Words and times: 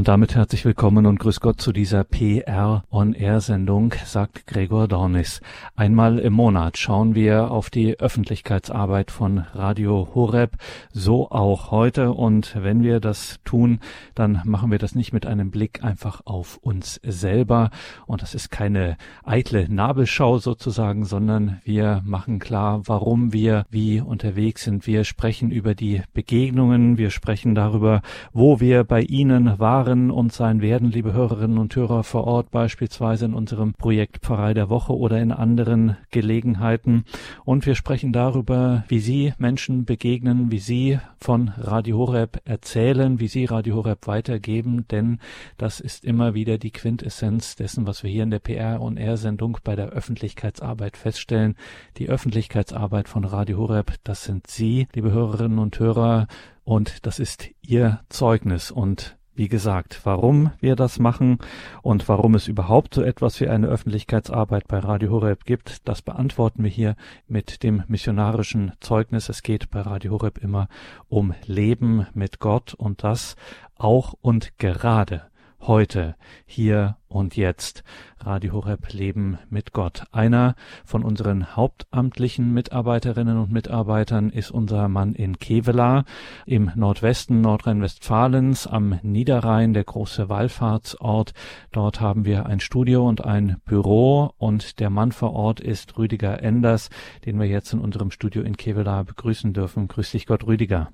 Und 0.00 0.08
damit 0.08 0.34
herzlich 0.34 0.64
willkommen 0.64 1.04
und 1.04 1.18
grüß 1.18 1.40
Gott 1.40 1.60
zu 1.60 1.72
dieser 1.72 2.04
PR 2.04 2.84
On 2.90 3.12
Air 3.12 3.42
Sendung, 3.42 3.92
sagt 4.06 4.46
Gregor 4.46 4.88
Dornis. 4.88 5.42
Einmal 5.76 6.18
im 6.18 6.32
Monat 6.32 6.78
schauen 6.78 7.14
wir 7.14 7.50
auf 7.50 7.68
die 7.68 8.00
Öffentlichkeitsarbeit 8.00 9.10
von 9.10 9.44
Radio 9.52 10.08
Horeb, 10.14 10.56
so 10.90 11.30
auch 11.30 11.70
heute. 11.70 12.12
Und 12.12 12.56
wenn 12.58 12.82
wir 12.82 12.98
das 12.98 13.40
tun, 13.44 13.80
dann 14.14 14.40
machen 14.46 14.70
wir 14.70 14.78
das 14.78 14.94
nicht 14.94 15.12
mit 15.12 15.26
einem 15.26 15.50
Blick 15.50 15.84
einfach 15.84 16.22
auf 16.24 16.56
uns 16.62 16.98
selber. 17.04 17.68
Und 18.06 18.22
das 18.22 18.34
ist 18.34 18.50
keine 18.50 18.96
eitle 19.22 19.68
Nabelschau 19.68 20.38
sozusagen, 20.38 21.04
sondern 21.04 21.60
wir 21.64 22.00
machen 22.06 22.38
klar, 22.38 22.80
warum 22.86 23.34
wir 23.34 23.66
wie 23.68 24.00
unterwegs 24.00 24.64
sind. 24.64 24.86
Wir 24.86 25.04
sprechen 25.04 25.50
über 25.50 25.74
die 25.74 26.00
Begegnungen, 26.14 26.96
wir 26.96 27.10
sprechen 27.10 27.54
darüber, 27.54 28.00
wo 28.32 28.60
wir 28.60 28.84
bei 28.84 29.02
Ihnen 29.02 29.58
waren 29.58 29.89
waren 29.90 30.12
und 30.12 30.32
sein 30.32 30.62
werden, 30.62 30.92
liebe 30.92 31.12
Hörerinnen 31.12 31.58
und 31.58 31.74
Hörer 31.74 32.04
vor 32.04 32.24
Ort, 32.24 32.52
beispielsweise 32.52 33.24
in 33.24 33.34
unserem 33.34 33.74
Projekt 33.74 34.18
Pfarrei 34.18 34.54
der 34.54 34.70
Woche 34.70 34.96
oder 34.96 35.20
in 35.20 35.32
anderen 35.32 35.96
Gelegenheiten. 36.12 37.04
Und 37.44 37.66
wir 37.66 37.74
sprechen 37.74 38.12
darüber, 38.12 38.84
wie 38.86 39.00
Sie 39.00 39.34
Menschen 39.38 39.84
begegnen, 39.84 40.52
wie 40.52 40.60
Sie 40.60 41.00
von 41.18 41.48
Radio 41.56 41.98
Horeb 41.98 42.40
erzählen, 42.44 43.18
wie 43.18 43.26
Sie 43.26 43.46
Radio 43.46 43.74
Horeb 43.76 44.06
weitergeben, 44.06 44.86
denn 44.88 45.18
das 45.58 45.80
ist 45.80 46.04
immer 46.04 46.34
wieder 46.34 46.56
die 46.56 46.70
Quintessenz 46.70 47.56
dessen, 47.56 47.88
was 47.88 48.04
wir 48.04 48.10
hier 48.10 48.22
in 48.22 48.30
der 48.30 48.38
PR 48.38 48.80
und 48.80 48.96
R 48.96 49.16
Sendung 49.16 49.58
bei 49.64 49.74
der 49.74 49.88
Öffentlichkeitsarbeit 49.88 50.96
feststellen. 50.96 51.56
Die 51.96 52.08
Öffentlichkeitsarbeit 52.08 53.08
von 53.08 53.24
Radio 53.24 53.58
Horeb, 53.58 53.94
das 54.04 54.22
sind 54.22 54.46
Sie, 54.46 54.86
liebe 54.94 55.10
Hörerinnen 55.10 55.58
und 55.58 55.80
Hörer, 55.80 56.28
und 56.62 57.04
das 57.06 57.18
ist 57.18 57.50
Ihr 57.62 58.00
Zeugnis 58.08 58.70
und 58.70 59.16
wie 59.34 59.48
gesagt, 59.48 60.00
warum 60.04 60.50
wir 60.60 60.76
das 60.76 60.98
machen 60.98 61.38
und 61.82 62.08
warum 62.08 62.34
es 62.34 62.48
überhaupt 62.48 62.94
so 62.94 63.02
etwas 63.02 63.40
wie 63.40 63.48
eine 63.48 63.68
Öffentlichkeitsarbeit 63.68 64.68
bei 64.68 64.78
Radio 64.78 65.10
Horeb 65.10 65.44
gibt, 65.44 65.88
das 65.88 66.02
beantworten 66.02 66.62
wir 66.62 66.70
hier 66.70 66.96
mit 67.28 67.62
dem 67.62 67.82
missionarischen 67.88 68.72
Zeugnis. 68.80 69.28
Es 69.28 69.42
geht 69.42 69.70
bei 69.70 69.80
Radio 69.80 70.12
Horeb 70.12 70.38
immer 70.38 70.68
um 71.08 71.34
Leben 71.46 72.06
mit 72.12 72.38
Gott 72.38 72.74
und 72.74 73.04
das 73.04 73.36
auch 73.76 74.14
und 74.20 74.58
gerade 74.58 75.29
heute, 75.60 76.16
hier 76.46 76.96
und 77.08 77.36
jetzt. 77.36 77.84
Radio 78.18 78.52
Horeb 78.52 78.92
Leben 78.92 79.38
mit 79.48 79.72
Gott. 79.72 80.04
Einer 80.12 80.54
von 80.84 81.04
unseren 81.04 81.56
hauptamtlichen 81.56 82.52
Mitarbeiterinnen 82.52 83.38
und 83.38 83.50
Mitarbeitern 83.50 84.30
ist 84.30 84.50
unser 84.50 84.88
Mann 84.88 85.14
in 85.14 85.38
Kevela 85.38 86.04
im 86.46 86.70
Nordwesten 86.74 87.40
Nordrhein-Westfalens 87.40 88.66
am 88.66 88.98
Niederrhein, 89.02 89.72
der 89.74 89.84
große 89.84 90.28
Wallfahrtsort. 90.28 91.32
Dort 91.72 92.00
haben 92.00 92.24
wir 92.24 92.46
ein 92.46 92.60
Studio 92.60 93.08
und 93.08 93.24
ein 93.24 93.56
Büro 93.64 94.32
und 94.38 94.80
der 94.80 94.90
Mann 94.90 95.12
vor 95.12 95.32
Ort 95.32 95.60
ist 95.60 95.98
Rüdiger 95.98 96.42
Enders, 96.42 96.90
den 97.24 97.38
wir 97.38 97.46
jetzt 97.46 97.72
in 97.72 97.80
unserem 97.80 98.10
Studio 98.10 98.42
in 98.42 98.56
Kevela 98.56 99.02
begrüßen 99.02 99.52
dürfen. 99.52 99.88
Grüß 99.88 100.12
dich 100.12 100.26
Gott, 100.26 100.46
Rüdiger. 100.46 100.90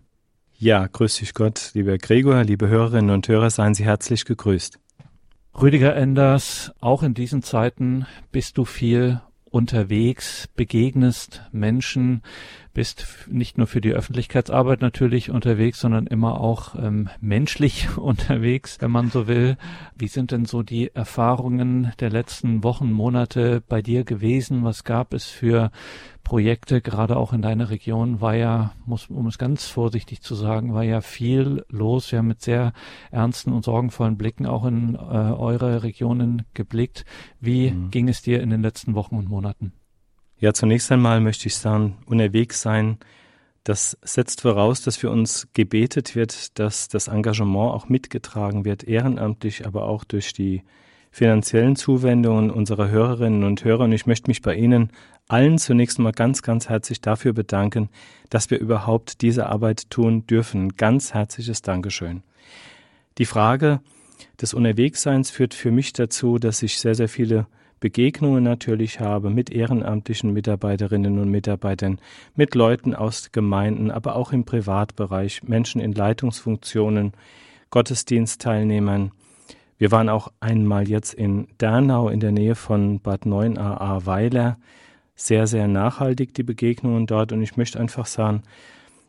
Ja, 0.59 0.87
grüß 0.87 1.17
dich 1.19 1.35
Gott, 1.35 1.73
lieber 1.75 1.99
Gregor, 1.99 2.43
liebe 2.43 2.69
Hörerinnen 2.69 3.11
und 3.11 3.29
Hörer, 3.29 3.51
seien 3.51 3.75
Sie 3.75 3.85
herzlich 3.85 4.25
gegrüßt. 4.25 4.79
Rüdiger 5.61 5.95
Enders, 5.95 6.73
auch 6.81 7.03
in 7.03 7.13
diesen 7.13 7.43
Zeiten 7.43 8.07
bist 8.33 8.57
du 8.57 8.65
viel 8.65 9.21
unterwegs, 9.51 10.49
begegnest 10.57 11.43
Menschen, 11.53 12.23
bist 12.73 13.07
nicht 13.31 13.59
nur 13.59 13.67
für 13.67 13.83
die 13.83 13.93
Öffentlichkeitsarbeit 13.93 14.81
natürlich 14.81 15.31
unterwegs, 15.31 15.81
sondern 15.81 16.07
immer 16.07 16.41
auch 16.41 16.75
ähm, 16.75 17.11
menschlich 17.21 17.89
unterwegs, 17.99 18.79
wenn 18.81 18.91
man 18.91 19.11
so 19.11 19.29
will. 19.29 19.59
Wie 19.95 20.09
sind 20.09 20.31
denn 20.31 20.47
so 20.47 20.63
die 20.63 20.91
Erfahrungen 20.95 21.93
der 22.01 22.09
letzten 22.09 22.65
Wochen, 22.65 22.91
Monate 22.91 23.63
bei 23.67 23.83
dir 23.83 24.05
gewesen? 24.05 24.65
Was 24.65 24.85
gab 24.85 25.13
es 25.13 25.27
für 25.27 25.71
Projekte, 26.27 26.81
gerade 26.81 27.17
auch 27.17 27.33
in 27.33 27.41
deiner 27.41 27.71
Region, 27.71 28.21
war 28.21 28.35
ja, 28.35 28.73
muss, 28.85 29.07
um 29.07 29.29
es 29.29 29.39
ganz 29.39 29.69
vorsichtig 29.69 30.23
zu 30.23 30.35
sagen, 30.35 30.75
war 30.75 30.83
ja 30.83 31.01
viel 31.01 31.65
los. 31.69 32.11
Wir 32.11 32.19
haben 32.19 32.27
mit 32.27 32.43
sehr 32.43 32.73
ernsten 33.13 33.53
und 33.53 33.65
sorgenvollen 33.65 34.19
Blicken 34.19 34.45
auch 34.45 34.65
in 34.65 34.97
äh, 34.97 34.99
eure 34.99 35.85
Regionen 35.85 36.43
geblickt. 36.53 37.05
Wie 37.39 37.71
mhm. 37.71 37.93
ging 37.93 38.09
es 38.09 38.23
dir 38.23 38.43
in 38.43 38.51
den 38.51 38.61
letzten 38.61 38.97
Wochen 38.97 39.15
und 39.15 39.29
Monaten? 39.29 39.73
Ja, 40.41 40.53
zunächst 40.53 40.91
einmal 40.91 41.21
möchte 41.21 41.47
ich 41.47 41.55
sagen, 41.55 41.99
unterwegs 42.07 42.61
sein, 42.61 42.99
das 43.63 43.97
setzt 44.03 44.41
voraus, 44.41 44.83
dass 44.83 44.97
für 44.97 45.11
uns 45.11 45.47
gebetet 45.53 46.17
wird, 46.17 46.59
dass 46.59 46.89
das 46.89 47.07
Engagement 47.07 47.73
auch 47.73 47.89
mitgetragen 47.89 48.65
wird, 48.65 48.83
ehrenamtlich, 48.83 49.65
aber 49.65 49.85
auch 49.85 50.03
durch 50.03 50.33
die 50.33 50.65
finanziellen 51.17 51.77
Zuwendungen 51.77 52.51
unserer 52.51 52.91
Hörerinnen 52.91 53.43
und 53.45 53.65
Hörer. 53.65 53.85
Und 53.85 53.93
ich 53.93 54.05
möchte 54.05 54.29
mich 54.29 54.43
bei 54.43 54.55
Ihnen 54.55 54.91
allen 55.29 55.57
zunächst 55.57 55.99
mal 55.99 56.13
ganz, 56.13 56.43
ganz 56.43 56.69
herzlich 56.69 57.01
dafür 57.01 57.33
bedanken, 57.33 57.89
dass 58.29 58.51
wir 58.51 58.59
überhaupt 58.59 59.23
diese 59.23 59.47
Arbeit 59.47 59.89
tun 59.89 60.27
dürfen. 60.27 60.77
Ganz 60.77 61.15
herzliches 61.15 61.63
Dankeschön. 61.63 62.23
Die 63.17 63.25
Frage 63.25 63.81
des 64.43 64.53
Unterwegsseins 64.53 65.31
führt 65.31 65.55
für 65.55 65.71
mich 65.71 65.95
dazu, 65.95 66.39
dass 66.39 66.63
ich 66.63 66.79
sehr, 66.79 66.95
sehr 66.95 67.09
viele 67.09 67.47
Begegnungen 67.81 68.45
natürlich 68.45 69.01
habe 69.01 69.31
mit 69.31 69.49
ehrenamtlichen 69.49 70.35
Mitarbeiterinnen 70.35 71.19
und 71.19 71.31
Mitarbeitern, 71.31 71.99
mit 72.35 72.55
Leuten 72.55 72.95
aus 72.95 73.33
Gemeinden, 73.33 73.91
aber 73.91 74.17
auch 74.17 74.33
im 74.33 74.45
Privatbereich, 74.45 75.45
Menschen 75.45 75.81
in 75.81 75.93
Leitungsfunktionen, 75.93 77.15
Gottesdienstteilnehmern. 77.71 79.13
Wir 79.79 79.91
waren 79.91 80.09
auch 80.09 80.33
einmal 80.41 80.89
jetzt 80.89 81.13
in 81.13 81.49
Dernau 81.61 82.09
in 82.09 82.21
der 82.21 82.33
Nähe 82.33 82.55
von 82.55 83.01
Bad 83.01 83.25
9a 83.25 84.07
Weiler 84.07 84.59
sehr, 85.15 85.47
sehr 85.47 85.69
nachhaltig, 85.69 86.35
die 86.35 86.43
Begegnungen 86.43 87.07
dort. 87.07 87.33
Und 87.33 87.43
ich 87.43 87.57
möchte 87.57 87.79
einfach 87.79 88.07
sagen, 88.07 88.43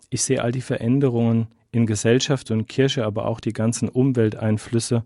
ich 0.09 0.23
sehe 0.23 0.41
all 0.41 0.51
die 0.51 0.61
Veränderungen 0.61 1.47
in 1.71 1.85
Gesellschaft 1.85 2.51
und 2.51 2.67
Kirche, 2.67 3.05
aber 3.05 3.25
auch 3.27 3.39
die 3.39 3.53
ganzen 3.53 3.89
Umwelteinflüsse 3.89 5.03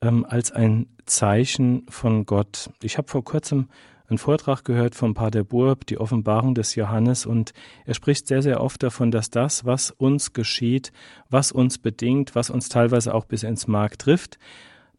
ähm, 0.00 0.24
als 0.28 0.50
ein 0.52 0.86
Zeichen 1.06 1.86
von 1.88 2.26
Gott. 2.26 2.70
Ich 2.82 2.98
habe 2.98 3.08
vor 3.08 3.24
kurzem 3.24 3.68
einen 4.08 4.18
Vortrag 4.18 4.64
gehört 4.64 4.96
von 4.96 5.14
Pater 5.14 5.44
Burb, 5.44 5.86
die 5.86 5.98
Offenbarung 5.98 6.54
des 6.56 6.74
Johannes, 6.74 7.26
und 7.26 7.52
er 7.86 7.94
spricht 7.94 8.26
sehr, 8.26 8.42
sehr 8.42 8.60
oft 8.60 8.82
davon, 8.82 9.12
dass 9.12 9.30
das, 9.30 9.64
was 9.64 9.92
uns 9.92 10.32
geschieht, 10.32 10.92
was 11.28 11.52
uns 11.52 11.78
bedingt, 11.78 12.34
was 12.34 12.50
uns 12.50 12.68
teilweise 12.68 13.14
auch 13.14 13.24
bis 13.24 13.44
ins 13.44 13.68
Mark 13.68 14.00
trifft, 14.00 14.38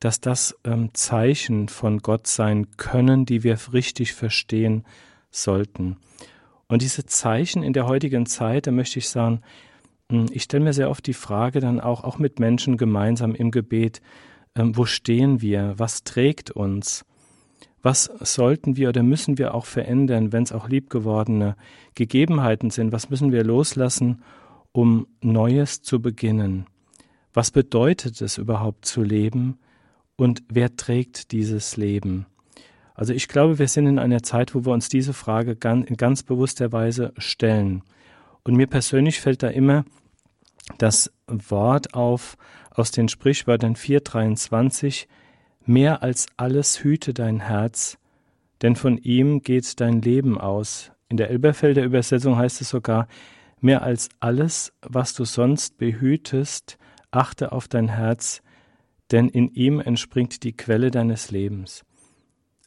dass 0.01 0.19
das 0.19 0.57
ähm, 0.65 0.89
Zeichen 0.93 1.69
von 1.69 1.99
Gott 1.99 2.27
sein 2.27 2.75
können, 2.75 3.25
die 3.25 3.43
wir 3.43 3.57
richtig 3.71 4.13
verstehen 4.13 4.83
sollten. 5.29 5.95
Und 6.67 6.81
diese 6.81 7.05
Zeichen 7.05 7.63
in 7.63 7.71
der 7.71 7.87
heutigen 7.87 8.25
Zeit, 8.25 8.67
da 8.67 8.71
möchte 8.71 8.99
ich 8.99 9.09
sagen, 9.09 9.41
hm, 10.09 10.25
ich 10.31 10.43
stelle 10.43 10.63
mir 10.63 10.73
sehr 10.73 10.89
oft 10.89 11.05
die 11.05 11.13
Frage 11.13 11.59
dann 11.59 11.79
auch, 11.79 12.03
auch 12.03 12.17
mit 12.17 12.39
Menschen 12.39 12.77
gemeinsam 12.77 13.35
im 13.35 13.51
Gebet, 13.51 14.01
ähm, 14.55 14.75
wo 14.75 14.85
stehen 14.85 15.39
wir? 15.41 15.75
Was 15.77 16.03
trägt 16.03 16.49
uns? 16.51 17.05
Was 17.83 18.05
sollten 18.21 18.77
wir 18.77 18.89
oder 18.89 19.03
müssen 19.03 19.37
wir 19.37 19.53
auch 19.53 19.65
verändern, 19.65 20.31
wenn 20.31 20.43
es 20.43 20.51
auch 20.51 20.67
liebgewordene 20.67 21.55
Gegebenheiten 21.93 22.71
sind? 22.71 22.91
Was 22.91 23.09
müssen 23.09 23.31
wir 23.31 23.43
loslassen, 23.43 24.23
um 24.71 25.07
Neues 25.21 25.83
zu 25.83 26.01
beginnen? 26.01 26.65
Was 27.33 27.51
bedeutet 27.51 28.19
es 28.19 28.39
überhaupt 28.39 28.85
zu 28.85 29.03
leben? 29.03 29.59
Und 30.21 30.43
wer 30.49 30.75
trägt 30.75 31.31
dieses 31.31 31.77
Leben? 31.77 32.27
Also 32.93 33.11
ich 33.11 33.27
glaube, 33.27 33.57
wir 33.57 33.67
sind 33.67 33.87
in 33.87 33.97
einer 33.97 34.21
Zeit, 34.21 34.53
wo 34.53 34.63
wir 34.63 34.71
uns 34.71 34.87
diese 34.87 35.13
Frage 35.13 35.57
in 35.63 35.97
ganz 35.97 36.21
bewusster 36.21 36.71
Weise 36.71 37.11
stellen. 37.17 37.81
Und 38.43 38.55
mir 38.55 38.67
persönlich 38.67 39.19
fällt 39.19 39.41
da 39.41 39.47
immer 39.47 39.83
das 40.77 41.11
Wort 41.25 41.95
auf 41.95 42.37
aus 42.69 42.91
den 42.91 43.09
Sprichwörtern 43.09 43.75
423, 43.75 45.07
mehr 45.65 46.03
als 46.03 46.27
alles 46.37 46.83
hüte 46.83 47.15
dein 47.15 47.39
Herz, 47.39 47.97
denn 48.61 48.75
von 48.75 48.99
ihm 48.99 49.41
geht 49.41 49.79
dein 49.81 50.03
Leben 50.03 50.39
aus. 50.39 50.91
In 51.09 51.17
der 51.17 51.31
Elberfelder 51.31 51.83
Übersetzung 51.83 52.37
heißt 52.37 52.61
es 52.61 52.69
sogar, 52.69 53.07
mehr 53.59 53.81
als 53.81 54.09
alles, 54.19 54.71
was 54.83 55.15
du 55.15 55.25
sonst 55.25 55.79
behütest, 55.79 56.77
achte 57.09 57.51
auf 57.51 57.67
dein 57.67 57.87
Herz, 57.87 58.43
denn 59.11 59.27
in 59.29 59.53
ihm 59.53 59.79
entspringt 59.79 60.43
die 60.43 60.55
Quelle 60.55 60.91
deines 60.91 61.31
Lebens. 61.31 61.83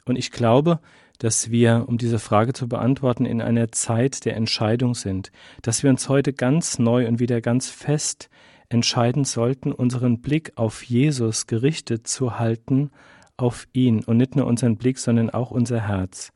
Und 0.04 0.16
ich 0.16 0.30
glaube, 0.30 0.80
dass 1.18 1.50
wir, 1.50 1.84
um 1.86 1.96
diese 1.96 2.18
Frage 2.18 2.52
zu 2.52 2.68
beantworten, 2.68 3.24
in 3.24 3.40
einer 3.40 3.72
Zeit 3.72 4.24
der 4.24 4.36
Entscheidung 4.36 4.94
sind, 4.94 5.30
dass 5.62 5.82
wir 5.82 5.90
uns 5.90 6.08
heute 6.08 6.32
ganz 6.32 6.78
neu 6.78 7.06
und 7.06 7.20
wieder 7.20 7.40
ganz 7.40 7.70
fest 7.70 8.28
entscheiden 8.68 9.24
sollten, 9.24 9.72
unseren 9.72 10.20
Blick 10.20 10.52
auf 10.56 10.82
Jesus 10.82 11.46
gerichtet 11.46 12.06
zu 12.06 12.38
halten, 12.38 12.90
auf 13.36 13.66
ihn 13.72 14.02
und 14.04 14.16
nicht 14.16 14.36
nur 14.36 14.46
unseren 14.46 14.76
Blick, 14.76 14.98
sondern 14.98 15.30
auch 15.30 15.50
unser 15.50 15.80
Herz. 15.80 16.32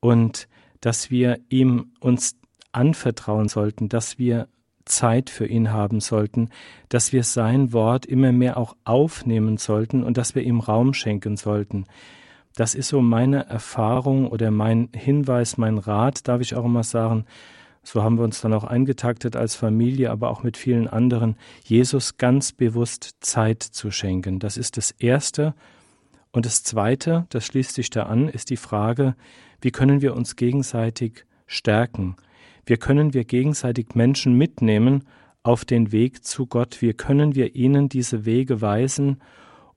Und 0.00 0.48
dass 0.80 1.10
wir 1.10 1.40
ihm 1.48 1.92
uns 2.00 2.36
anvertrauen 2.72 3.48
sollten, 3.48 3.88
dass 3.88 4.18
wir 4.18 4.48
Zeit 4.88 5.30
für 5.30 5.46
ihn 5.46 5.72
haben 5.72 6.00
sollten, 6.00 6.50
dass 6.88 7.12
wir 7.12 7.22
sein 7.22 7.72
Wort 7.72 8.06
immer 8.06 8.32
mehr 8.32 8.56
auch 8.56 8.76
aufnehmen 8.84 9.56
sollten 9.56 10.02
und 10.02 10.16
dass 10.16 10.34
wir 10.34 10.42
ihm 10.42 10.60
Raum 10.60 10.94
schenken 10.94 11.36
sollten. 11.36 11.86
Das 12.56 12.74
ist 12.74 12.88
so 12.88 13.00
meine 13.00 13.46
Erfahrung 13.46 14.26
oder 14.26 14.50
mein 14.50 14.88
Hinweis, 14.92 15.58
mein 15.58 15.78
Rat, 15.78 16.26
darf 16.26 16.40
ich 16.40 16.56
auch 16.56 16.64
immer 16.64 16.82
sagen. 16.82 17.24
So 17.84 18.02
haben 18.02 18.18
wir 18.18 18.24
uns 18.24 18.40
dann 18.40 18.52
auch 18.52 18.64
eingetaktet 18.64 19.36
als 19.36 19.54
Familie, 19.54 20.10
aber 20.10 20.30
auch 20.30 20.42
mit 20.42 20.56
vielen 20.56 20.88
anderen, 20.88 21.36
Jesus 21.64 22.16
ganz 22.16 22.52
bewusst 22.52 23.16
Zeit 23.20 23.62
zu 23.62 23.90
schenken. 23.90 24.40
Das 24.40 24.56
ist 24.56 24.76
das 24.76 24.90
Erste. 24.90 25.54
Und 26.32 26.46
das 26.46 26.62
Zweite, 26.62 27.26
das 27.30 27.46
schließt 27.46 27.74
sich 27.74 27.90
da 27.90 28.04
an, 28.04 28.28
ist 28.28 28.50
die 28.50 28.56
Frage, 28.56 29.14
wie 29.60 29.70
können 29.70 30.02
wir 30.02 30.14
uns 30.14 30.36
gegenseitig 30.36 31.24
stärken? 31.46 32.16
Wie 32.68 32.76
können 32.76 33.14
wir 33.14 33.24
gegenseitig 33.24 33.94
Menschen 33.94 34.34
mitnehmen 34.34 35.04
auf 35.42 35.64
den 35.64 35.90
Weg 35.90 36.22
zu 36.26 36.44
Gott? 36.44 36.82
Wie 36.82 36.92
können 36.92 37.34
wir 37.34 37.56
ihnen 37.56 37.88
diese 37.88 38.26
Wege 38.26 38.60
weisen? 38.60 39.22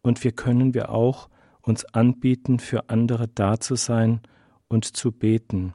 Und 0.01 0.25
wie 0.25 0.33
können 0.33 0.73
wir 0.73 0.89
auch 0.89 1.29
uns 1.61 1.85
anbieten, 1.85 2.59
für 2.59 2.89
andere 2.89 3.29
da 3.29 3.61
zu 3.61 3.75
sein 3.75 4.19
und 4.67 4.83
zu 4.83 5.13
beten? 5.13 5.71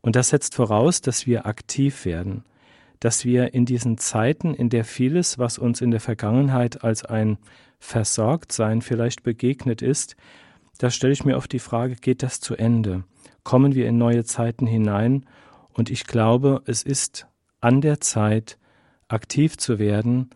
Und 0.00 0.16
das 0.16 0.30
setzt 0.30 0.56
voraus, 0.56 1.00
dass 1.00 1.24
wir 1.24 1.46
aktiv 1.46 2.04
werden, 2.04 2.42
dass 2.98 3.24
wir 3.24 3.54
in 3.54 3.64
diesen 3.64 3.96
Zeiten, 3.96 4.52
in 4.52 4.70
der 4.70 4.84
vieles, 4.84 5.38
was 5.38 5.56
uns 5.56 5.80
in 5.80 5.92
der 5.92 6.00
Vergangenheit 6.00 6.82
als 6.82 7.04
ein 7.04 7.38
Versorgtsein 7.78 8.82
vielleicht 8.82 9.22
begegnet 9.22 9.82
ist, 9.82 10.16
da 10.78 10.90
stelle 10.90 11.12
ich 11.12 11.24
mir 11.24 11.36
oft 11.36 11.52
die 11.52 11.60
Frage, 11.60 11.94
geht 11.94 12.24
das 12.24 12.40
zu 12.40 12.56
Ende? 12.56 13.04
Kommen 13.44 13.76
wir 13.76 13.86
in 13.86 13.98
neue 13.98 14.24
Zeiten 14.24 14.66
hinein? 14.66 15.26
Und 15.80 15.88
ich 15.88 16.04
glaube, 16.04 16.60
es 16.66 16.82
ist 16.82 17.26
an 17.62 17.80
der 17.80 18.02
Zeit, 18.02 18.58
aktiv 19.08 19.56
zu 19.56 19.78
werden, 19.78 20.28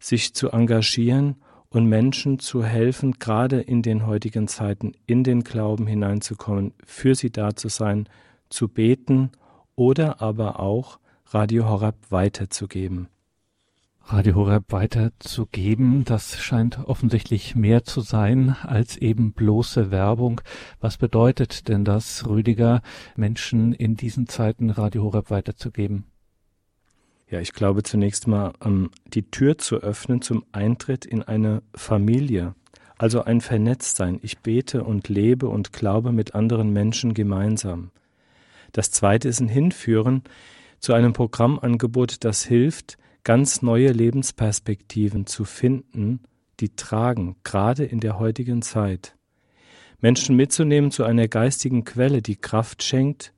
sich 0.00 0.34
zu 0.34 0.50
engagieren 0.50 1.36
und 1.68 1.86
Menschen 1.86 2.40
zu 2.40 2.64
helfen, 2.64 3.12
gerade 3.20 3.60
in 3.60 3.82
den 3.82 4.08
heutigen 4.08 4.48
Zeiten 4.48 4.94
in 5.06 5.22
den 5.22 5.44
Glauben 5.44 5.86
hineinzukommen, 5.86 6.74
für 6.84 7.14
sie 7.14 7.30
da 7.30 7.54
zu 7.54 7.68
sein, 7.68 8.08
zu 8.50 8.66
beten 8.66 9.30
oder 9.76 10.20
aber 10.20 10.58
auch 10.58 10.98
Radio 11.26 11.68
Horab 11.68 11.94
weiterzugeben. 12.10 13.06
Radio 14.10 14.36
Horeb 14.36 14.72
weiterzugeben. 14.72 16.06
Das 16.06 16.38
scheint 16.38 16.78
offensichtlich 16.78 17.54
mehr 17.54 17.84
zu 17.84 18.00
sein 18.00 18.56
als 18.62 18.96
eben 18.96 19.34
bloße 19.34 19.90
Werbung. 19.90 20.40
Was 20.80 20.96
bedeutet 20.96 21.68
denn 21.68 21.84
das, 21.84 22.26
Rüdiger, 22.26 22.80
Menschen 23.16 23.74
in 23.74 23.96
diesen 23.96 24.26
Zeiten 24.26 24.70
Radio 24.70 25.02
Horeb 25.02 25.30
weiterzugeben? 25.30 26.04
Ja, 27.28 27.40
ich 27.40 27.52
glaube 27.52 27.82
zunächst 27.82 28.26
mal, 28.26 28.54
um, 28.64 28.90
die 29.04 29.30
Tür 29.30 29.58
zu 29.58 29.76
öffnen 29.76 30.22
zum 30.22 30.42
Eintritt 30.52 31.04
in 31.04 31.22
eine 31.22 31.62
Familie, 31.74 32.54
also 32.96 33.24
ein 33.24 33.42
Vernetztsein. 33.42 34.20
Ich 34.22 34.38
bete 34.38 34.84
und 34.84 35.10
lebe 35.10 35.48
und 35.48 35.74
glaube 35.74 36.12
mit 36.12 36.34
anderen 36.34 36.72
Menschen 36.72 37.12
gemeinsam. 37.12 37.90
Das 38.72 38.90
zweite 38.90 39.28
ist 39.28 39.40
ein 39.40 39.48
Hinführen 39.48 40.22
zu 40.78 40.94
einem 40.94 41.12
Programmangebot, 41.12 42.24
das 42.24 42.44
hilft, 42.44 42.97
ganz 43.24 43.62
neue 43.62 43.92
Lebensperspektiven 43.92 45.26
zu 45.26 45.44
finden, 45.44 46.20
die 46.60 46.74
tragen, 46.74 47.36
gerade 47.44 47.84
in 47.84 48.00
der 48.00 48.18
heutigen 48.18 48.62
Zeit. 48.62 49.16
Menschen 50.00 50.36
mitzunehmen 50.36 50.90
zu 50.90 51.04
einer 51.04 51.28
geistigen 51.28 51.84
Quelle, 51.84 52.22
die 52.22 52.36
Kraft 52.36 52.82
schenkt, 52.82 53.32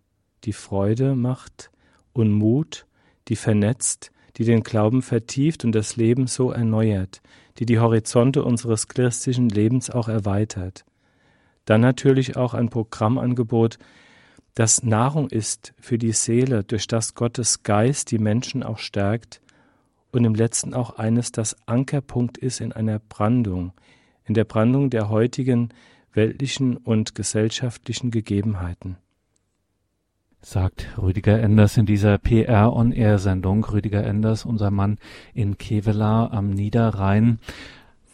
die 0.44 0.52
Freude 0.52 1.14
macht 1.14 1.70
und 2.12 2.32
Mut, 2.32 2.86
die 3.28 3.36
vernetzt, 3.36 4.10
die 4.36 4.44
den 4.44 4.62
Glauben 4.62 5.02
vertieft 5.02 5.64
und 5.64 5.72
das 5.72 5.96
Leben 5.96 6.26
so 6.26 6.50
erneuert, 6.50 7.20
die 7.58 7.66
die 7.66 7.78
Horizonte 7.78 8.44
unseres 8.44 8.88
christlichen 8.88 9.48
Lebens 9.48 9.90
auch 9.90 10.08
erweitert. 10.08 10.84
Dann 11.64 11.80
natürlich 11.80 12.36
auch 12.36 12.54
ein 12.54 12.68
Programmangebot, 12.68 13.78
das 14.54 14.82
Nahrung 14.82 15.28
ist 15.28 15.74
für 15.78 15.98
die 15.98 16.12
Seele, 16.12 16.64
durch 16.64 16.86
das 16.86 17.14
Gottes 17.14 17.62
Geist 17.62 18.10
die 18.10 18.18
Menschen 18.18 18.62
auch 18.62 18.78
stärkt 18.78 19.40
und 20.12 20.24
im 20.24 20.34
letzten 20.34 20.74
auch 20.74 20.98
eines, 20.98 21.32
das 21.32 21.56
Ankerpunkt 21.66 22.38
ist 22.38 22.60
in 22.60 22.72
einer 22.72 22.98
Brandung, 22.98 23.72
in 24.24 24.34
der 24.34 24.44
Brandung 24.44 24.90
der 24.90 25.08
heutigen 25.08 25.70
weltlichen 26.12 26.76
und 26.76 27.14
gesellschaftlichen 27.14 28.10
Gegebenheiten. 28.10 28.96
Sagt 30.42 30.88
Rüdiger 30.96 31.38
Enders 31.38 31.76
in 31.76 31.84
dieser 31.84 32.16
PR-on-Air-Sendung. 32.16 33.62
Rüdiger 33.64 34.02
Enders, 34.04 34.46
unser 34.46 34.70
Mann 34.70 34.98
in 35.34 35.58
Kevela 35.58 36.30
am 36.32 36.50
Niederrhein. 36.50 37.38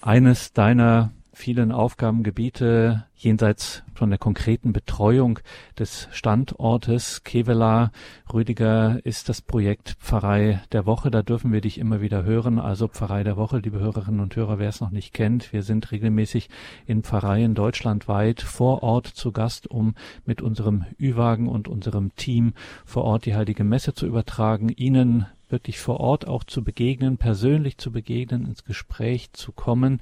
Eines 0.03 0.53
deiner 0.53 1.13
vielen 1.37 1.71
Aufgabengebiete 1.71 3.05
jenseits 3.15 3.83
von 3.93 4.09
der 4.09 4.19
konkreten 4.19 4.73
Betreuung 4.73 5.39
des 5.79 6.09
Standortes 6.11 7.25
Kevela. 7.25 7.93
Rüdiger 8.33 9.05
ist 9.05 9.29
das 9.29 9.43
Projekt 9.43 9.97
Pfarrei 10.01 10.63
der 10.73 10.87
Woche. 10.87 11.11
Da 11.11 11.23
dürfen 11.23 11.53
wir 11.53 11.61
dich 11.61 11.77
immer 11.77 12.01
wieder 12.01 12.25
hören. 12.25 12.59
Also 12.59 12.89
Pfarrei 12.89 13.23
der 13.23 13.37
Woche, 13.37 13.59
liebe 13.59 13.79
Hörerinnen 13.79 14.21
und 14.21 14.35
Hörer, 14.35 14.59
wer 14.59 14.71
es 14.71 14.81
noch 14.81 14.91
nicht 14.91 15.13
kennt. 15.13 15.53
Wir 15.53 15.63
sind 15.63 15.93
regelmäßig 15.93 16.49
in 16.87 17.03
Pfarreien 17.03 17.55
deutschlandweit 17.55 18.41
vor 18.41 18.83
Ort 18.83 19.07
zu 19.07 19.31
Gast, 19.31 19.71
um 19.71 19.95
mit 20.25 20.41
unserem 20.41 20.87
Ü-Wagen 20.99 21.49
und 21.49 21.69
unserem 21.69 22.17
Team 22.17 22.55
vor 22.87 23.05
Ort 23.05 23.27
die 23.27 23.37
Heilige 23.37 23.63
Messe 23.63 23.93
zu 23.93 24.07
übertragen, 24.07 24.71
Ihnen 24.71 25.27
wirklich 25.51 25.79
vor 25.79 26.01
Ort 26.01 26.27
auch 26.27 26.45
zu 26.45 26.65
begegnen, 26.65 27.19
persönlich 27.19 27.77
zu 27.77 27.93
begegnen, 27.93 28.47
ins 28.47 28.65
Gespräch 28.65 29.33
zu 29.33 29.53
kommen. 29.53 30.01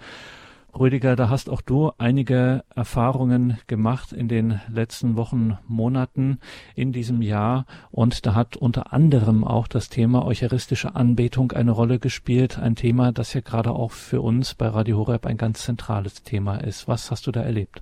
Rüdiger, 0.79 1.15
da 1.15 1.29
hast 1.29 1.49
auch 1.49 1.61
du 1.61 1.93
einige 1.99 2.65
Erfahrungen 2.75 3.59
gemacht 3.69 4.13
in 4.13 4.27
den 4.27 4.61
letzten 4.69 5.15
Wochen, 5.17 5.57
Monaten 5.69 6.41
in 6.75 6.93
diesem 6.93 7.23
Jahr 7.23 7.65
und 7.93 8.27
da 8.27 8.35
hat 8.35 8.57
unter 8.57 8.93
anderem 8.93 9.45
auch 9.45 9.69
das 9.69 9.89
Thema 9.89 10.27
eucharistische 10.27 10.97
Anbetung 10.97 11.53
eine 11.53 11.71
Rolle 11.71 12.01
gespielt, 12.01 12.59
ein 12.59 12.75
Thema, 12.75 13.13
das 13.13 13.35
ja 13.35 13.41
gerade 13.41 13.71
auch 13.71 13.93
für 13.93 14.21
uns 14.21 14.55
bei 14.55 14.67
Radio 14.67 14.99
Horeb 14.99 15.27
ein 15.27 15.37
ganz 15.37 15.63
zentrales 15.63 16.25
Thema 16.25 16.57
ist. 16.57 16.89
Was 16.89 17.13
hast 17.13 17.29
du 17.29 17.31
da 17.31 17.43
erlebt? 17.43 17.81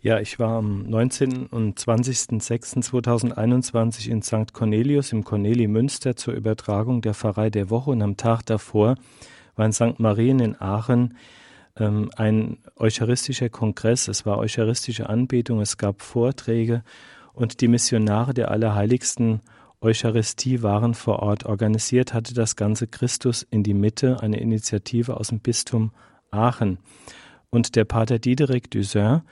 Ja, 0.00 0.20
ich 0.20 0.38
war 0.38 0.58
am 0.58 0.88
19. 0.88 1.46
und 1.46 1.76
20.06.2021 1.78 4.08
in 4.08 4.22
St. 4.22 4.52
Cornelius 4.54 5.10
im 5.12 5.24
Corneli 5.24 5.66
Münster 5.66 6.14
zur 6.16 6.34
Übertragung 6.34 7.02
der 7.02 7.14
Pfarrei 7.14 7.50
der 7.50 7.68
Woche 7.68 7.90
und 7.90 8.00
am 8.00 8.16
Tag 8.16 8.46
davor 8.46 8.94
war 9.56 9.66
in 9.66 9.72
St. 9.72 9.98
Marien 9.98 10.38
in 10.40 10.58
Aachen 10.58 11.16
ähm, 11.76 12.10
ein 12.16 12.58
eucharistischer 12.76 13.48
Kongress, 13.48 14.08
es 14.08 14.26
war 14.26 14.38
eucharistische 14.38 15.08
Anbetung, 15.08 15.60
es 15.60 15.76
gab 15.76 16.02
Vorträge 16.02 16.82
und 17.32 17.60
die 17.60 17.68
Missionare 17.68 18.34
der 18.34 18.50
Allerheiligsten 18.50 19.40
Eucharistie 19.80 20.62
waren 20.62 20.92
vor 20.92 21.20
Ort. 21.20 21.46
Organisiert 21.46 22.12
hatte 22.12 22.34
das 22.34 22.54
Ganze 22.56 22.86
Christus 22.86 23.46
in 23.50 23.62
die 23.62 23.72
Mitte, 23.72 24.20
eine 24.20 24.38
Initiative 24.38 25.16
aus 25.16 25.28
dem 25.28 25.40
Bistum 25.40 25.92
Aachen. 26.30 26.78
Und 27.48 27.76
der 27.76 27.84
Pater 27.84 28.18
Diederik 28.18 28.70
Dusin 28.70 29.22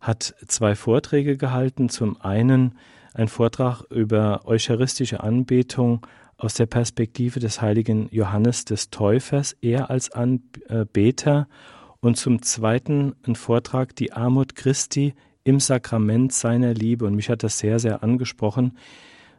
hat 0.00 0.34
zwei 0.46 0.74
Vorträge 0.74 1.36
gehalten. 1.36 1.90
Zum 1.90 2.20
einen 2.20 2.78
ein 3.12 3.28
Vortrag 3.28 3.82
über 3.90 4.46
eucharistische 4.46 5.22
Anbetung 5.22 6.06
aus 6.38 6.54
der 6.54 6.66
Perspektive 6.66 7.40
des 7.40 7.60
heiligen 7.60 8.08
Johannes 8.10 8.64
des 8.64 8.90
Täufers, 8.90 9.56
er 9.60 9.90
als 9.90 10.10
Anbeter 10.10 11.48
und 12.00 12.16
zum 12.16 12.42
Zweiten 12.42 13.14
ein 13.26 13.34
Vortrag 13.34 13.94
Die 13.96 14.12
Armut 14.12 14.54
Christi 14.54 15.14
im 15.44 15.60
Sakrament 15.60 16.32
seiner 16.32 16.74
Liebe. 16.74 17.06
Und 17.06 17.14
mich 17.14 17.30
hat 17.30 17.42
das 17.42 17.58
sehr, 17.58 17.78
sehr 17.78 18.02
angesprochen, 18.02 18.78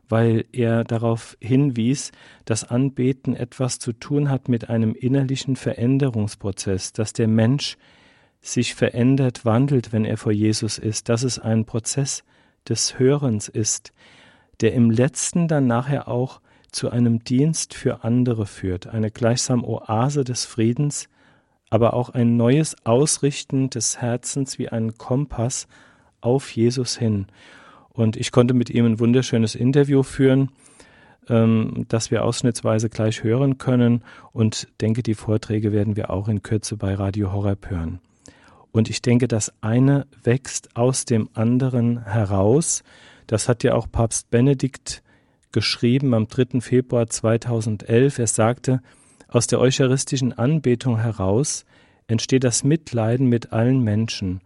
weil 0.07 0.45
er 0.51 0.83
darauf 0.83 1.37
hinwies, 1.39 2.11
dass 2.45 2.63
Anbeten 2.63 3.35
etwas 3.35 3.79
zu 3.79 3.93
tun 3.93 4.29
hat 4.29 4.49
mit 4.49 4.69
einem 4.69 4.93
innerlichen 4.93 5.55
Veränderungsprozess, 5.55 6.93
dass 6.93 7.13
der 7.13 7.27
Mensch 7.27 7.77
sich 8.41 8.73
verändert, 8.73 9.45
wandelt, 9.45 9.93
wenn 9.93 10.05
er 10.05 10.17
vor 10.17 10.31
Jesus 10.31 10.77
ist, 10.77 11.09
dass 11.09 11.23
es 11.23 11.39
ein 11.39 11.65
Prozess 11.65 12.23
des 12.67 12.97
Hörens 12.97 13.47
ist, 13.47 13.91
der 14.61 14.73
im 14.73 14.89
letzten 14.89 15.47
dann 15.47 15.67
nachher 15.67 16.07
auch 16.07 16.41
zu 16.71 16.89
einem 16.89 17.23
Dienst 17.23 17.73
für 17.73 18.03
andere 18.03 18.45
führt, 18.45 18.87
eine 18.87 19.11
gleichsam 19.11 19.63
Oase 19.63 20.23
des 20.23 20.45
Friedens, 20.45 21.09
aber 21.69 21.93
auch 21.93 22.09
ein 22.09 22.37
neues 22.37 22.75
Ausrichten 22.85 23.69
des 23.69 24.01
Herzens 24.01 24.59
wie 24.59 24.69
ein 24.69 24.97
Kompass 24.97 25.67
auf 26.21 26.51
Jesus 26.51 26.97
hin. 26.97 27.27
Und 27.89 28.17
ich 28.17 28.31
konnte 28.31 28.53
mit 28.53 28.69
ihm 28.69 28.85
ein 28.85 28.99
wunderschönes 28.99 29.55
Interview 29.55 30.03
führen, 30.03 30.51
ähm, 31.27 31.85
das 31.89 32.11
wir 32.11 32.23
ausschnittsweise 32.23 32.89
gleich 32.89 33.23
hören 33.23 33.57
können 33.57 34.03
und 34.31 34.67
denke, 34.81 35.03
die 35.03 35.15
Vorträge 35.15 35.71
werden 35.71 35.95
wir 35.95 36.09
auch 36.09 36.27
in 36.27 36.41
Kürze 36.41 36.77
bei 36.77 36.93
Radio 36.95 37.31
Horeb 37.31 37.69
hören. 37.69 37.99
Und 38.71 38.89
ich 38.89 39.01
denke, 39.01 39.27
das 39.27 39.51
eine 39.61 40.05
wächst 40.23 40.75
aus 40.75 41.05
dem 41.05 41.29
anderen 41.33 42.03
heraus. 42.05 42.83
Das 43.27 43.49
hat 43.49 43.63
ja 43.63 43.73
auch 43.73 43.87
Papst 43.91 44.29
Benedikt 44.29 45.01
geschrieben 45.51 46.13
am 46.13 46.27
3. 46.27 46.61
Februar 46.61 47.07
2011. 47.07 48.19
Er 48.19 48.27
sagte, 48.27 48.81
aus 49.29 49.47
der 49.47 49.59
eucharistischen 49.59 50.33
Anbetung 50.33 50.99
heraus 50.99 51.65
entsteht 52.07 52.43
das 52.43 52.63
Mitleiden 52.63 53.27
mit 53.27 53.53
allen 53.53 53.81
Menschen, 53.81 54.41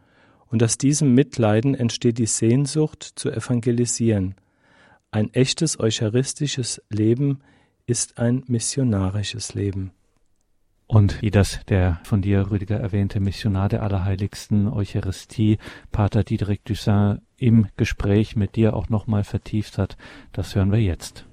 und 0.48 0.62
aus 0.62 0.78
diesem 0.78 1.16
Mitleiden 1.16 1.74
entsteht 1.74 2.20
die 2.20 2.28
Sehnsucht 2.28 3.04
zu 3.16 3.32
evangelisieren. 3.32 4.36
Ein 5.10 5.34
echtes 5.34 5.80
eucharistisches 5.80 6.80
Leben 6.90 7.40
ist 7.88 8.20
ein 8.20 8.44
missionarisches 8.46 9.56
Leben. 9.56 9.92
Und 10.86 11.24
wie 11.24 11.32
das 11.32 11.62
der 11.70 12.00
von 12.04 12.22
dir, 12.22 12.52
Rüdiger, 12.52 12.80
erwähnte 12.80 13.20
Missionar 13.20 13.68
der 13.68 13.82
Allerheiligsten 13.82 14.68
Eucharistie, 14.68 15.58
Pater 15.92 16.24
Diederik 16.24 16.64
Dussin, 16.66 17.22
im 17.38 17.68
Gespräch 17.76 18.36
mit 18.36 18.56
dir 18.56 18.76
auch 18.76 18.90
nochmal 18.90 19.24
vertieft 19.24 19.80
hat, 19.80 19.98
das 20.34 20.54
hören 20.54 20.72
wir 20.72 20.82
jetzt. 20.82 21.26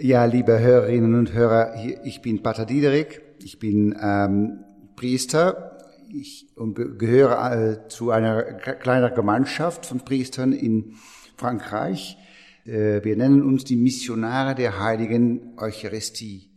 Ja, 0.00 0.24
liebe 0.24 0.58
Hörerinnen 0.58 1.14
und 1.16 1.34
Hörer, 1.34 1.74
ich 2.02 2.22
bin 2.22 2.42
Pater 2.42 2.64
Diederik, 2.64 3.20
ich 3.44 3.58
bin 3.58 3.94
ähm, 4.02 4.64
Priester 4.96 5.76
ich, 6.10 6.46
und 6.56 6.76
gehöre 6.98 7.52
äh, 7.52 7.88
zu 7.88 8.10
einer 8.10 8.42
kleiner 8.42 9.10
Gemeinschaft 9.10 9.84
von 9.84 10.00
Priestern 10.00 10.52
in 10.52 10.94
Frankreich. 11.36 12.16
Äh, 12.64 13.04
wir 13.04 13.18
nennen 13.18 13.42
uns 13.42 13.64
die 13.64 13.76
Missionare 13.76 14.54
der 14.54 14.80
Heiligen 14.80 15.58
Eucharistie. 15.58 16.48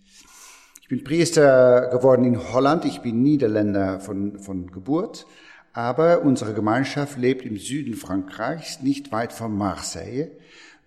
Ich 0.81 0.87
bin 0.87 1.03
Priester 1.03 1.89
geworden 1.91 2.23
in 2.23 2.53
Holland. 2.53 2.85
Ich 2.85 3.01
bin 3.01 3.21
Niederländer 3.21 3.99
von, 3.99 4.39
von 4.39 4.71
Geburt. 4.71 5.25
Aber 5.73 6.21
unsere 6.21 6.53
Gemeinschaft 6.53 7.17
lebt 7.17 7.45
im 7.45 7.57
Süden 7.57 7.95
Frankreichs, 7.95 8.81
nicht 8.81 9.11
weit 9.11 9.33
von 9.33 9.57
Marseille. 9.57 10.31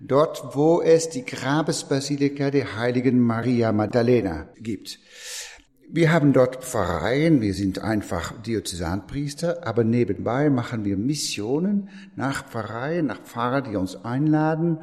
Dort, 0.01 0.55
wo 0.55 0.81
es 0.81 1.09
die 1.09 1.25
Grabesbasilika 1.25 2.51
der 2.51 2.77
heiligen 2.77 3.21
Maria 3.21 3.73
Maddalena 3.73 4.49
gibt. 4.57 5.01
Wir 5.91 6.13
haben 6.13 6.33
dort 6.33 6.65
Pfarreien, 6.65 7.41
wir 7.41 7.55
sind 7.55 7.81
einfach 7.81 8.33
Diözesanpriester, 8.43 9.67
aber 9.67 9.85
nebenbei 9.85 10.51
machen 10.51 10.85
wir 10.85 10.97
Missionen 10.97 11.89
nach 12.15 12.47
Pfarreien, 12.47 13.07
nach 13.07 13.23
Pfarrer, 13.23 13.63
die 13.63 13.75
uns 13.75 13.97
einladen 14.05 14.79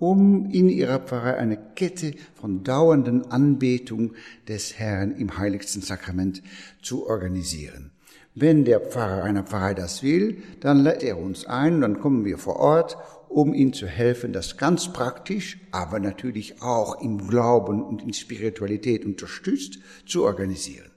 um 0.00 0.46
in 0.50 0.68
ihrer 0.68 0.98
Pfarrei 0.98 1.36
eine 1.36 1.58
Kette 1.76 2.14
von 2.34 2.64
dauernden 2.64 3.30
Anbetung 3.30 4.14
des 4.48 4.78
Herrn 4.78 5.12
im 5.12 5.36
heiligsten 5.36 5.82
Sakrament 5.82 6.42
zu 6.82 7.06
organisieren. 7.06 7.92
Wenn 8.34 8.64
der 8.64 8.80
Pfarrer 8.80 9.24
einer 9.24 9.42
Pfarrei 9.42 9.74
das 9.74 10.02
will, 10.02 10.42
dann 10.60 10.82
lädt 10.82 11.02
er 11.02 11.18
uns 11.18 11.44
ein, 11.44 11.82
dann 11.82 12.00
kommen 12.00 12.24
wir 12.24 12.38
vor 12.38 12.56
Ort, 12.56 12.96
um 13.30 13.54
ihm 13.54 13.72
zu 13.72 13.86
helfen, 13.86 14.32
das 14.32 14.56
ganz 14.56 14.92
praktisch, 14.92 15.58
aber 15.70 16.00
natürlich 16.00 16.60
auch 16.62 17.00
im 17.00 17.28
Glauben 17.28 17.82
und 17.82 18.02
in 18.02 18.12
Spiritualität 18.12 19.04
unterstützt, 19.04 19.78
zu 20.04 20.24
organisieren. 20.24 20.90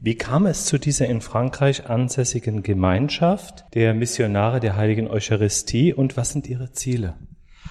Wie 0.00 0.16
kam 0.16 0.46
es 0.46 0.64
zu 0.64 0.78
dieser 0.78 1.06
in 1.06 1.20
Frankreich 1.20 1.88
ansässigen 1.88 2.62
Gemeinschaft 2.62 3.64
der 3.74 3.94
Missionare 3.94 4.60
der 4.60 4.76
Heiligen 4.76 5.08
Eucharistie 5.08 5.92
und 5.94 6.16
was 6.16 6.30
sind 6.30 6.48
ihre 6.48 6.72
Ziele? 6.72 7.16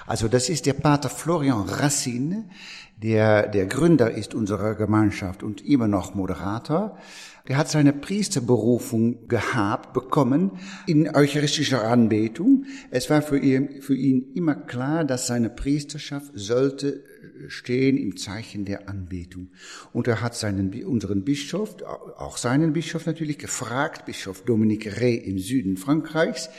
Also 0.05 0.27
das 0.27 0.49
ist 0.49 0.65
der 0.65 0.73
Pater 0.73 1.09
Florian 1.09 1.67
Racine, 1.67 2.49
der 2.97 3.47
der 3.47 3.65
Gründer 3.65 4.11
ist 4.11 4.33
unserer 4.33 4.75
Gemeinschaft 4.75 5.43
und 5.43 5.65
immer 5.65 5.87
noch 5.87 6.15
Moderator. 6.15 6.97
Der 7.47 7.57
hat 7.57 7.69
seine 7.69 7.91
Priesterberufung 7.91 9.27
gehabt, 9.27 9.93
bekommen 9.93 10.59
in 10.87 11.13
eucharistischer 11.13 11.83
Anbetung. 11.83 12.65
Es 12.89 13.09
war 13.09 13.21
für 13.21 13.37
ihn, 13.37 13.81
für 13.81 13.95
ihn 13.95 14.31
immer 14.33 14.55
klar, 14.55 15.03
dass 15.03 15.27
seine 15.27 15.49
Priesterschaft 15.49 16.31
sollte 16.33 17.03
stehen 17.47 17.97
im 17.97 18.17
Zeichen 18.17 18.65
der 18.65 18.89
Anbetung. 18.89 19.49
Und 19.91 20.07
er 20.07 20.21
hat 20.21 20.35
seinen, 20.35 20.73
unseren 20.85 21.23
Bischof, 21.23 21.81
auch 21.83 22.37
seinen 22.37 22.73
Bischof 22.73 23.05
natürlich 23.05 23.37
gefragt, 23.37 24.05
Bischof 24.05 24.43
Dominique 24.43 24.99
Rey 24.99 25.15
im 25.15 25.39
Süden 25.39 25.77
Frankreichs, 25.77 26.49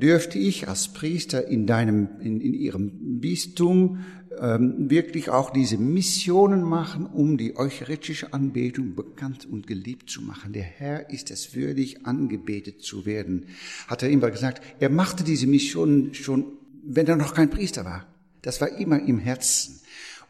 dürfte 0.00 0.38
ich 0.38 0.68
als 0.68 0.88
Priester 0.88 1.46
in 1.46 1.66
deinem, 1.66 2.08
in, 2.20 2.40
in 2.40 2.54
ihrem 2.54 3.20
Bistum 3.20 4.04
ähm, 4.40 4.90
wirklich 4.90 5.30
auch 5.30 5.50
diese 5.50 5.78
Missionen 5.78 6.62
machen, 6.62 7.06
um 7.06 7.36
die 7.36 7.56
eucharistische 7.56 8.32
Anbetung 8.32 8.94
bekannt 8.94 9.46
und 9.46 9.66
geliebt 9.66 10.10
zu 10.10 10.22
machen. 10.22 10.52
Der 10.52 10.62
Herr 10.62 11.10
ist 11.10 11.30
es 11.30 11.54
würdig, 11.54 12.06
angebetet 12.06 12.82
zu 12.82 13.04
werden, 13.06 13.46
hat 13.86 14.02
er 14.02 14.10
immer 14.10 14.30
gesagt. 14.30 14.62
Er 14.80 14.88
machte 14.88 15.24
diese 15.24 15.46
Missionen 15.46 16.14
schon, 16.14 16.46
wenn 16.84 17.06
er 17.06 17.16
noch 17.16 17.34
kein 17.34 17.50
Priester 17.50 17.84
war. 17.84 18.06
Das 18.42 18.60
war 18.60 18.76
immer 18.78 19.00
im 19.00 19.18
Herzen. 19.18 19.80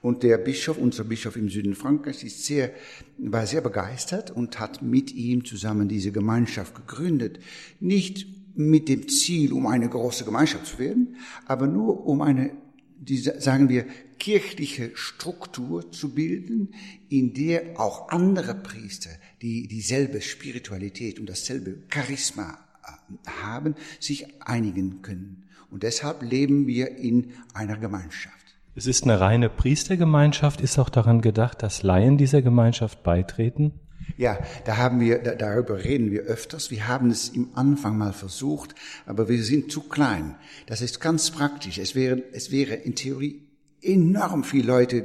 Und 0.02 0.24
der 0.24 0.36
Bischof, 0.36 0.78
unser 0.78 1.04
Bischof 1.04 1.36
im 1.36 1.48
Süden 1.48 1.76
Frankreichs, 1.76 2.24
ist 2.24 2.44
sehr, 2.44 2.72
war 3.18 3.46
sehr 3.46 3.60
begeistert 3.60 4.32
und 4.32 4.58
hat 4.58 4.82
mit 4.82 5.14
ihm 5.14 5.44
zusammen 5.44 5.88
diese 5.88 6.10
Gemeinschaft 6.10 6.74
gegründet. 6.74 7.38
Nicht 7.78 8.26
mit 8.54 8.88
dem 8.88 9.08
Ziel, 9.08 9.52
um 9.52 9.66
eine 9.66 9.88
große 9.88 10.24
Gemeinschaft 10.24 10.66
zu 10.66 10.78
werden, 10.78 11.16
aber 11.46 11.68
nur 11.68 12.04
um 12.04 12.20
eine, 12.20 12.50
die, 12.98 13.16
sagen 13.16 13.68
wir, 13.68 13.86
kirchliche 14.18 14.90
Struktur 14.94 15.90
zu 15.92 16.14
bilden, 16.14 16.74
in 17.08 17.32
der 17.32 17.80
auch 17.80 18.08
andere 18.10 18.54
Priester, 18.54 19.10
die 19.40 19.68
dieselbe 19.68 20.20
Spiritualität 20.20 21.20
und 21.20 21.28
dasselbe 21.28 21.78
Charisma 21.92 22.58
äh, 22.84 23.28
haben, 23.42 23.76
sich 24.00 24.26
einigen 24.42 25.02
können. 25.02 25.44
Und 25.70 25.84
deshalb 25.84 26.22
leben 26.22 26.66
wir 26.66 26.96
in 26.98 27.32
einer 27.54 27.76
Gemeinschaft. 27.76 28.41
Es 28.74 28.86
ist 28.86 29.04
eine 29.04 29.20
reine 29.20 29.50
Priestergemeinschaft. 29.50 30.62
Ist 30.62 30.78
auch 30.78 30.88
daran 30.88 31.20
gedacht, 31.20 31.62
dass 31.62 31.82
Laien 31.82 32.16
dieser 32.16 32.40
Gemeinschaft 32.40 33.02
beitreten? 33.02 33.72
Ja, 34.16 34.38
da 34.64 34.78
haben 34.78 35.00
wir, 35.00 35.18
da, 35.18 35.34
darüber 35.34 35.84
reden 35.84 36.10
wir 36.10 36.22
öfters. 36.22 36.70
Wir 36.70 36.88
haben 36.88 37.10
es 37.10 37.28
im 37.28 37.50
Anfang 37.54 37.98
mal 37.98 38.12
versucht, 38.12 38.74
aber 39.04 39.28
wir 39.28 39.42
sind 39.42 39.70
zu 39.70 39.82
klein. 39.82 40.36
Das 40.66 40.80
ist 40.80 41.00
ganz 41.00 41.30
praktisch. 41.30 41.78
Es 41.78 41.94
wäre, 41.94 42.22
es 42.32 42.50
wäre 42.50 42.74
in 42.74 42.94
Theorie 42.94 43.42
enorm 43.82 44.42
viele 44.42 44.66
Leute 44.66 45.04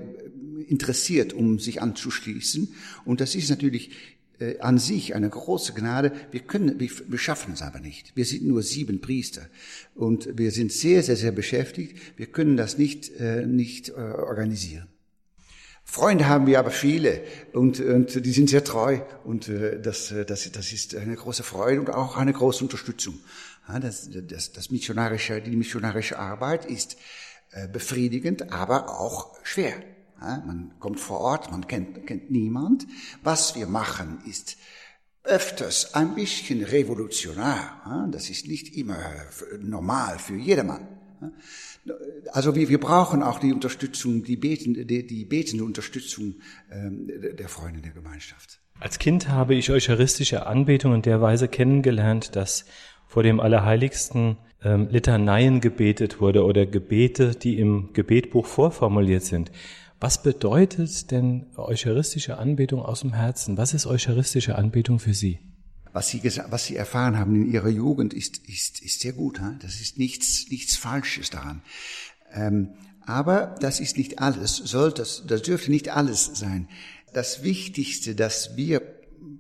interessiert, 0.67 1.33
um 1.33 1.59
sich 1.59 1.81
anzuschließen. 1.81 2.73
Und 3.05 3.21
das 3.21 3.35
ist 3.35 3.49
natürlich 3.49 3.91
äh, 4.39 4.59
an 4.59 4.77
sich 4.77 5.15
eine 5.15 5.29
große 5.29 5.73
Gnade. 5.73 6.11
Wir 6.31 6.41
können, 6.41 6.79
wir, 6.79 6.89
wir 7.07 7.19
schaffen 7.19 7.53
es 7.53 7.61
aber 7.61 7.79
nicht. 7.79 8.15
Wir 8.15 8.25
sind 8.25 8.45
nur 8.45 8.63
sieben 8.63 9.01
Priester 9.01 9.47
und 9.95 10.37
wir 10.37 10.51
sind 10.51 10.71
sehr, 10.71 11.03
sehr, 11.03 11.15
sehr 11.15 11.31
beschäftigt. 11.31 11.97
Wir 12.17 12.27
können 12.27 12.57
das 12.57 12.77
nicht, 12.77 13.11
äh, 13.19 13.45
nicht 13.45 13.89
äh, 13.89 13.93
organisieren. 13.93 14.87
Freunde 15.89 16.27
haben 16.27 16.47
wir 16.47 16.59
aber 16.59 16.71
viele 16.71 17.21
und, 17.53 17.79
und 17.79 18.25
die 18.25 18.31
sind 18.33 18.49
sehr 18.49 18.63
treu 18.63 18.99
und 19.23 19.47
äh, 19.47 19.81
das, 19.81 20.11
äh, 20.11 20.25
das, 20.25 20.51
das 20.51 20.73
ist 20.73 20.95
eine 20.95 21.15
große 21.15 21.43
Freude 21.43 21.79
und 21.79 21.89
auch 21.89 22.17
eine 22.17 22.33
große 22.33 22.63
Unterstützung. 22.63 23.19
Ja, 23.67 23.79
das, 23.79 24.09
das, 24.11 24.51
das 24.51 24.69
missionarische, 24.69 25.41
die 25.41 25.55
missionarische 25.55 26.19
Arbeit 26.19 26.65
ist 26.65 26.97
äh, 27.51 27.69
befriedigend, 27.69 28.51
aber 28.51 28.99
auch 28.99 29.37
schwer. 29.43 29.75
Man 30.19 30.73
kommt 30.79 30.99
vor 30.99 31.19
Ort, 31.19 31.51
man 31.51 31.67
kennt, 31.67 32.07
kennt 32.07 32.31
niemand. 32.31 32.87
Was 33.23 33.55
wir 33.55 33.67
machen 33.67 34.19
ist 34.25 34.57
öfters 35.27 35.93
ein 35.93 36.15
bisschen 36.15 36.63
revolutionär. 36.63 38.07
Das 38.11 38.29
ist 38.29 38.47
nicht 38.47 38.75
immer 38.75 38.97
normal 39.59 40.19
für 40.19 40.35
jedermann. 40.35 40.87
Also 42.31 42.55
wir, 42.55 42.69
wir 42.69 42.79
brauchen 42.79 43.23
auch 43.23 43.39
die 43.39 43.51
Unterstützung, 43.51 44.23
die, 44.23 44.37
betende, 44.37 44.85
die, 44.85 45.05
die 45.05 45.25
betende 45.25 45.63
Unterstützung 45.63 46.35
ähm, 46.71 47.09
der 47.37 47.49
Freunde 47.49 47.81
der 47.81 47.91
Gemeinschaft. 47.91 48.59
Als 48.79 48.99
Kind 48.99 49.29
habe 49.29 49.55
ich 49.55 49.71
eucharistische 49.71 50.45
Anbetung 50.45 50.93
in 50.93 51.01
der 51.01 51.21
Weise 51.21 51.47
kennengelernt, 51.47 52.35
dass 52.35 52.65
vor 53.07 53.23
dem 53.23 53.39
Allerheiligsten 53.39 54.37
ähm, 54.63 54.89
Litaneien 54.89 55.61
gebetet 55.61 56.19
wurde 56.21 56.43
oder 56.43 56.65
Gebete, 56.65 57.31
die 57.31 57.57
im 57.57 57.93
Gebetbuch 57.93 58.45
vorformuliert 58.45 59.23
sind. 59.23 59.51
Was 59.99 60.21
bedeutet 60.21 61.11
denn 61.11 61.47
eucharistische 61.55 62.37
Anbetung 62.37 62.81
aus 62.81 63.01
dem 63.01 63.13
Herzen? 63.13 63.57
Was 63.57 63.73
ist 63.73 63.87
eucharistische 63.87 64.55
Anbetung 64.55 64.99
für 64.99 65.13
Sie? 65.13 65.39
was 65.97 66.09
sie, 66.09 66.21
was 66.49 66.65
sie 66.65 66.75
erfahren 66.75 67.17
haben 67.17 67.35
in 67.35 67.51
ihrer 67.51 67.69
Jugend, 67.69 68.13
ist, 68.13 68.37
ist, 68.47 68.81
ist 68.81 68.99
sehr 68.99 69.13
gut. 69.13 69.41
Das 69.61 69.81
ist 69.81 69.97
nichts, 69.97 70.45
nichts 70.51 70.77
Falsches 70.77 71.31
daran. 71.31 71.63
Ähm, 72.31 72.69
aber 73.01 73.55
das 73.61 73.79
ist 73.79 73.97
nicht 73.97 74.19
alles, 74.19 74.57
soll 74.57 74.91
das, 74.91 75.23
das 75.25 75.41
dürfte 75.41 75.71
nicht 75.71 75.89
alles 75.89 76.25
sein. 76.35 76.69
Das 77.13 77.41
Wichtigste, 77.41 78.13
das 78.13 78.55
wir 78.55 78.83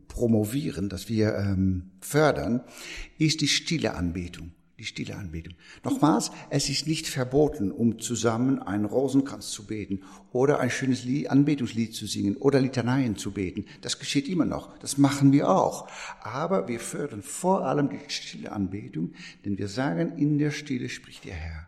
promovieren, 0.07 0.89
das 0.89 1.09
wir 1.09 1.35
ähm, 1.35 1.91
fördern, 2.01 2.63
ist 3.19 3.41
die 3.41 3.47
stille 3.47 3.93
Anbetung 3.93 4.53
die 4.77 4.85
stille 4.85 5.15
Anbetung. 5.15 5.55
Nochmals, 5.83 6.31
es 6.51 6.69
ist 6.69 6.85
nicht 6.85 7.07
verboten, 7.07 7.71
um 7.71 7.99
zusammen 7.99 8.61
einen 8.61 8.85
Rosenkranz 8.85 9.49
zu 9.49 9.65
beten 9.65 10.01
oder 10.31 10.59
ein 10.59 10.69
schönes 10.69 11.03
Lied, 11.03 11.31
Anbetungslied 11.31 11.95
zu 11.95 12.05
singen 12.05 12.37
oder 12.37 12.61
Litaneien 12.61 13.17
zu 13.17 13.31
beten. 13.31 13.65
Das 13.81 13.97
geschieht 13.97 14.27
immer 14.27 14.45
noch. 14.45 14.77
Das 14.77 14.97
machen 14.99 15.31
wir 15.31 15.49
auch. 15.49 15.87
Aber 16.21 16.67
wir 16.67 16.79
fördern 16.79 17.23
vor 17.23 17.65
allem 17.65 17.89
die 17.89 17.99
stille 18.07 18.51
Anbetung, 18.51 19.13
denn 19.45 19.57
wir 19.57 19.67
sagen, 19.67 20.17
in 20.17 20.37
der 20.37 20.51
Stille 20.51 20.89
spricht 20.89 21.25
der 21.25 21.33
Herr. 21.33 21.67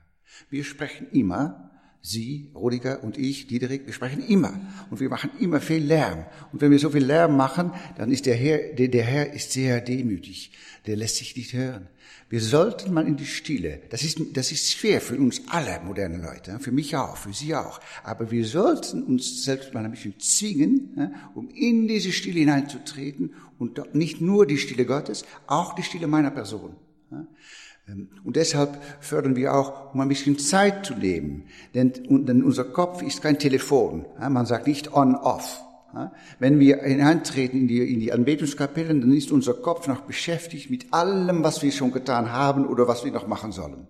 Wir 0.51 0.63
sprechen 0.63 1.07
immer, 1.11 1.69
Sie, 2.01 2.49
Rudiger 2.55 3.03
und 3.03 3.17
ich, 3.17 3.47
Diederik, 3.47 3.85
wir 3.85 3.93
sprechen 3.93 4.25
immer 4.25 4.57
und 4.89 5.01
wir 5.01 5.09
machen 5.09 5.31
immer 5.39 5.59
viel 5.59 5.83
Lärm. 5.83 6.25
Und 6.53 6.61
wenn 6.61 6.71
wir 6.71 6.79
so 6.79 6.89
viel 6.91 7.03
Lärm 7.03 7.35
machen, 7.35 7.73
dann 7.97 8.09
ist 8.09 8.25
der 8.25 8.35
Herr, 8.35 8.73
der, 8.73 8.87
der 8.87 9.03
Herr 9.03 9.33
ist 9.33 9.51
sehr 9.51 9.81
demütig. 9.81 10.53
Der 10.87 10.95
lässt 10.95 11.17
sich 11.17 11.35
nicht 11.35 11.51
hören. 11.51 11.89
Wir 12.29 12.41
sollten 12.41 12.93
mal 12.93 13.07
in 13.07 13.17
die 13.17 13.25
Stille. 13.25 13.81
Das 13.89 14.03
ist, 14.03 14.19
das 14.33 14.51
ist 14.51 14.71
schwer 14.71 15.01
für 15.01 15.17
uns 15.17 15.41
alle 15.47 15.79
moderne 15.83 16.17
Leute, 16.17 16.59
für 16.59 16.71
mich 16.71 16.95
auch, 16.95 17.17
für 17.17 17.33
Sie 17.33 17.55
auch. 17.55 17.79
Aber 18.03 18.29
wir 18.29 18.45
sollten 18.45 19.01
uns 19.01 19.43
selbst 19.43 19.73
mal 19.73 19.83
ein 19.83 19.89
bisschen 19.89 20.19
zwingen, 20.19 21.15
um 21.33 21.49
in 21.49 21.87
diese 21.87 22.11
Stille 22.11 22.41
hineinzutreten 22.41 23.33
und 23.57 23.95
nicht 23.95 24.21
nur 24.21 24.45
die 24.45 24.59
Stille 24.59 24.85
Gottes, 24.85 25.25
auch 25.47 25.73
die 25.73 25.81
Stille 25.81 26.05
meiner 26.05 26.29
Person. 26.29 26.75
Ähm, 27.87 28.09
und 28.23 28.35
deshalb 28.35 28.77
fördern 28.99 29.35
wir 29.35 29.55
auch, 29.55 29.93
um 29.93 30.01
ein 30.01 30.07
bisschen 30.07 30.37
Zeit 30.37 30.85
zu. 30.85 30.93
Denn, 30.93 31.45
denn 31.73 32.43
unser 32.43 32.65
Kopf 32.65 33.01
ist 33.01 33.23
kein 33.23 33.39
Telefon. 33.39 34.05
Man 34.19 34.45
sagt 34.45 34.67
nicht 34.67 34.93
on-off. 34.93 35.61
Wenn 36.39 36.59
wir 36.59 36.83
hineintreten 36.83 37.61
in 37.61 37.67
die, 37.67 37.93
in 37.93 37.99
die 37.99 38.11
Anbetungskapellen, 38.11 39.01
dann 39.01 39.11
ist 39.11 39.31
unser 39.31 39.53
Kopf 39.55 39.87
noch 39.87 40.01
beschäftigt 40.01 40.69
mit 40.69 40.93
allem, 40.93 41.43
was 41.43 41.61
wir 41.61 41.71
schon 41.71 41.91
getan 41.91 42.31
haben 42.31 42.67
oder 42.67 42.87
was 42.87 43.03
wir 43.03 43.11
noch 43.11 43.27
machen 43.27 43.51
sollen. 43.51 43.87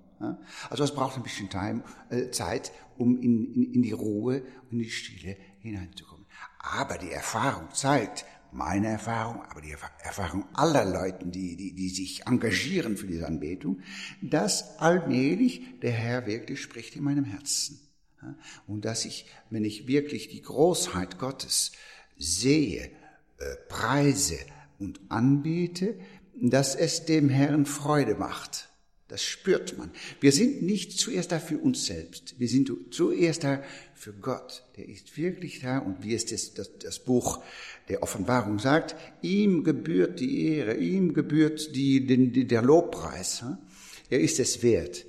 Also 0.69 0.83
es 0.83 0.93
braucht 0.93 1.17
ein 1.17 1.23
bisschen 1.23 1.49
Time, 1.49 1.83
äh, 2.09 2.29
Zeit, 2.29 2.71
um 2.97 3.17
in, 3.21 3.53
in, 3.53 3.73
in 3.73 3.81
die 3.81 3.93
Ruhe 3.93 4.43
und 4.69 4.73
in 4.73 4.79
die 4.79 4.89
Stille 4.89 5.37
hineinzukommen. 5.59 6.25
Aber 6.59 6.97
die 6.97 7.11
Erfahrung 7.11 7.69
zeigt, 7.71 8.25
meine 8.51 8.87
Erfahrung, 8.87 9.41
aber 9.49 9.61
die 9.61 9.75
Erfahrung 10.03 10.45
aller 10.53 10.83
Leuten, 10.83 11.31
die, 11.31 11.55
die, 11.55 11.73
die 11.73 11.89
sich 11.89 12.25
engagieren 12.27 12.97
für 12.97 13.07
diese 13.07 13.27
Anbetung, 13.27 13.79
dass 14.21 14.79
allmählich 14.79 15.79
der 15.81 15.91
Herr 15.91 16.25
wirklich 16.25 16.61
spricht 16.61 16.95
in 16.95 17.03
meinem 17.03 17.25
Herzen. 17.25 17.79
Und 18.67 18.85
dass 18.85 19.05
ich, 19.05 19.25
wenn 19.49 19.65
ich 19.65 19.87
wirklich 19.87 20.29
die 20.29 20.41
Großheit 20.41 21.19
Gottes 21.19 21.71
sehe, 22.17 22.91
äh, 23.39 23.55
preise 23.67 24.37
und 24.77 24.99
anbete, 25.09 25.95
dass 26.35 26.75
es 26.75 27.05
dem 27.05 27.29
Herrn 27.29 27.65
Freude 27.65 28.15
macht. 28.15 28.69
Das 29.09 29.23
spürt 29.23 29.75
man. 29.77 29.89
Wir 30.19 30.31
sind 30.31 30.61
nicht 30.61 30.99
zuerst 30.99 31.31
da 31.31 31.39
für 31.39 31.57
uns 31.57 31.87
selbst. 31.87 32.35
Wir 32.37 32.47
sind 32.47 32.71
zuerst 32.91 33.43
da 33.43 33.63
für 33.95 34.13
Gott. 34.13 34.63
Der 34.77 34.87
ist 34.87 35.17
wirklich 35.17 35.61
da 35.61 35.79
und 35.79 36.03
wie 36.03 36.13
es 36.13 36.27
das, 36.27 36.53
das, 36.53 36.77
das 36.77 36.99
Buch 36.99 37.43
der 37.89 38.03
Offenbarung 38.03 38.59
sagt, 38.59 38.95
ihm 39.23 39.63
gebührt 39.63 40.19
die 40.19 40.45
Ehre, 40.45 40.75
ihm 40.75 41.15
gebührt 41.15 41.75
die, 41.75 42.05
die, 42.05 42.45
der 42.45 42.61
Lobpreis. 42.61 43.43
Er 44.11 44.19
ist 44.19 44.39
es 44.39 44.61
wert. 44.61 45.05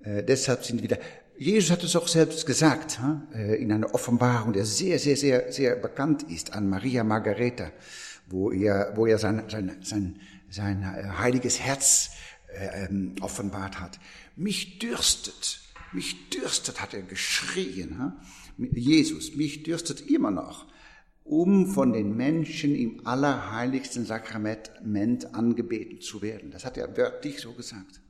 Äh, 0.00 0.24
deshalb 0.24 0.64
sind 0.64 0.82
wir 0.82 0.88
da. 0.88 0.98
Jesus 1.36 1.70
hat 1.70 1.82
es 1.82 1.96
auch 1.96 2.06
selbst 2.06 2.46
gesagt, 2.46 3.00
äh, 3.34 3.56
in 3.56 3.72
einer 3.72 3.92
Offenbarung, 3.92 4.52
der 4.52 4.64
sehr, 4.64 4.98
sehr, 4.98 5.16
sehr, 5.16 5.52
sehr 5.52 5.74
bekannt 5.76 6.22
ist 6.24 6.52
an 6.52 6.68
Maria 6.68 7.02
Margareta, 7.02 7.72
wo 8.28 8.52
er, 8.52 8.92
wo 8.94 9.06
er 9.06 9.18
sein, 9.18 9.42
sein, 9.48 9.76
sein, 9.82 10.20
sein 10.48 10.82
äh, 10.82 11.08
heiliges 11.18 11.58
Herz 11.58 12.10
äh, 12.54 12.84
ähm, 12.84 13.16
offenbart 13.20 13.80
hat. 13.80 13.98
Mich 14.36 14.78
dürstet, 14.78 15.60
mich 15.92 16.30
dürstet, 16.30 16.80
hat 16.80 16.94
er 16.94 17.02
geschrien. 17.02 18.12
Jesus, 18.56 19.34
mich 19.34 19.64
dürstet 19.64 20.08
immer 20.08 20.30
noch, 20.30 20.66
um 21.24 21.66
von 21.66 21.94
den 21.94 22.14
Menschen 22.14 22.74
im 22.74 23.06
allerheiligsten 23.06 24.04
Sakrament 24.04 25.34
angebeten 25.34 26.02
zu 26.02 26.20
werden. 26.20 26.50
Das 26.50 26.66
hat 26.66 26.76
er 26.76 26.94
wörtlich 26.98 27.40
so 27.40 27.52
gesagt. 27.52 28.02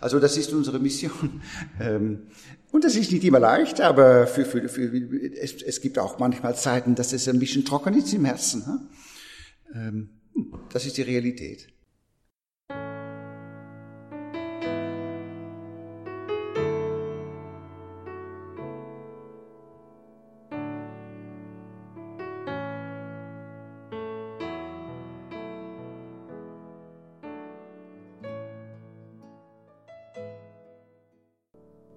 Also 0.00 0.20
das 0.20 0.36
ist 0.36 0.52
unsere 0.52 0.78
Mission. 0.78 1.42
Ähm, 1.80 2.28
und 2.70 2.84
das 2.84 2.94
ist 2.94 3.10
nicht 3.10 3.24
immer 3.24 3.40
leicht, 3.40 3.80
aber 3.80 4.28
für, 4.28 4.44
für, 4.44 4.68
für, 4.68 4.82
es, 4.82 5.60
es 5.60 5.80
gibt 5.80 5.98
auch 5.98 6.18
manchmal 6.18 6.54
Zeiten, 6.56 6.94
dass 6.94 7.12
es 7.12 7.28
ein 7.28 7.40
bisschen 7.40 7.64
trocken 7.64 7.94
ist 7.94 8.12
im 8.14 8.24
Herzen. 8.24 8.88
Ähm, 9.74 10.10
das 10.72 10.86
ist 10.86 10.96
die 10.96 11.02
Realität. 11.02 11.73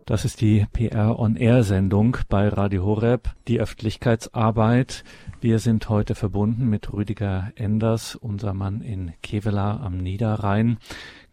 Das 0.08 0.24
ist 0.24 0.40
die 0.40 0.66
PR 0.72 1.20
On 1.20 1.36
Air 1.36 1.64
Sendung 1.64 2.16
bei 2.30 2.48
Radio 2.48 2.86
Horeb, 2.86 3.30
die 3.50 3.60
Öffentlichkeitsarbeit. 3.60 5.04
Wir 5.42 5.60
sind 5.60 5.90
heute 5.90 6.16
verbunden 6.16 6.70
mit 6.70 6.94
Rüdiger 6.94 7.52
Enders, 7.56 8.16
unser 8.16 8.54
Mann 8.54 8.80
in 8.80 9.12
Kevela 9.22 9.82
am 9.82 9.98
Niederrhein. 9.98 10.78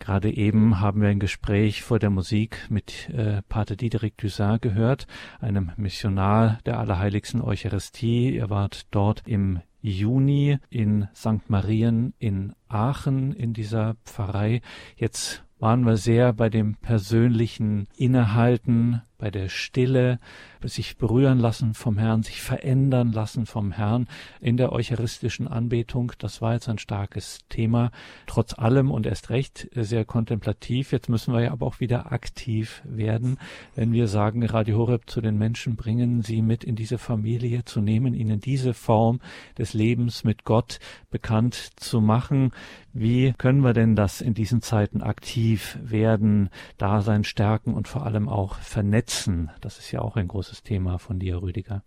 Gerade 0.01 0.29
eben 0.37 0.81
haben 0.81 1.03
wir 1.03 1.09
ein 1.09 1.21
Gespräch 1.21 1.85
vor 1.85 2.01
der 2.01 2.11
Musik 2.11 2.67
mit 2.69 3.11
äh, 3.11 3.43
Pater 3.49 3.77
Diederik 3.77 4.19
Dussard 4.19 4.61
gehört, 4.61 5.07
einem 5.41 5.71
Missionar 5.77 6.59
der 6.67 6.81
Allerheiligsten 6.81 7.43
Eucharistie. 7.43 8.35
Ihr 8.35 8.51
wart 8.51 8.89
dort 8.91 9.23
im 9.25 9.61
Juni 9.83 10.59
in 10.69 11.07
St. 11.15 11.49
Marien 11.49 12.13
in 12.19 12.55
Aachen 12.67 13.31
in 13.35 13.53
dieser 13.53 13.95
Pfarrei. 14.05 14.63
Jetzt 14.97 15.44
waren 15.65 15.87
wir 15.87 15.97
sehr 15.97 16.35
bei 16.35 16.51
dem 16.51 16.75
persönlichen 16.75 17.89
Innehalten, 17.97 19.01
bei 19.19 19.31
der 19.31 19.49
Stille, 19.49 20.19
sich 20.63 20.97
berühren 20.97 21.39
lassen 21.39 21.75
vom 21.75 21.99
Herrn, 21.99 22.23
sich 22.23 22.41
verändern 22.41 23.13
lassen 23.13 23.47
vom 23.47 23.73
Herrn 23.73 24.09
in 24.41 24.57
der 24.57 24.73
eucharistischen 24.73 25.47
Anbetung. 25.47 26.13
Das 26.19 26.41
war 26.41 26.55
jetzt 26.55 26.69
ein 26.69 26.79
starkes 26.79 27.41
Thema. 27.49 27.91
Trotz 28.27 28.59
allem 28.59 28.91
und 28.91 29.07
erst 29.07 29.31
recht 29.31 29.69
sehr 29.75 30.05
kontemplativ. 30.05 30.93
Jetzt 30.93 31.09
müssen 31.09 31.35
wir 31.35 31.43
ja 31.43 31.53
aber 31.53 31.67
auch 31.67 31.81
wieder 31.81 32.13
aktiv 32.13 32.83
werden, 32.85 33.39
wenn 33.75 33.93
wir 33.93 34.09
sagen, 34.09 34.45
Radio 34.45 34.79
Horeb 34.79 35.09
zu 35.09 35.21
den 35.21 35.37
Menschen 35.37 35.77
bringen, 35.77 36.23
sie 36.23 36.43
mit 36.43 36.65
in 36.65 36.77
diese 36.77 36.99
Familie 36.99 37.65
zu 37.65 37.81
nehmen, 37.81 38.15
ihnen 38.15 38.41
diese 38.41 38.75
Form 38.75 39.21
des 39.59 39.75
Lebens 39.75 40.25
mit 40.25 40.45
Gott 40.45 40.79
bekannt 41.11 41.55
zu 41.77 42.01
machen. 42.01 42.53
Wie 42.93 43.33
können 43.37 43.61
wir 43.61 43.73
denn 43.73 43.97
das 43.97 44.21
in 44.21 44.35
diesen 44.35 44.63
Zeiten 44.63 45.03
aktiv 45.03 45.79
werden, 45.83 46.49
Dasein 46.79 47.25
stärken 47.25 47.75
und 47.75 47.89
vor 47.89 48.07
allem 48.07 48.29
auch 48.29 48.57
vernetzen? 48.59 49.14
Das 49.61 49.79
ist 49.79 49.91
ja 49.93 50.01
auch 50.01 50.17
ein 50.17 50.29
großes 50.29 50.63
Thema 50.63 50.99
von 50.99 51.19
dir, 51.19 51.43
Rüdiger. 51.43 51.83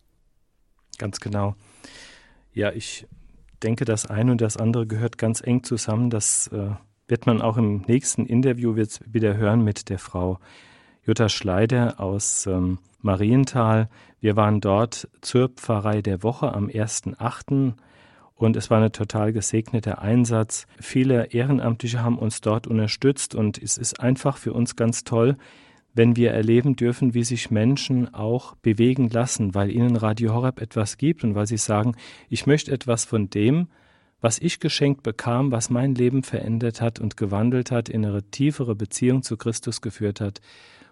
Ganz 0.98 1.20
genau. 1.20 1.56
Ja, 2.54 2.72
ich 2.72 3.08
denke, 3.63 3.86
das 3.86 4.06
eine 4.06 4.32
und 4.32 4.42
das 4.42 4.58
andere 4.58 4.88
gehört 4.88 5.18
ganz 5.18 5.42
eng 5.42 5.63
zusammen. 5.63 6.10
Das 6.10 6.48
äh, 6.48 6.72
wird 7.08 7.26
man 7.26 7.42
auch 7.42 7.58
im 7.58 7.82
nächsten 7.88 8.26
Interview 8.26 8.76
wieder 8.76 9.38
hören 9.38 9.63
mit 9.63 9.90
der 9.90 10.00
Frau 10.00 10.40
Jutta 11.04 11.30
Schleider 11.30 12.00
aus 12.00 12.46
ähm, 12.48 12.80
Marienthal. 13.02 13.90
Wir 14.20 14.36
waren 14.36 14.60
dort 14.60 15.08
zur 15.22 15.50
Pfarrei 15.50 16.02
der 16.02 16.24
Woche 16.24 16.54
am 16.54 16.68
1.8 16.68 17.74
und 18.36 18.56
es 18.56 18.70
war 18.70 18.82
ein 18.82 18.92
total 18.92 19.34
gesegneter 19.34 20.02
Einsatz. 20.02 20.68
Viele 20.80 21.28
Ehrenamtliche 21.32 22.04
haben 22.04 22.20
uns 22.20 22.42
dort 22.42 22.68
unterstützt 22.68 23.36
und 23.36 23.58
es 23.62 23.78
ist 23.78 24.00
einfach 24.00 24.38
für 24.38 24.54
uns 24.54 24.76
ganz 24.76 25.04
toll, 25.04 25.38
wenn 25.98 26.16
wir 26.16 26.32
erleben 26.32 26.76
dürfen, 26.76 27.14
wie 27.14 27.24
sich 27.24 27.52
Menschen 27.52 28.14
auch 28.14 28.56
bewegen 28.56 29.10
lassen, 29.10 29.56
weil 29.56 29.72
ihnen 29.72 29.96
Radio 29.96 30.34
Horeb 30.34 30.62
etwas 30.62 30.98
gibt 30.98 31.24
und 31.24 31.36
weil 31.36 31.48
sie 31.48 31.58
sagen, 31.58 31.96
ich 32.30 32.46
möchte 32.46 32.72
etwas 32.72 33.04
von 33.04 33.30
dem, 33.30 33.68
was 34.22 34.40
ich 34.40 34.60
geschenkt 34.60 35.04
bekam, 35.04 35.52
was 35.52 35.70
mein 35.70 35.96
Leben 35.96 36.24
verändert 36.24 36.82
hat 36.82 37.00
und 37.00 37.18
gewandelt 37.18 37.72
hat, 37.72 37.90
in 37.90 38.06
eine 38.06 38.24
tiefere 38.24 38.76
Beziehung 38.76 39.24
zu 39.24 39.38
Christus 39.38 39.82
geführt 39.82 40.22
hat, 40.22 40.42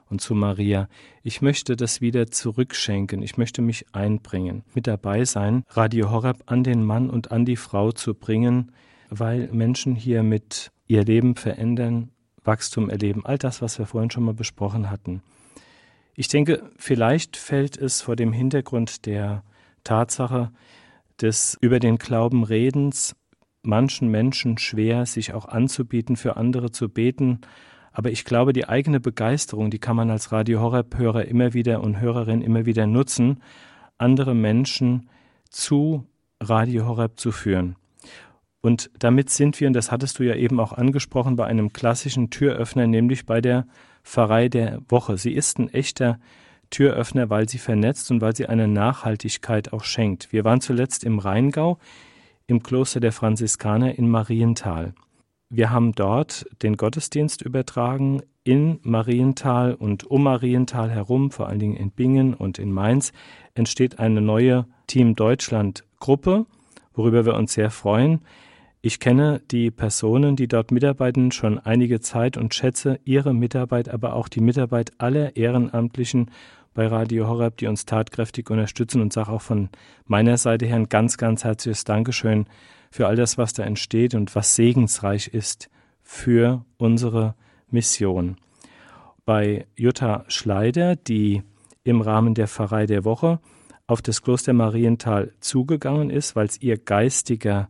und 0.10 0.22
zu 0.22 0.36
Maria. 0.36 0.88
Ich 1.24 1.41
möchte 1.41 1.76
das 1.76 2.02
wieder 2.02 2.28
zurückschenken. 2.28 3.22
Ich 3.22 3.38
möchte 3.38 3.62
mich 3.62 3.86
einbringen, 3.91 4.63
mit 4.74 4.88
dabei 4.88 5.26
sein, 5.26 5.63
Radio 5.70 6.12
Horeb 6.12 6.44
an 6.46 6.63
den 6.63 6.84
Mann 6.84 7.10
und 7.10 7.32
an 7.32 7.46
die 7.46 7.56
Frau 7.56 7.91
zu 7.91 8.13
bringen, 8.13 8.72
weil 9.10 9.50
Menschen 9.52 9.96
hier 9.96 10.24
mit 10.24 10.72
ihr 10.88 11.04
Leben 11.04 11.36
verändern, 11.36 12.12
Wachstum 12.45 12.89
erleben, 12.89 13.25
all 13.25 13.38
das, 13.38 13.62
was 13.62 13.79
wir 13.79 13.86
vorhin 13.86 14.12
schon 14.12 14.23
mal 14.23 14.34
besprochen 14.34 14.89
hatten. 14.89 15.21
Ich 16.15 16.27
denke, 16.27 16.69
vielleicht 16.77 17.36
fällt 17.38 17.77
es 17.77 18.01
vor 18.01 18.15
dem 18.15 18.31
Hintergrund 18.31 19.05
der 19.05 19.43
Tatsache 19.84 20.51
des 21.21 21.58
über 21.62 21.79
den 21.79 21.97
Glauben 21.97 22.43
Redens 22.43 23.15
manchen 23.63 24.10
Menschen 24.10 24.58
schwer, 24.58 25.05
sich 25.05 25.34
auch 25.34 25.45
anzubieten, 25.45 26.15
für 26.15 26.38
andere 26.38 26.71
zu 26.71 26.88
beten, 26.89 27.41
aber 27.91 28.12
ich 28.12 28.25
glaube, 28.25 28.51
die 28.51 28.67
eigene 28.67 28.99
Begeisterung, 28.99 29.69
die 29.69 29.79
kann 29.79 29.95
man 29.95 30.12
als 30.12 30.34
Radio 30.34 30.60
Horeb-Hörer 30.60 31.25
immer 31.25 31.53
wieder 31.53 31.81
und 31.81 32.01
Hörerin 32.01 32.41
immer 32.41 32.65
wieder 32.65 32.88
nutzen, 32.88 33.41
andere 33.97 34.36
Menschen 34.36 35.10
zu 35.49 36.05
Radio 36.41 36.86
Horeb 36.86 37.17
zu 37.17 37.31
führen. 37.31 37.77
Und 38.65 38.89
damit 38.97 39.30
sind 39.30 39.62
wir, 39.62 39.67
und 39.67 39.73
das 39.73 39.91
hattest 39.91 40.17
du 40.17 40.23
ja 40.23 40.34
eben 40.34 40.60
auch 40.60 40.73
angesprochen, 40.73 41.36
bei 41.36 41.45
einem 41.45 41.71
klassischen 41.71 42.32
Türöffner, 42.32 42.88
nämlich 42.88 43.28
bei 43.28 43.39
der 43.39 43.67
Pfarrei 44.04 44.49
der 44.49 44.82
Woche. 44.89 45.19
Sie 45.19 45.34
ist 45.34 45.60
ein 45.60 45.69
echter 45.69 46.19
Türöffner, 46.71 47.30
weil 47.30 47.47
sie 47.47 47.60
vernetzt 47.60 48.10
und 48.10 48.21
weil 48.21 48.36
sie 48.36 48.47
eine 48.47 48.67
Nachhaltigkeit 48.67 49.71
auch 49.71 49.84
schenkt. 49.84 50.34
Wir 50.34 50.43
waren 50.45 50.62
zuletzt 50.62 51.04
im 51.04 51.19
Rheingau 51.19 51.78
im 52.47 52.63
Kloster 52.63 52.99
der 52.99 53.12
Franziskaner 53.12 53.99
in 53.99 54.10
Marienthal. 54.10 54.95
Wir 55.51 55.69
haben 55.69 55.91
dort 55.91 56.47
den 56.63 56.75
Gottesdienst 56.75 57.43
übertragen 57.43 58.23
in 58.43 58.80
Marienthal 58.82 59.75
und 59.75 60.10
um 60.10 60.23
Marienthal 60.23 60.89
herum, 60.89 61.30
vor 61.30 61.49
allen 61.49 61.60
Dingen 61.60 61.78
in 61.78 61.91
Bingen 61.91 62.34
und 62.34 62.58
in 62.58 62.71
Mainz, 62.71 63.13
entsteht 63.54 63.99
eine 63.99 64.21
neue 64.21 64.65
Team 64.88 65.15
Deutschland 65.15 65.84
Gruppe, 65.99 66.47
worüber 66.95 67.28
wir 67.28 67.36
uns 67.36 67.54
sehr 67.54 67.69
freuen. 67.69 68.21
Ich 68.86 69.00
kenne 69.00 69.41
die 69.50 69.71
Personen, 69.71 70.36
die 70.36 70.48
dort 70.48 70.69
mitarbeiten, 70.69 71.32
schon 71.32 71.58
einige 71.58 72.02
Zeit 72.02 72.38
und 72.38 72.54
schätze 72.54 73.00
ihre 73.04 73.34
Mitarbeit, 73.34 73.89
aber 73.89 74.13
auch 74.13 74.28
die 74.28 74.41
Mitarbeit 74.41 74.91
aller 75.00 75.36
Ehrenamtlichen 75.36 76.30
bei 76.76 76.86
Radio 76.86 77.28
Horeb, 77.28 77.58
die 77.58 77.65
uns 77.65 77.88
tatkräftig 77.88 78.48
unterstützen 78.52 79.02
und 79.02 79.12
sage 79.12 79.32
auch 79.32 79.41
von 79.41 79.69
meiner 80.06 80.38
Seite 80.38 80.67
her 80.67 80.76
ein 80.76 80.88
ganz, 80.88 81.17
ganz 81.17 81.43
herzliches 81.43 81.84
Dankeschön 81.84 82.45
für 82.91 83.08
all 83.08 83.15
das, 83.15 83.39
was 83.39 83.54
da 83.54 83.63
entsteht 83.63 84.13
und 84.13 84.36
was 84.36 84.56
segensreich 84.56 85.30
ist 85.30 85.71
für 86.04 86.63
unsere 86.78 87.34
Mission. 87.71 88.38
Bei 89.26 89.65
Jutta 89.76 90.26
Schleider, 90.28 90.95
die 90.95 91.41
im 91.84 92.02
Rahmen 92.02 92.36
der 92.36 92.48
Pfarrei 92.48 92.86
der 92.86 93.04
Woche 93.04 93.39
auf 93.88 94.04
das 94.04 94.21
Kloster 94.21 94.54
Marienthal 94.54 95.34
zugegangen 95.39 96.12
ist, 96.12 96.36
weil 96.36 96.45
es 96.45 96.62
ihr 96.62 96.78
geistiger 96.78 97.67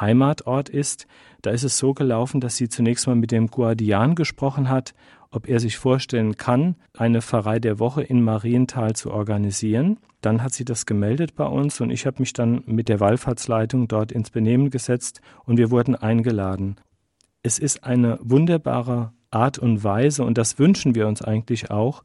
Heimatort 0.00 0.68
ist, 0.68 1.06
da 1.42 1.50
ist 1.50 1.62
es 1.62 1.78
so 1.78 1.94
gelaufen, 1.94 2.40
dass 2.40 2.56
sie 2.56 2.68
zunächst 2.68 3.06
mal 3.06 3.16
mit 3.16 3.30
dem 3.30 3.48
Guardian 3.48 4.14
gesprochen 4.14 4.68
hat, 4.68 4.94
ob 5.30 5.48
er 5.48 5.60
sich 5.60 5.76
vorstellen 5.76 6.36
kann, 6.36 6.76
eine 6.96 7.20
Pfarrei 7.20 7.58
der 7.58 7.78
Woche 7.78 8.02
in 8.02 8.22
Marienthal 8.22 8.94
zu 8.94 9.10
organisieren. 9.10 9.98
Dann 10.20 10.42
hat 10.42 10.52
sie 10.54 10.64
das 10.64 10.86
gemeldet 10.86 11.34
bei 11.34 11.44
uns 11.44 11.80
und 11.80 11.90
ich 11.90 12.06
habe 12.06 12.20
mich 12.20 12.32
dann 12.32 12.62
mit 12.66 12.88
der 12.88 13.00
Wallfahrtsleitung 13.00 13.88
dort 13.88 14.12
ins 14.12 14.30
Benehmen 14.30 14.70
gesetzt 14.70 15.20
und 15.44 15.58
wir 15.58 15.70
wurden 15.70 15.96
eingeladen. 15.96 16.76
Es 17.42 17.58
ist 17.58 17.84
eine 17.84 18.18
wunderbare 18.22 19.12
Art 19.30 19.58
und 19.58 19.84
Weise 19.84 20.24
und 20.24 20.38
das 20.38 20.58
wünschen 20.58 20.94
wir 20.94 21.08
uns 21.08 21.20
eigentlich 21.20 21.70
auch, 21.70 22.04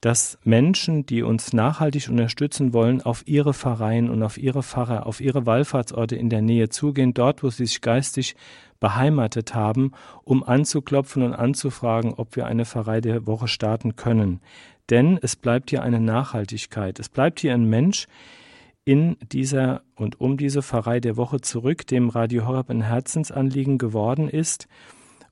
dass 0.00 0.38
Menschen, 0.44 1.04
die 1.04 1.22
uns 1.22 1.52
nachhaltig 1.52 2.08
unterstützen 2.08 2.72
wollen, 2.72 3.02
auf 3.02 3.22
ihre 3.26 3.52
Pfarreien 3.52 4.08
und 4.08 4.22
auf 4.22 4.38
ihre 4.38 4.62
Pfarrer, 4.62 5.06
auf 5.06 5.20
ihre 5.20 5.44
Wallfahrtsorte 5.44 6.16
in 6.16 6.30
der 6.30 6.40
Nähe 6.40 6.70
zugehen, 6.70 7.12
dort, 7.12 7.42
wo 7.42 7.50
sie 7.50 7.66
sich 7.66 7.82
geistig 7.82 8.34
beheimatet 8.80 9.54
haben, 9.54 9.92
um 10.24 10.42
anzuklopfen 10.42 11.22
und 11.22 11.34
anzufragen, 11.34 12.14
ob 12.14 12.34
wir 12.34 12.46
eine 12.46 12.64
Pfarrei 12.64 13.02
der 13.02 13.26
Woche 13.26 13.46
starten 13.46 13.94
können. 13.94 14.40
Denn 14.88 15.18
es 15.20 15.36
bleibt 15.36 15.70
hier 15.70 15.82
eine 15.82 16.00
Nachhaltigkeit. 16.00 16.98
Es 16.98 17.10
bleibt 17.10 17.40
hier 17.40 17.52
ein 17.52 17.66
Mensch 17.66 18.06
in 18.86 19.16
dieser 19.30 19.82
und 19.94 20.20
um 20.20 20.38
diese 20.38 20.62
Pfarrei 20.62 20.98
der 21.00 21.18
Woche 21.18 21.42
zurück, 21.42 21.86
dem 21.86 22.08
Radio 22.08 22.46
Horeb 22.46 22.70
ein 22.70 22.82
Herzensanliegen 22.82 23.76
geworden 23.76 24.28
ist 24.28 24.66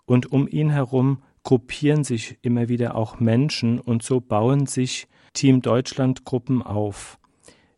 und 0.05 0.31
um 0.31 0.47
ihn 0.47 0.71
herum 0.71 1.23
gruppieren 1.49 2.05
sich 2.05 2.37
immer 2.43 2.69
wieder 2.69 2.95
auch 2.95 3.21
Menschen 3.21 3.81
und 3.81 4.03
so 4.03 4.21
bauen 4.21 4.67
sich 4.67 5.09
Team 5.33 5.63
Deutschland 5.63 6.27
Gruppen 6.27 6.63
auf. 6.63 7.19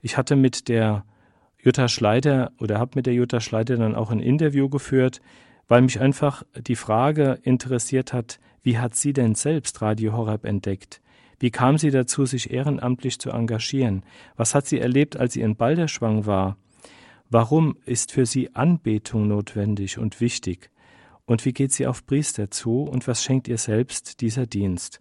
Ich 0.03 0.17
hatte 0.17 0.35
mit 0.35 0.67
der 0.67 1.05
Jutta 1.57 1.87
Schleider 1.87 2.51
oder 2.59 2.81
habe 2.81 2.91
mit 2.97 3.07
der 3.07 3.15
Jutta 3.15 3.39
Schleider 3.39 3.77
dann 3.77 3.95
auch 3.95 4.11
ein 4.11 4.19
Interview 4.19 4.69
geführt, 4.69 5.21
weil 5.69 5.83
mich 5.83 6.01
einfach 6.01 6.43
die 6.57 6.75
Frage 6.75 7.39
interessiert 7.45 8.13
hat, 8.13 8.41
wie 8.61 8.77
hat 8.77 8.97
sie 8.97 9.13
denn 9.13 9.37
selbst 9.37 9.81
Radio 9.83 10.15
Horeb 10.15 10.47
entdeckt? 10.47 11.01
Wie 11.39 11.53
kam 11.53 11.79
sie 11.79 11.93
dazu, 11.93 12.27
sich 12.27 12.51
ehrenamtlich 12.51 13.21
zu 13.21 13.31
engagieren? 13.31 14.03
Was 14.35 14.57
hat 14.57 14.67
sie 14.67 14.81
erlebt, 14.81 15.17
als 15.17 15.35
sie 15.35 15.43
in 15.43 15.55
Balderschwang 15.55 16.27
war? 16.27 16.57
Warum 17.29 17.77
ist 17.87 18.11
für 18.11 18.27
sie 18.27 18.53
Anbetung 18.53 19.29
notwendig 19.29 19.97
und 19.97 20.21
wichtig? 20.21 20.73
Und 21.31 21.45
wie 21.45 21.53
geht 21.53 21.71
sie 21.71 21.87
auf 21.87 22.05
Priester 22.07 22.51
zu 22.51 22.83
und 22.83 23.07
was 23.07 23.23
schenkt 23.23 23.47
ihr 23.47 23.57
selbst 23.57 24.21
dieser 24.21 24.47
Dienst? 24.47 24.99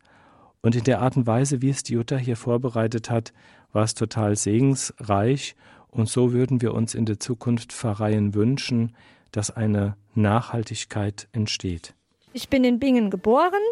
Und 0.62 0.76
in 0.76 0.84
der 0.84 1.02
Art 1.02 1.18
und 1.18 1.26
Weise, 1.26 1.64
wie 1.64 1.72
es 1.72 1.82
die 1.82 1.94
Jutta 1.94 2.18
hier 2.18 2.36
vorbereitet 2.36 3.10
hat, 3.10 3.34
war 3.74 3.84
es 3.84 3.96
total 3.96 4.36
segensreich 4.36 5.56
und 5.88 6.08
so 6.08 6.32
würden 6.32 6.62
wir 6.62 6.76
uns 6.76 6.94
in 6.94 7.08
der 7.08 7.20
Zukunft 7.20 7.74
Pfarreien 7.74 8.36
wünschen, 8.36 8.96
dass 9.32 9.50
eine 9.50 9.98
Nachhaltigkeit 10.14 11.28
entsteht. 11.32 11.96
Ich 12.34 12.48
bin 12.48 12.64
in 12.64 12.78
Bingen 12.78 13.10
geboren 13.10 13.64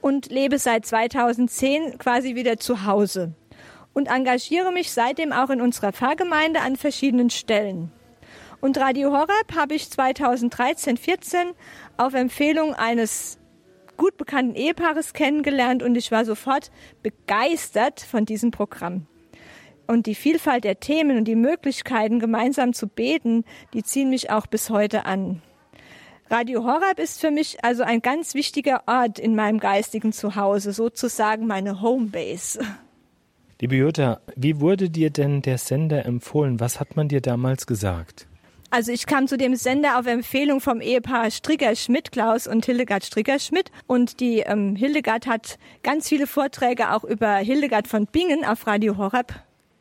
und 0.00 0.30
lebe 0.30 0.60
seit 0.60 0.86
2010 0.86 1.98
quasi 1.98 2.36
wieder 2.36 2.58
zu 2.58 2.86
Hause 2.86 3.34
und 3.94 4.06
engagiere 4.06 4.70
mich 4.70 4.92
seitdem 4.92 5.32
auch 5.32 5.50
in 5.50 5.60
unserer 5.60 5.90
Pfarrgemeinde 5.90 6.60
an 6.60 6.76
verschiedenen 6.76 7.30
Stellen. 7.30 7.90
Und 8.60 8.78
Radio 8.78 9.12
Horeb 9.12 9.54
habe 9.54 9.74
ich 9.74 9.90
2013, 9.90 10.96
14 10.96 11.48
auf 11.96 12.14
Empfehlung 12.14 12.74
eines 12.74 13.38
gut 13.96 14.16
bekannten 14.16 14.54
Ehepaares 14.54 15.12
kennengelernt 15.12 15.82
und 15.82 15.96
ich 15.96 16.10
war 16.12 16.24
sofort 16.24 16.70
begeistert 17.02 18.00
von 18.00 18.26
diesem 18.26 18.50
Programm. 18.50 19.06
Und 19.86 20.06
die 20.06 20.14
Vielfalt 20.14 20.64
der 20.64 20.80
Themen 20.80 21.16
und 21.16 21.24
die 21.24 21.36
Möglichkeiten, 21.36 22.18
gemeinsam 22.18 22.72
zu 22.72 22.88
beten, 22.88 23.44
die 23.72 23.82
ziehen 23.82 24.10
mich 24.10 24.30
auch 24.30 24.46
bis 24.46 24.68
heute 24.70 25.06
an. 25.06 25.42
Radio 26.28 26.64
Horab 26.64 26.98
ist 26.98 27.20
für 27.20 27.30
mich 27.30 27.64
also 27.64 27.84
ein 27.84 28.02
ganz 28.02 28.34
wichtiger 28.34 28.82
Ort 28.86 29.20
in 29.20 29.36
meinem 29.36 29.60
geistigen 29.60 30.12
Zuhause, 30.12 30.72
sozusagen 30.72 31.46
meine 31.46 31.80
Homebase. 31.80 32.60
Liebe 33.60 33.76
Jutta, 33.76 34.20
wie 34.34 34.60
wurde 34.60 34.90
dir 34.90 35.10
denn 35.10 35.40
der 35.40 35.56
Sender 35.56 36.04
empfohlen? 36.04 36.58
Was 36.58 36.80
hat 36.80 36.96
man 36.96 37.08
dir 37.08 37.20
damals 37.20 37.66
gesagt? 37.66 38.26
Also 38.70 38.92
ich 38.92 39.06
kam 39.06 39.28
zu 39.28 39.36
dem 39.36 39.54
Sender 39.54 39.98
auf 39.98 40.06
Empfehlung 40.06 40.60
vom 40.60 40.80
Ehepaar 40.80 41.30
Stricker-Schmidt, 41.30 42.10
Klaus 42.10 42.46
und 42.46 42.66
Hildegard 42.66 43.04
Stricker-Schmidt. 43.04 43.70
Und 43.86 44.20
die 44.20 44.40
ähm, 44.40 44.74
Hildegard 44.74 45.26
hat 45.26 45.58
ganz 45.82 46.08
viele 46.08 46.26
Vorträge 46.26 46.92
auch 46.92 47.04
über 47.04 47.36
Hildegard 47.36 47.86
von 47.86 48.06
Bingen 48.06 48.44
auf 48.44 48.66
Radio 48.66 48.96
Horeb 48.96 49.34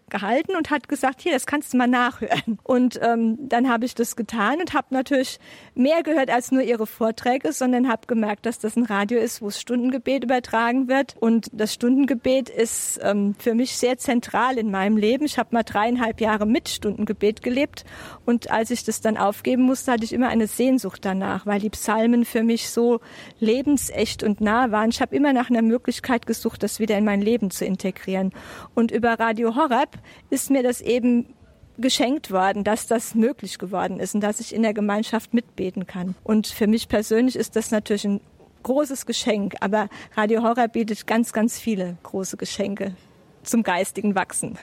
gehalten 0.09 0.55
und 0.55 0.69
hat 0.69 0.87
gesagt, 0.87 1.21
hier, 1.21 1.33
das 1.33 1.45
kannst 1.45 1.73
du 1.73 1.77
mal 1.77 1.87
nachhören. 1.87 2.59
Und 2.63 2.99
ähm, 3.01 3.37
dann 3.39 3.69
habe 3.69 3.85
ich 3.85 3.95
das 3.95 4.15
getan 4.15 4.59
und 4.59 4.73
habe 4.73 4.87
natürlich 4.91 5.39
mehr 5.73 6.03
gehört 6.03 6.29
als 6.29 6.51
nur 6.51 6.61
ihre 6.61 6.87
Vorträge, 6.87 7.51
sondern 7.53 7.87
habe 7.87 8.07
gemerkt, 8.07 8.45
dass 8.45 8.59
das 8.59 8.75
ein 8.75 8.85
Radio 8.85 9.19
ist, 9.19 9.41
wo 9.41 9.47
das 9.47 9.59
Stundengebet 9.59 10.23
übertragen 10.23 10.87
wird. 10.87 11.15
Und 11.19 11.49
das 11.53 11.73
Stundengebet 11.73 12.49
ist 12.49 12.99
ähm, 13.03 13.35
für 13.39 13.55
mich 13.55 13.77
sehr 13.77 13.97
zentral 13.97 14.57
in 14.57 14.71
meinem 14.71 14.97
Leben. 14.97 15.25
Ich 15.25 15.37
habe 15.37 15.49
mal 15.51 15.63
dreieinhalb 15.63 16.21
Jahre 16.21 16.45
mit 16.45 16.69
Stundengebet 16.69 17.41
gelebt 17.41 17.85
und 18.25 18.51
als 18.51 18.71
ich 18.71 18.83
das 18.83 19.01
dann 19.01 19.17
aufgeben 19.17 19.63
musste, 19.63 19.91
hatte 19.91 20.03
ich 20.03 20.13
immer 20.13 20.29
eine 20.29 20.47
Sehnsucht 20.47 21.05
danach, 21.05 21.45
weil 21.45 21.59
die 21.59 21.69
Psalmen 21.69 22.25
für 22.25 22.43
mich 22.43 22.69
so 22.69 22.99
lebensecht 23.39 24.23
und 24.23 24.41
nah 24.41 24.71
waren. 24.71 24.89
Ich 24.89 25.01
habe 25.01 25.15
immer 25.15 25.33
nach 25.33 25.49
einer 25.49 25.61
Möglichkeit 25.61 26.25
gesucht, 26.25 26.63
das 26.63 26.79
wieder 26.79 26.97
in 26.97 27.05
mein 27.05 27.21
Leben 27.21 27.51
zu 27.51 27.65
integrieren. 27.65 28.31
Und 28.73 28.91
über 28.91 29.19
Radio 29.19 29.55
Horeb 29.55 29.94
ist 30.29 30.49
mir 30.49 30.63
das 30.63 30.81
eben 30.81 31.33
geschenkt 31.77 32.31
worden, 32.31 32.63
dass 32.63 32.87
das 32.87 33.15
möglich 33.15 33.57
geworden 33.57 33.99
ist 33.99 34.15
und 34.15 34.21
dass 34.21 34.39
ich 34.39 34.55
in 34.55 34.61
der 34.63 34.73
Gemeinschaft 34.73 35.33
mitbeten 35.33 35.87
kann. 35.87 36.15
Und 36.23 36.47
für 36.47 36.67
mich 36.67 36.87
persönlich 36.87 37.35
ist 37.35 37.55
das 37.55 37.71
natürlich 37.71 38.05
ein 38.05 38.21
großes 38.63 39.05
Geschenk, 39.05 39.55
aber 39.59 39.89
Radio 40.15 40.41
Horror 40.41 40.67
bietet 40.67 41.05
ganz, 41.05 41.33
ganz 41.33 41.59
viele 41.59 41.97
große 42.03 42.37
Geschenke 42.37 42.95
zum 43.43 43.63
geistigen 43.63 44.15
Wachsen. 44.15 44.57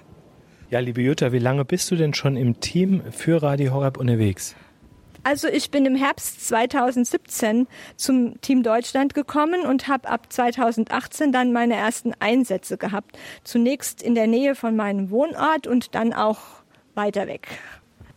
Ja, 0.70 0.80
liebe 0.80 1.02
Jutta, 1.02 1.32
wie 1.32 1.38
lange 1.38 1.64
bist 1.64 1.90
du 1.90 1.96
denn 1.96 2.14
schon 2.14 2.36
im 2.36 2.60
Team 2.60 3.02
für 3.10 3.42
Radio 3.42 3.74
Horeb 3.74 3.98
unterwegs? 3.98 4.56
Also 5.24 5.46
ich 5.46 5.70
bin 5.70 5.86
im 5.86 5.94
Herbst 5.94 6.48
2017 6.48 7.68
zum 7.96 8.40
Team 8.40 8.64
Deutschland 8.64 9.14
gekommen 9.14 9.64
und 9.64 9.86
habe 9.86 10.08
ab 10.08 10.32
2018 10.32 11.30
dann 11.30 11.52
meine 11.52 11.74
ersten 11.74 12.12
Einsätze 12.18 12.76
gehabt. 12.76 13.16
Zunächst 13.44 14.02
in 14.02 14.16
der 14.16 14.26
Nähe 14.26 14.56
von 14.56 14.74
meinem 14.74 15.10
Wohnort 15.10 15.68
und 15.68 15.94
dann 15.94 16.12
auch 16.12 16.40
weiter 16.94 17.28
weg. 17.28 17.46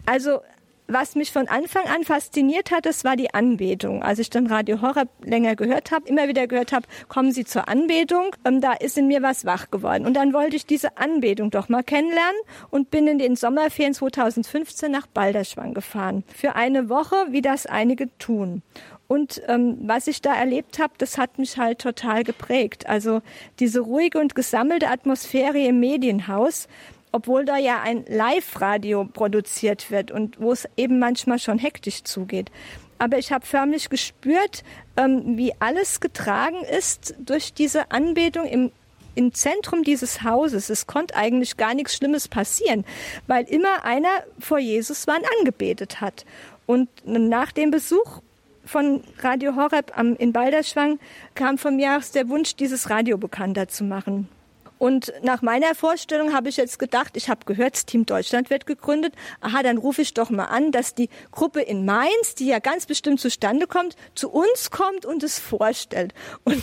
Also 0.07 0.41
was 0.87 1.15
mich 1.15 1.31
von 1.31 1.47
Anfang 1.47 1.85
an 1.87 2.03
fasziniert 2.03 2.71
hat, 2.71 2.85
das 2.85 3.03
war 3.03 3.15
die 3.15 3.33
Anbetung. 3.33 4.03
Als 4.03 4.19
ich 4.19 4.29
dann 4.29 4.47
Radio 4.47 4.81
Horror 4.81 5.05
länger 5.23 5.55
gehört 5.55 5.91
habe, 5.91 6.07
immer 6.07 6.27
wieder 6.27 6.47
gehört 6.47 6.73
habe, 6.73 6.87
kommen 7.07 7.31
Sie 7.31 7.45
zur 7.45 7.67
Anbetung, 7.67 8.35
ähm, 8.45 8.61
da 8.61 8.73
ist 8.73 8.97
in 8.97 9.07
mir 9.07 9.21
was 9.21 9.45
wach 9.45 9.71
geworden. 9.71 10.05
Und 10.05 10.13
dann 10.13 10.33
wollte 10.33 10.55
ich 10.55 10.65
diese 10.65 10.97
Anbetung 10.97 11.49
doch 11.49 11.69
mal 11.69 11.83
kennenlernen 11.83 12.39
und 12.69 12.91
bin 12.91 13.07
in 13.07 13.19
den 13.19 13.35
Sommerferien 13.35 13.93
2015 13.93 14.91
nach 14.91 15.07
Balderschwang 15.07 15.73
gefahren. 15.73 16.23
Für 16.33 16.55
eine 16.55 16.89
Woche, 16.89 17.15
wie 17.29 17.41
das 17.41 17.65
einige 17.65 18.15
tun. 18.17 18.61
Und 19.07 19.41
ähm, 19.47 19.77
was 19.81 20.07
ich 20.07 20.21
da 20.21 20.33
erlebt 20.33 20.79
habe, 20.79 20.93
das 20.97 21.17
hat 21.17 21.37
mich 21.37 21.57
halt 21.57 21.79
total 21.79 22.23
geprägt. 22.23 22.87
Also 22.87 23.21
diese 23.59 23.81
ruhige 23.81 24.19
und 24.19 24.33
gesammelte 24.33 24.87
Atmosphäre 24.87 25.59
im 25.59 25.79
Medienhaus, 25.79 26.67
obwohl 27.15 27.45
da 27.45 27.57
ja 27.57 27.81
ein 27.81 28.03
Live-Radio 28.09 29.05
produziert 29.05 29.89
wird 29.89 30.11
und 30.11 30.37
wo 30.37 30.51
es 30.51 30.67
eben 30.75 30.99
manchmal 30.99 31.39
schon 31.39 31.57
hektisch 31.57 32.03
zugeht. 32.03 32.51
Aber 32.99 33.17
ich 33.17 33.31
habe 33.31 33.45
förmlich 33.45 33.87
gespürt, 33.87 34.65
ähm, 34.97 35.37
wie 35.37 35.53
alles 35.59 36.01
getragen 36.01 36.61
ist 36.65 37.15
durch 37.17 37.53
diese 37.53 37.89
Anbetung 37.91 38.45
im 38.45 38.71
im 39.17 39.33
Zentrum 39.33 39.83
dieses 39.83 40.23
Hauses. 40.23 40.69
Es 40.69 40.87
konnte 40.87 41.15
eigentlich 41.15 41.55
gar 41.55 41.73
nichts 41.73 41.95
Schlimmes 41.95 42.27
passieren, 42.27 42.83
weil 43.27 43.45
immer 43.45 43.85
einer 43.85 44.09
vor 44.37 44.59
Jesus 44.59 45.07
war 45.07 45.15
und 45.15 45.25
angebetet 45.39 46.01
hat. 46.01 46.25
Und 46.65 46.89
nach 47.05 47.53
dem 47.53 47.71
Besuch 47.71 48.19
von 48.65 49.05
Radio 49.19 49.55
Horeb 49.55 49.97
am, 49.97 50.17
in 50.17 50.33
Balderschwang 50.33 50.99
kam 51.33 51.57
von 51.57 51.77
mir 51.77 51.95
aus 51.95 52.11
der 52.11 52.27
Wunsch, 52.27 52.57
dieses 52.57 52.89
Radio 52.89 53.17
bekannter 53.17 53.69
zu 53.69 53.85
machen. 53.85 54.27
Und 54.85 55.11
nach 55.23 55.41
meiner 55.41 55.73
Vorstellung 55.73 56.31
habe 56.31 56.47
ich 56.47 56.57
jetzt 56.57 56.77
gedacht, 56.77 57.17
ich 57.17 57.27
habe 57.27 57.39
gehört, 57.47 57.87
Team 57.87 58.05
Deutschland 58.05 58.51
wird 58.51 58.67
gegründet. 58.67 59.15
Aha, 59.41 59.63
dann 59.63 59.79
rufe 59.79 60.03
ich 60.03 60.13
doch 60.13 60.29
mal 60.29 60.45
an, 60.45 60.71
dass 60.71 60.93
die 60.93 61.09
Gruppe 61.31 61.61
in 61.61 61.85
Mainz, 61.85 62.35
die 62.37 62.45
ja 62.45 62.59
ganz 62.59 62.85
bestimmt 62.85 63.19
zustande 63.19 63.65
kommt, 63.65 63.95
zu 64.13 64.29
uns 64.29 64.69
kommt 64.69 65.07
und 65.07 65.23
es 65.23 65.39
vorstellt. 65.39 66.13
Und 66.43 66.61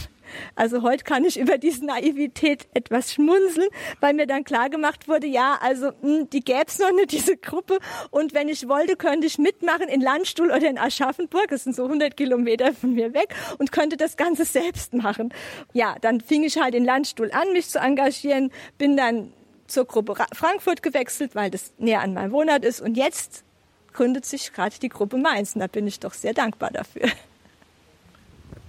also 0.54 0.82
heute 0.82 1.04
kann 1.04 1.24
ich 1.24 1.38
über 1.38 1.58
diese 1.58 1.84
Naivität 1.84 2.66
etwas 2.74 3.12
schmunzeln, 3.12 3.68
weil 4.00 4.14
mir 4.14 4.26
dann 4.26 4.44
klar 4.44 4.70
gemacht 4.70 5.08
wurde, 5.08 5.26
ja, 5.26 5.58
also 5.60 5.86
mh, 5.86 5.94
hm, 6.02 6.30
die 6.30 6.40
gäb's 6.40 6.78
noch 6.78 6.92
nicht, 6.92 7.12
diese 7.12 7.36
Gruppe. 7.36 7.78
Und 8.10 8.34
wenn 8.34 8.48
ich 8.48 8.68
wollte, 8.68 8.96
könnte 8.96 9.26
ich 9.26 9.38
mitmachen 9.38 9.88
in 9.88 10.00
Landstuhl 10.00 10.50
oder 10.50 10.68
in 10.68 10.78
Aschaffenburg, 10.78 11.48
das 11.48 11.64
sind 11.64 11.76
so 11.76 11.84
100 11.84 12.16
Kilometer 12.16 12.72
von 12.72 12.94
mir 12.94 13.14
weg, 13.14 13.34
und 13.58 13.72
könnte 13.72 13.96
das 13.96 14.16
Ganze 14.16 14.44
selbst 14.44 14.94
machen. 14.94 15.32
Ja, 15.72 15.96
dann 16.00 16.20
fing 16.20 16.42
ich 16.42 16.60
halt 16.60 16.74
in 16.74 16.84
Landstuhl 16.84 17.30
an, 17.32 17.52
mich 17.52 17.68
zu 17.68 17.78
engagieren, 17.78 18.50
bin 18.78 18.96
dann 18.96 19.32
zur 19.66 19.86
Gruppe 19.86 20.14
Frankfurt 20.34 20.82
gewechselt, 20.82 21.34
weil 21.34 21.50
das 21.50 21.72
näher 21.78 22.02
an 22.02 22.14
meinem 22.14 22.32
Wohnort 22.32 22.64
ist. 22.64 22.80
Und 22.80 22.96
jetzt 22.96 23.44
gründet 23.92 24.26
sich 24.26 24.52
gerade 24.52 24.74
die 24.80 24.88
Gruppe 24.88 25.16
Mainz. 25.16 25.54
Und 25.54 25.60
da 25.60 25.66
bin 25.66 25.86
ich 25.86 26.00
doch 26.00 26.14
sehr 26.14 26.34
dankbar 26.34 26.70
dafür. 26.70 27.08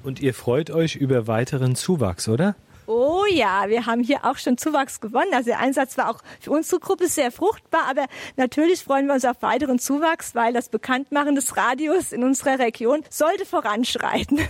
Und 0.04 0.20
ihr 0.20 0.34
freut 0.34 0.70
euch 0.70 0.96
über 0.96 1.28
weiteren 1.28 1.76
Zuwachs, 1.76 2.28
oder? 2.28 2.56
Oh 2.86 3.24
ja, 3.32 3.70
wir 3.70 3.86
haben 3.86 4.04
hier 4.04 4.26
auch 4.26 4.38
schon 4.38 4.58
Zuwachs 4.58 5.00
gewonnen. 5.00 5.34
Also 5.34 5.52
der 5.52 5.60
Einsatz 5.60 5.98
war 5.98 6.10
auch 6.10 6.20
für 6.42 6.52
unsere 6.52 6.82
Gruppe 6.82 7.08
sehr 7.08 7.32
fruchtbar, 7.32 7.84
aber 7.90 8.06
natürlich 8.36 8.84
freuen 8.84 9.08
wir 9.08 9.14
uns 9.14 9.24
auf 9.24 9.42
weiteren 9.42 9.80
Zuwachs, 9.80 10.36
weil 10.36 10.52
das 10.52 10.68
Bekanntmachen 10.68 11.36
des 11.36 11.56
Radios 11.56 12.12
in 12.12 12.24
unserer 12.24 12.60
Region 12.60 13.04
sollte 13.10 13.46
voranschreiten. 13.46 14.42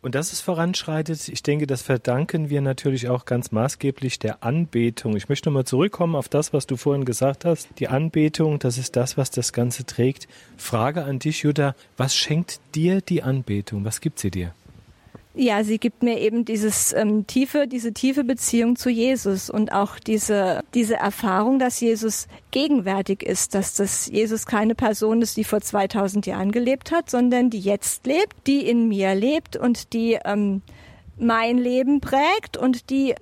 Und 0.00 0.16
dass 0.16 0.32
es 0.32 0.40
voranschreitet, 0.40 1.28
ich 1.28 1.44
denke, 1.44 1.68
das 1.68 1.82
verdanken 1.82 2.50
wir 2.50 2.60
natürlich 2.60 3.08
auch 3.08 3.24
ganz 3.24 3.52
maßgeblich 3.52 4.18
der 4.18 4.42
Anbetung. 4.42 5.16
Ich 5.16 5.28
möchte 5.28 5.48
nochmal 5.48 5.64
zurückkommen 5.64 6.16
auf 6.16 6.28
das, 6.28 6.52
was 6.52 6.66
du 6.66 6.76
vorhin 6.76 7.04
gesagt 7.04 7.44
hast. 7.44 7.68
Die 7.78 7.86
Anbetung, 7.86 8.58
das 8.58 8.78
ist 8.78 8.96
das, 8.96 9.16
was 9.16 9.30
das 9.30 9.52
Ganze 9.52 9.86
trägt. 9.86 10.26
Frage 10.56 11.04
an 11.04 11.20
dich, 11.20 11.44
Jutta, 11.44 11.76
was 11.96 12.16
schenkt 12.16 12.60
dir 12.74 13.00
die 13.00 13.22
Anbetung? 13.22 13.84
Was 13.84 14.00
gibt 14.00 14.18
sie 14.18 14.32
dir? 14.32 14.54
Ja, 15.34 15.64
sie 15.64 15.78
gibt 15.78 16.02
mir 16.02 16.18
eben 16.18 16.44
dieses 16.44 16.92
ähm, 16.92 17.26
tiefe, 17.26 17.66
diese 17.66 17.94
tiefe 17.94 18.22
Beziehung 18.22 18.76
zu 18.76 18.90
Jesus 18.90 19.48
und 19.48 19.72
auch 19.72 19.98
diese 19.98 20.62
diese 20.74 20.96
Erfahrung, 20.96 21.58
dass 21.58 21.80
Jesus 21.80 22.28
gegenwärtig 22.50 23.22
ist, 23.22 23.54
dass 23.54 23.74
das 23.74 24.08
Jesus 24.08 24.44
keine 24.44 24.74
Person 24.74 25.22
ist, 25.22 25.38
die 25.38 25.44
vor 25.44 25.62
2000 25.62 26.26
Jahren 26.26 26.52
gelebt 26.52 26.92
hat, 26.92 27.08
sondern 27.08 27.48
die 27.48 27.60
jetzt 27.60 28.06
lebt, 28.06 28.46
die 28.46 28.68
in 28.68 28.88
mir 28.88 29.14
lebt 29.14 29.56
und 29.56 29.94
die 29.94 30.18
ähm, 30.22 30.60
mein 31.18 31.56
Leben 31.56 32.02
prägt 32.02 32.58
und 32.58 32.90
die 32.90 33.14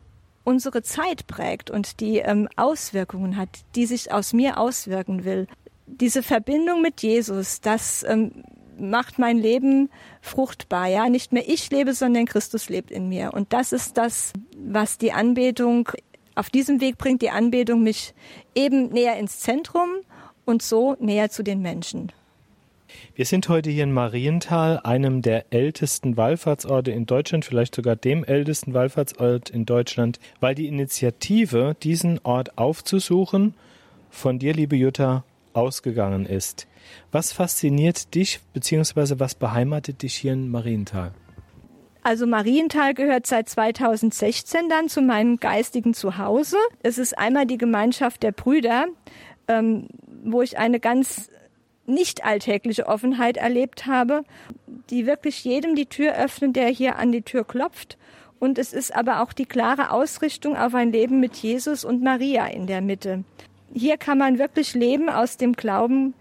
unsere 0.43 0.83
Zeit 0.83 1.29
prägt 1.29 1.71
und 1.71 2.01
die 2.01 2.19
ähm, 2.19 2.49
Auswirkungen 2.57 3.37
hat, 3.37 3.51
die 3.77 3.87
sich 3.87 4.13
aus 4.13 4.33
mir 4.33 4.59
auswirken 4.59 5.25
will. 5.25 5.47
Diese 5.87 6.25
Verbindung 6.25 6.83
mit 6.83 7.03
Jesus, 7.03 7.61
das 7.61 8.03
ähm, 8.03 8.43
macht 8.81 9.19
mein 9.19 9.39
Leben 9.39 9.91
fruchtbar. 10.21 10.89
Ja, 10.89 11.09
nicht 11.09 11.33
mehr 11.33 11.49
ich 11.49 11.71
lebe, 11.71 11.95
sondern 11.95 12.27
Christus 12.27 12.69
lebt 12.69 12.91
in 12.91 13.09
mir. 13.09 13.33
Und 13.35 13.53
das 13.53 13.73
ist 13.73 13.97
das, 13.97 14.33
was 14.57 14.99
die 14.99 15.13
Anbetung 15.13 15.89
auf 16.35 16.51
diesem 16.51 16.81
Weg 16.81 16.99
bringt. 16.99 17.23
Die 17.23 17.31
Anbetung 17.31 17.83
mich 17.83 18.15
eben 18.55 18.89
näher 18.89 19.17
ins 19.19 19.41
Zentrum 19.41 19.89
und 20.45 20.63
so 20.63 20.97
näher 21.01 21.31
zu 21.31 21.43
den 21.43 21.61
Menschen. 21.63 22.13
Wir 23.15 23.25
sind 23.25 23.49
heute 23.49 23.71
hier 23.71 23.85
in 23.85 23.93
Marienthal, 23.93 24.81
einem 24.83 25.23
der 25.23 25.53
ältesten 25.53 26.17
Wallfahrtsorte 26.17 26.91
in 26.91 27.07
Deutschland, 27.07 27.45
vielleicht 27.45 27.75
sogar 27.75 27.95
dem 27.95 28.25
ältesten 28.25 28.75
Wallfahrtsort 28.75 29.51
in 29.51 29.67
Deutschland, 29.67 30.19
weil 30.41 30.55
die 30.55 30.67
Initiative, 30.67 31.77
diesen 31.83 32.19
Ort 32.25 32.59
aufzusuchen, 32.59 33.55
von 34.11 34.39
dir, 34.39 34.55
liebe 34.55 34.77
Jutta, 34.77 35.25
ausgegangen 35.53 36.27
ist. 36.27 36.67
Was 37.13 37.33
fasziniert 37.33 38.15
dich 38.15 38.41
bzw. 38.53 39.19
was 39.19 39.35
beheimatet 39.35 40.03
dich 40.03 40.15
hier 40.15 40.33
in 40.33 40.51
Marienthal? 40.51 41.13
Also 42.03 42.27
Marienthal 42.27 42.95
gehört 42.95 43.27
seit 43.27 43.49
2016 43.49 44.69
dann 44.69 44.89
zu 44.89 45.03
meinem 45.03 45.39
geistigen 45.39 45.93
Zuhause. 45.93 46.57
Es 46.83 46.99
ist 46.99 47.17
einmal 47.19 47.47
die 47.47 47.59
Gemeinschaft 47.59 48.23
der 48.23 48.33
Brüder, 48.33 48.87
ähm, 49.49 49.89
wo 50.25 50.41
ich 50.41 50.57
eine 50.59 50.81
ganz 50.81 51.31
nicht 51.87 52.25
alltägliche 52.25 52.87
Offenheit 52.87 53.37
erlebt 53.37 53.87
habe, 53.87 54.25
die 54.91 55.07
wirklich 55.07 55.45
jedem 55.45 55.75
die 55.75 55.87
Tür 55.87 56.15
öffnen, 56.15 56.53
der 56.53 56.69
hier 56.69 56.97
an 56.97 57.13
die 57.13 57.23
Tür 57.23 57.45
klopft. 57.45 57.99
Und 58.39 58.59
es 58.59 58.73
ist 58.73 58.95
aber 58.95 59.23
auch 59.23 59.33
die 59.35 59.45
klare 59.45 59.91
Ausrichtung 59.91 60.57
auf 60.57 60.75
ein 60.75 60.93
Leben 60.93 61.21
mit 61.21 61.37
Jesus 61.37 61.85
und 61.85 62.03
Maria 62.03 62.47
in 62.47 62.67
der 62.67 62.81
Mitte. 62.81 63.25
Hier 63.75 63.99
kann 63.99 64.19
man 64.19 64.39
wirklich 64.39 64.75
Leben 64.75 65.11
aus 65.11 65.37
dem 65.37 65.53
Glauben 65.53 66.15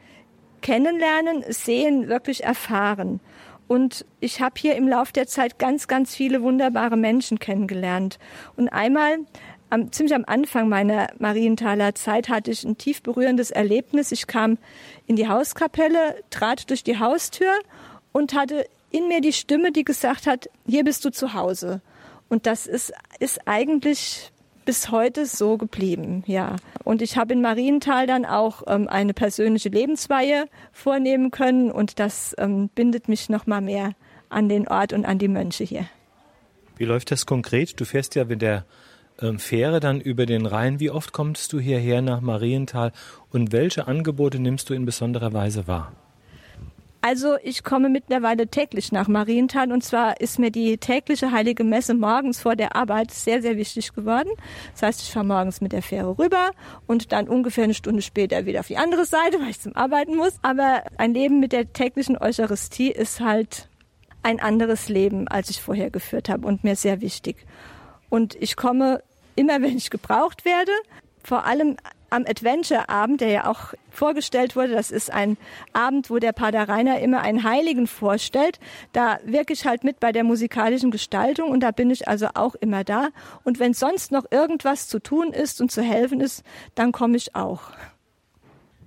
kennenlernen, 0.62 1.44
sehen, 1.50 2.08
wirklich 2.08 2.44
erfahren. 2.44 3.20
Und 3.68 4.04
ich 4.20 4.42
habe 4.42 4.56
hier 4.58 4.76
im 4.76 4.88
Laufe 4.88 5.14
der 5.14 5.28
Zeit 5.28 5.60
ganz, 5.60 5.88
ganz 5.88 6.16
viele 6.16 6.42
wunderbare 6.42 6.98
Menschen 6.98 7.38
kennengelernt. 7.38 8.18
Und 8.58 8.70
einmal, 8.70 9.20
am, 9.70 9.92
ziemlich 9.92 10.16
am 10.16 10.26
Anfang 10.26 10.70
meiner 10.70 11.10
Marienthaler 11.20 11.94
Zeit, 11.94 12.30
hatte 12.30 12.50
ich 12.50 12.64
ein 12.64 12.80
tief 12.80 13.04
berührendes 13.04 13.52
Erlebnis. 13.52 14.12
Ich 14.12 14.26
kam 14.26 14.58
in 15.06 15.16
die 15.16 15.28
Hauskapelle, 15.28 16.16
trat 16.32 16.70
durch 16.72 16.84
die 16.84 16.98
Haustür 16.98 17.54
und 18.12 18.34
hatte 18.34 18.66
in 18.90 19.08
mir 19.08 19.22
die 19.22 19.34
Stimme, 19.34 19.72
die 19.72 19.84
gesagt 19.84 20.26
hat, 20.26 20.50
hier 20.66 20.84
bist 20.84 21.06
du 21.06 21.12
zu 21.12 21.36
Hause. 21.36 21.82
Und 22.28 22.48
das 22.48 22.66
ist, 22.66 22.92
ist 23.20 23.48
eigentlich 23.48 24.32
bis 24.70 24.92
heute 24.92 25.26
so 25.26 25.58
geblieben, 25.58 26.24
ja. 26.28 26.56
Und 26.84 27.02
ich 27.02 27.18
habe 27.18 27.34
in 27.34 27.42
Marienthal 27.42 28.06
dann 28.06 28.24
auch 28.24 28.62
ähm, 28.68 28.88
eine 28.88 29.16
persönliche 29.16 29.70
Lebensweihe 29.70 30.46
vornehmen 30.72 31.32
können 31.32 31.72
und 31.72 31.98
das 31.98 32.36
ähm, 32.38 32.70
bindet 32.76 33.10
mich 33.10 33.30
noch 33.30 33.48
mal 33.48 33.62
mehr 33.62 33.94
an 34.30 34.48
den 34.48 34.68
Ort 34.68 34.94
und 34.94 35.06
an 35.06 35.18
die 35.18 35.28
Mönche 35.28 35.64
hier. 35.64 35.88
Wie 36.78 36.86
läuft 36.86 37.10
das 37.10 37.26
konkret? 37.26 37.82
Du 37.82 37.84
fährst 37.84 38.14
ja 38.14 38.26
mit 38.26 38.44
der 38.44 38.64
ähm, 39.20 39.40
Fähre 39.40 39.80
dann 39.80 40.02
über 40.02 40.28
den 40.28 40.46
Rhein. 40.46 40.80
Wie 40.80 40.92
oft 40.92 41.14
kommst 41.14 41.52
du 41.52 41.60
hierher 41.60 42.04
nach 42.04 42.22
Marienthal 42.22 42.92
und 43.32 43.52
welche 43.52 43.88
Angebote 43.88 44.38
nimmst 44.38 44.70
du 44.70 44.76
in 44.76 44.86
besonderer 44.86 45.34
Weise 45.34 45.68
wahr? 45.68 45.94
Also 47.02 47.38
ich 47.44 47.64
komme 47.64 47.88
mittlerweile 47.88 48.48
täglich 48.48 48.92
nach 48.92 49.08
Marienthal 49.08 49.72
und 49.72 49.84
zwar 49.84 50.20
ist 50.20 50.38
mir 50.38 50.52
die 50.52 50.78
tägliche 50.78 51.32
heilige 51.32 51.64
Messe 51.64 51.94
morgens 51.94 52.42
vor 52.42 52.58
der 52.58 52.76
Arbeit 52.76 53.12
sehr, 53.12 53.42
sehr 53.42 53.56
wichtig 53.56 53.94
geworden. 53.94 54.30
Das 54.74 54.84
heißt, 54.84 55.02
ich 55.04 55.12
fahre 55.12 55.26
morgens 55.26 55.62
mit 55.62 55.72
der 55.72 55.82
Fähre 55.82 56.18
rüber 56.18 56.52
und 56.88 57.14
dann 57.14 57.30
ungefähr 57.30 57.64
eine 57.64 57.74
Stunde 57.74 58.02
später 58.02 58.46
wieder 58.46 58.60
auf 58.60 58.68
die 58.68 58.78
andere 58.78 59.06
Seite, 59.06 59.40
weil 59.40 59.50
ich 59.50 59.62
zum 59.62 59.76
Arbeiten 59.78 60.18
muss. 60.18 60.34
Aber 60.42 60.84
ein 60.98 61.14
Leben 61.14 61.40
mit 61.40 61.54
der 61.54 61.72
täglichen 61.72 62.18
Eucharistie 62.18 62.92
ist 62.92 63.22
halt 63.22 63.70
ein 64.22 64.42
anderes 64.42 64.90
Leben, 64.90 65.30
als 65.30 65.50
ich 65.50 65.62
vorher 65.62 65.90
geführt 65.92 66.28
habe 66.28 66.46
und 66.46 66.66
mir 66.66 66.76
sehr 66.76 67.00
wichtig. 67.00 67.46
Und 68.10 68.36
ich 68.36 68.58
komme 68.58 69.02
immer, 69.36 69.54
wenn 69.62 69.78
ich 69.78 69.90
gebraucht 69.90 70.44
werde, 70.44 70.74
vor 71.24 71.46
allem 71.46 71.78
am 72.10 72.26
Adventure-Abend, 72.28 73.22
der 73.22 73.30
ja 73.30 73.48
auch 73.50 73.74
vorgestellt 73.90 74.56
wurde, 74.56 74.74
das 74.74 74.92
ist 74.92 75.12
ein 75.12 75.38
Abend, 75.74 76.10
wo 76.10 76.20
der 76.20 76.32
Pater 76.32 76.68
Rainer 76.68 77.00
immer 77.00 77.22
einen 77.22 77.44
Heiligen 77.44 77.88
vorstellt. 77.88 78.60
Da 78.94 79.20
wirke 79.24 79.54
ich 79.54 79.66
halt 79.66 79.84
mit 79.84 80.00
bei 80.00 80.12
der 80.12 80.24
musikalischen 80.24 80.92
Gestaltung 80.92 81.50
und 81.50 81.62
da 81.62 81.72
bin 81.72 81.90
ich 81.90 82.08
also 82.08 82.28
auch 82.34 82.56
immer 82.56 82.84
da. 82.84 83.10
Und 83.44 83.60
wenn 83.60 83.74
sonst 83.74 84.12
noch 84.12 84.26
irgendwas 84.32 84.88
zu 84.88 85.00
tun 85.00 85.32
ist 85.32 85.62
und 85.62 85.72
zu 85.72 85.82
helfen 85.82 86.22
ist, 86.22 86.44
dann 86.76 86.92
komme 86.92 87.18
ich 87.18 87.36
auch. 87.36 87.72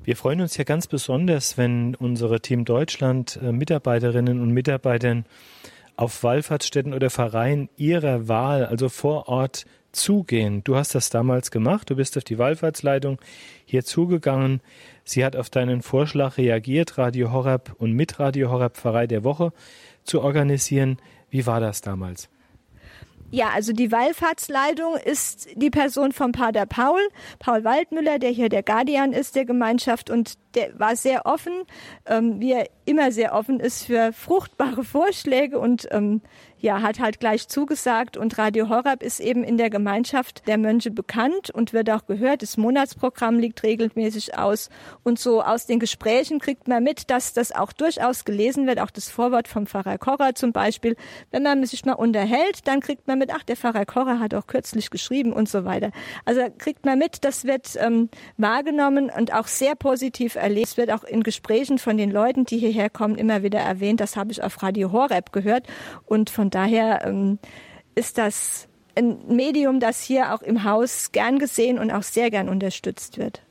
Wir 0.04 0.16
freuen 0.16 0.40
uns 0.40 0.56
ja 0.56 0.64
ganz 0.64 0.88
besonders, 0.88 1.56
wenn 1.56 1.94
unsere 1.94 2.40
Team 2.40 2.64
Deutschland 2.64 3.38
äh, 3.40 3.52
Mitarbeiterinnen 3.52 4.40
und 4.40 4.50
Mitarbeitern 4.50 5.26
auf 5.96 6.24
Wallfahrtsstätten 6.24 6.92
oder 6.92 7.08
Vereinen 7.08 7.68
ihrer 7.76 8.26
Wahl, 8.26 8.66
also 8.66 8.88
vor 8.88 9.28
Ort 9.28 9.64
zugehen. 9.92 10.64
Du 10.64 10.76
hast 10.76 10.94
das 10.94 11.10
damals 11.10 11.50
gemacht, 11.50 11.90
du 11.90 11.96
bist 11.96 12.16
auf 12.16 12.24
die 12.24 12.38
Wallfahrtsleitung 12.38 13.18
hier 13.64 13.84
zugegangen. 13.84 14.60
Sie 15.04 15.24
hat 15.24 15.36
auf 15.36 15.50
deinen 15.50 15.82
Vorschlag 15.82 16.38
reagiert, 16.38 16.98
Radio 16.98 17.32
Horeb 17.32 17.74
und 17.78 17.92
mit 17.92 18.18
Radio 18.18 18.50
Horeb 18.50 18.76
Pfarrei 18.76 19.06
der 19.06 19.24
Woche 19.24 19.52
zu 20.04 20.22
organisieren. 20.22 20.98
Wie 21.30 21.46
war 21.46 21.60
das 21.60 21.80
damals? 21.80 22.28
Ja, 23.32 23.48
also 23.48 23.72
die 23.72 23.90
Wallfahrtsleitung 23.90 24.96
ist 24.96 25.48
die 25.56 25.70
Person 25.70 26.12
von 26.12 26.32
Pater 26.32 26.66
Paul, 26.66 27.00
Paul 27.38 27.64
Waldmüller, 27.64 28.18
der 28.18 28.28
hier 28.28 28.50
der 28.50 28.62
Guardian 28.62 29.14
ist 29.14 29.36
der 29.36 29.46
Gemeinschaft 29.46 30.10
und 30.10 30.34
der 30.54 30.78
war 30.78 30.96
sehr 30.96 31.26
offen, 31.26 31.52
ähm, 32.06 32.40
wie 32.40 32.52
er 32.52 32.66
immer 32.84 33.12
sehr 33.12 33.34
offen 33.34 33.60
ist 33.60 33.84
für 33.84 34.12
fruchtbare 34.12 34.84
Vorschläge 34.92 35.58
und 35.58 35.88
ähm, 35.90 36.20
ja, 36.62 36.80
hat 36.80 37.00
halt 37.00 37.18
gleich 37.18 37.48
zugesagt 37.48 38.16
und 38.16 38.38
Radio 38.38 38.68
Horab 38.68 39.02
ist 39.02 39.18
eben 39.18 39.42
in 39.42 39.58
der 39.58 39.68
Gemeinschaft 39.68 40.46
der 40.46 40.58
Mönche 40.58 40.92
bekannt 40.92 41.50
und 41.50 41.72
wird 41.72 41.90
auch 41.90 42.06
gehört. 42.06 42.42
Das 42.42 42.56
Monatsprogramm 42.56 43.40
liegt 43.40 43.64
regelmäßig 43.64 44.38
aus 44.38 44.70
und 45.02 45.18
so 45.18 45.42
aus 45.42 45.66
den 45.66 45.80
Gesprächen 45.80 46.38
kriegt 46.38 46.68
man 46.68 46.84
mit, 46.84 47.10
dass 47.10 47.32
das 47.32 47.50
auch 47.52 47.72
durchaus 47.72 48.24
gelesen 48.24 48.68
wird, 48.68 48.78
auch 48.78 48.90
das 48.90 49.10
Vorwort 49.10 49.48
vom 49.48 49.66
Pfarrer 49.66 49.98
Korrer 49.98 50.36
zum 50.36 50.52
Beispiel. 50.52 50.96
Wenn 51.32 51.42
man 51.42 51.66
sich 51.66 51.84
mal 51.84 51.94
unterhält, 51.94 52.66
dann 52.68 52.78
kriegt 52.78 53.08
man 53.08 53.18
mit, 53.18 53.30
ach, 53.34 53.42
der 53.42 53.56
Pfarrer 53.56 53.84
Korrer 53.84 54.20
hat 54.20 54.32
auch 54.32 54.46
kürzlich 54.46 54.90
geschrieben 54.90 55.32
und 55.32 55.48
so 55.48 55.64
weiter. 55.64 55.90
Also 56.24 56.42
kriegt 56.58 56.86
man 56.86 56.96
mit, 56.96 57.24
das 57.24 57.44
wird 57.44 57.76
ähm, 57.80 58.08
wahrgenommen 58.36 59.10
und 59.10 59.34
auch 59.34 59.48
sehr 59.48 59.74
positiv 59.74 60.36
erlebt. 60.42 60.68
Es 60.68 60.76
wird 60.76 60.90
auch 60.90 61.04
in 61.04 61.22
Gesprächen 61.22 61.78
von 61.78 61.96
den 61.96 62.10
Leuten, 62.10 62.44
die 62.44 62.58
hierher 62.58 62.90
kommen, 62.90 63.16
immer 63.16 63.42
wieder 63.42 63.60
erwähnt. 63.60 64.00
Das 64.00 64.16
habe 64.16 64.32
ich 64.32 64.42
auf 64.42 64.62
Radio 64.62 64.92
Horeb 64.92 65.32
gehört 65.32 65.66
und 66.06 66.30
von 66.30 66.50
daher 66.50 67.06
ähm, 67.06 67.38
ist 67.94 68.18
das 68.18 68.68
ein 68.94 69.26
Medium, 69.28 69.80
das 69.80 70.02
hier 70.02 70.34
auch 70.34 70.42
im 70.42 70.64
Haus 70.64 71.12
gern 71.12 71.38
gesehen 71.38 71.78
und 71.78 71.90
auch 71.90 72.02
sehr 72.02 72.30
gern 72.30 72.48
unterstützt 72.48 73.18
wird. 73.18 73.42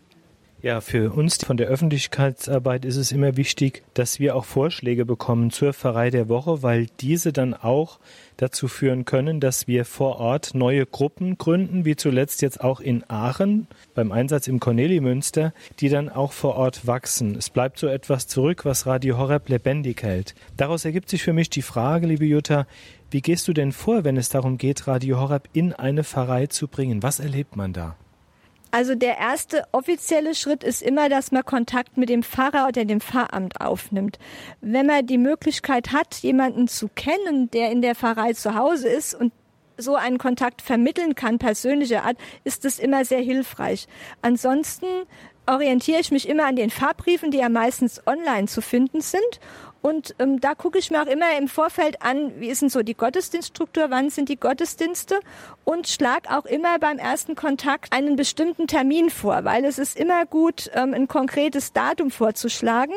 Ja, 0.64 0.80
für 0.80 1.12
uns 1.12 1.44
von 1.44 1.58
der 1.58 1.70
Öffentlichkeitsarbeit 1.70 2.86
ist 2.86 2.96
es 2.96 3.12
immer 3.12 3.36
wichtig, 3.36 3.82
dass 3.96 4.20
wir 4.20 4.36
auch 4.36 4.46
Vorschläge 4.46 5.06
bekommen 5.06 5.50
zur 5.50 5.74
Pfarrei 5.74 6.12
der 6.12 6.30
Woche, 6.30 6.62
weil 6.62 6.86
diese 7.00 7.34
dann 7.34 7.56
auch 7.56 7.98
dazu 8.38 8.68
führen 8.68 9.04
können, 9.04 9.40
dass 9.40 9.68
wir 9.68 9.86
vor 9.86 10.18
Ort 10.20 10.54
neue 10.54 10.86
Gruppen 10.86 11.40
gründen, 11.40 11.84
wie 11.84 11.96
zuletzt 11.96 12.44
jetzt 12.44 12.62
auch 12.62 12.80
in 12.80 13.04
Aachen 13.10 13.66
beim 13.96 14.12
Einsatz 14.12 14.48
im 14.48 14.60
Cornelimünster, 14.60 15.52
die 15.80 15.90
dann 15.90 16.10
auch 16.10 16.32
vor 16.32 16.58
Ort 16.58 16.86
wachsen. 16.86 17.36
Es 17.36 17.50
bleibt 17.50 17.80
so 17.80 17.88
etwas 17.88 18.28
zurück, 18.28 18.64
was 18.64 18.86
Radio 18.86 19.18
Horeb 19.18 19.50
lebendig 19.50 20.04
hält. 20.04 20.36
Daraus 20.58 20.86
ergibt 20.86 21.10
sich 21.10 21.24
für 21.24 21.34
mich 21.34 21.50
die 21.50 21.64
Frage, 21.64 22.06
liebe 22.06 22.26
Jutta, 22.26 22.68
wie 23.10 23.22
gehst 23.22 23.48
du 23.48 23.54
denn 23.54 23.72
vor, 23.72 24.04
wenn 24.04 24.16
es 24.16 24.30
darum 24.30 24.60
geht, 24.60 24.86
Radio 24.86 25.20
Horeb 25.20 25.50
in 25.54 25.74
eine 25.74 26.04
Pfarrei 26.04 26.46
zu 26.46 26.68
bringen? 26.68 27.02
Was 27.02 27.20
erlebt 27.20 27.56
man 27.56 27.74
da? 27.74 27.96
Also 28.72 28.96
der 28.96 29.18
erste 29.18 29.66
offizielle 29.74 30.34
Schritt 30.34 30.64
ist 30.64 30.82
immer, 30.82 31.10
dass 31.10 31.34
man 31.34 31.44
Kontakt 31.44 31.98
mit 31.98 32.08
dem 32.08 32.24
Pfarrer 32.24 32.68
oder 32.70 32.86
dem 32.86 33.02
Pfarramt 33.02 33.60
aufnimmt. 33.60 34.18
Wenn 34.62 34.86
man 34.86 35.06
die 35.06 35.18
Möglichkeit 35.18 35.92
hat, 35.92 36.16
jemanden 36.16 36.70
zu 36.70 36.88
kennen, 36.88 37.52
der 37.52 37.70
in 37.70 37.82
der 37.82 37.96
Pfarrei 37.96 38.32
zu 38.32 38.56
Hause 38.56 38.88
ist 38.88 39.14
und 39.14 39.34
so 39.78 39.96
einen 39.96 40.18
Kontakt 40.18 40.62
vermitteln 40.62 41.16
kann, 41.16 41.38
persönlicher 41.38 42.04
Art, 42.04 42.18
ist 42.46 42.64
es 42.64 42.80
immer 42.80 43.04
sehr 43.04 43.22
hilfreich. 43.22 43.88
Ansonsten 44.22 44.86
orientiere 45.48 46.00
ich 46.00 46.12
mich 46.12 46.30
immer 46.30 46.46
an 46.46 46.56
den 46.56 46.70
Fahrbriefen, 46.70 47.32
die 47.32 47.40
ja 47.40 47.50
meistens 47.50 48.06
online 48.08 48.48
zu 48.48 48.62
finden 48.62 49.02
sind 49.02 49.40
und 49.82 50.16
ähm, 50.20 50.40
da 50.40 50.54
gucke 50.54 50.78
ich 50.78 50.92
mir 50.92 51.02
auch 51.02 51.08
immer 51.08 51.38
im 51.38 51.48
Vorfeld 51.48 52.02
an, 52.02 52.40
wie 52.40 52.50
ist 52.50 52.62
denn 52.62 52.70
so 52.70 52.84
die 52.84 52.94
Gottesdienststruktur, 52.94 53.90
wann 53.90 54.10
sind 54.10 54.30
die 54.30 54.40
Gottesdienste? 54.40 55.20
Und 55.64 55.88
schlag 55.88 56.32
auch 56.32 56.46
immer 56.46 56.78
beim 56.80 57.00
ersten 57.00 57.36
Kontakt 57.36 57.92
einen 57.94 58.16
bestimmten 58.16 58.68
Termin 58.68 59.10
vor, 59.10 59.44
weil 59.44 59.66
es 59.66 59.80
ist 59.80 59.98
immer 59.98 60.26
gut, 60.26 60.70
ähm, 60.74 60.94
ein 60.94 61.08
konkretes 61.08 61.74
Datum 61.74 62.12
vorzuschlagen, 62.12 62.96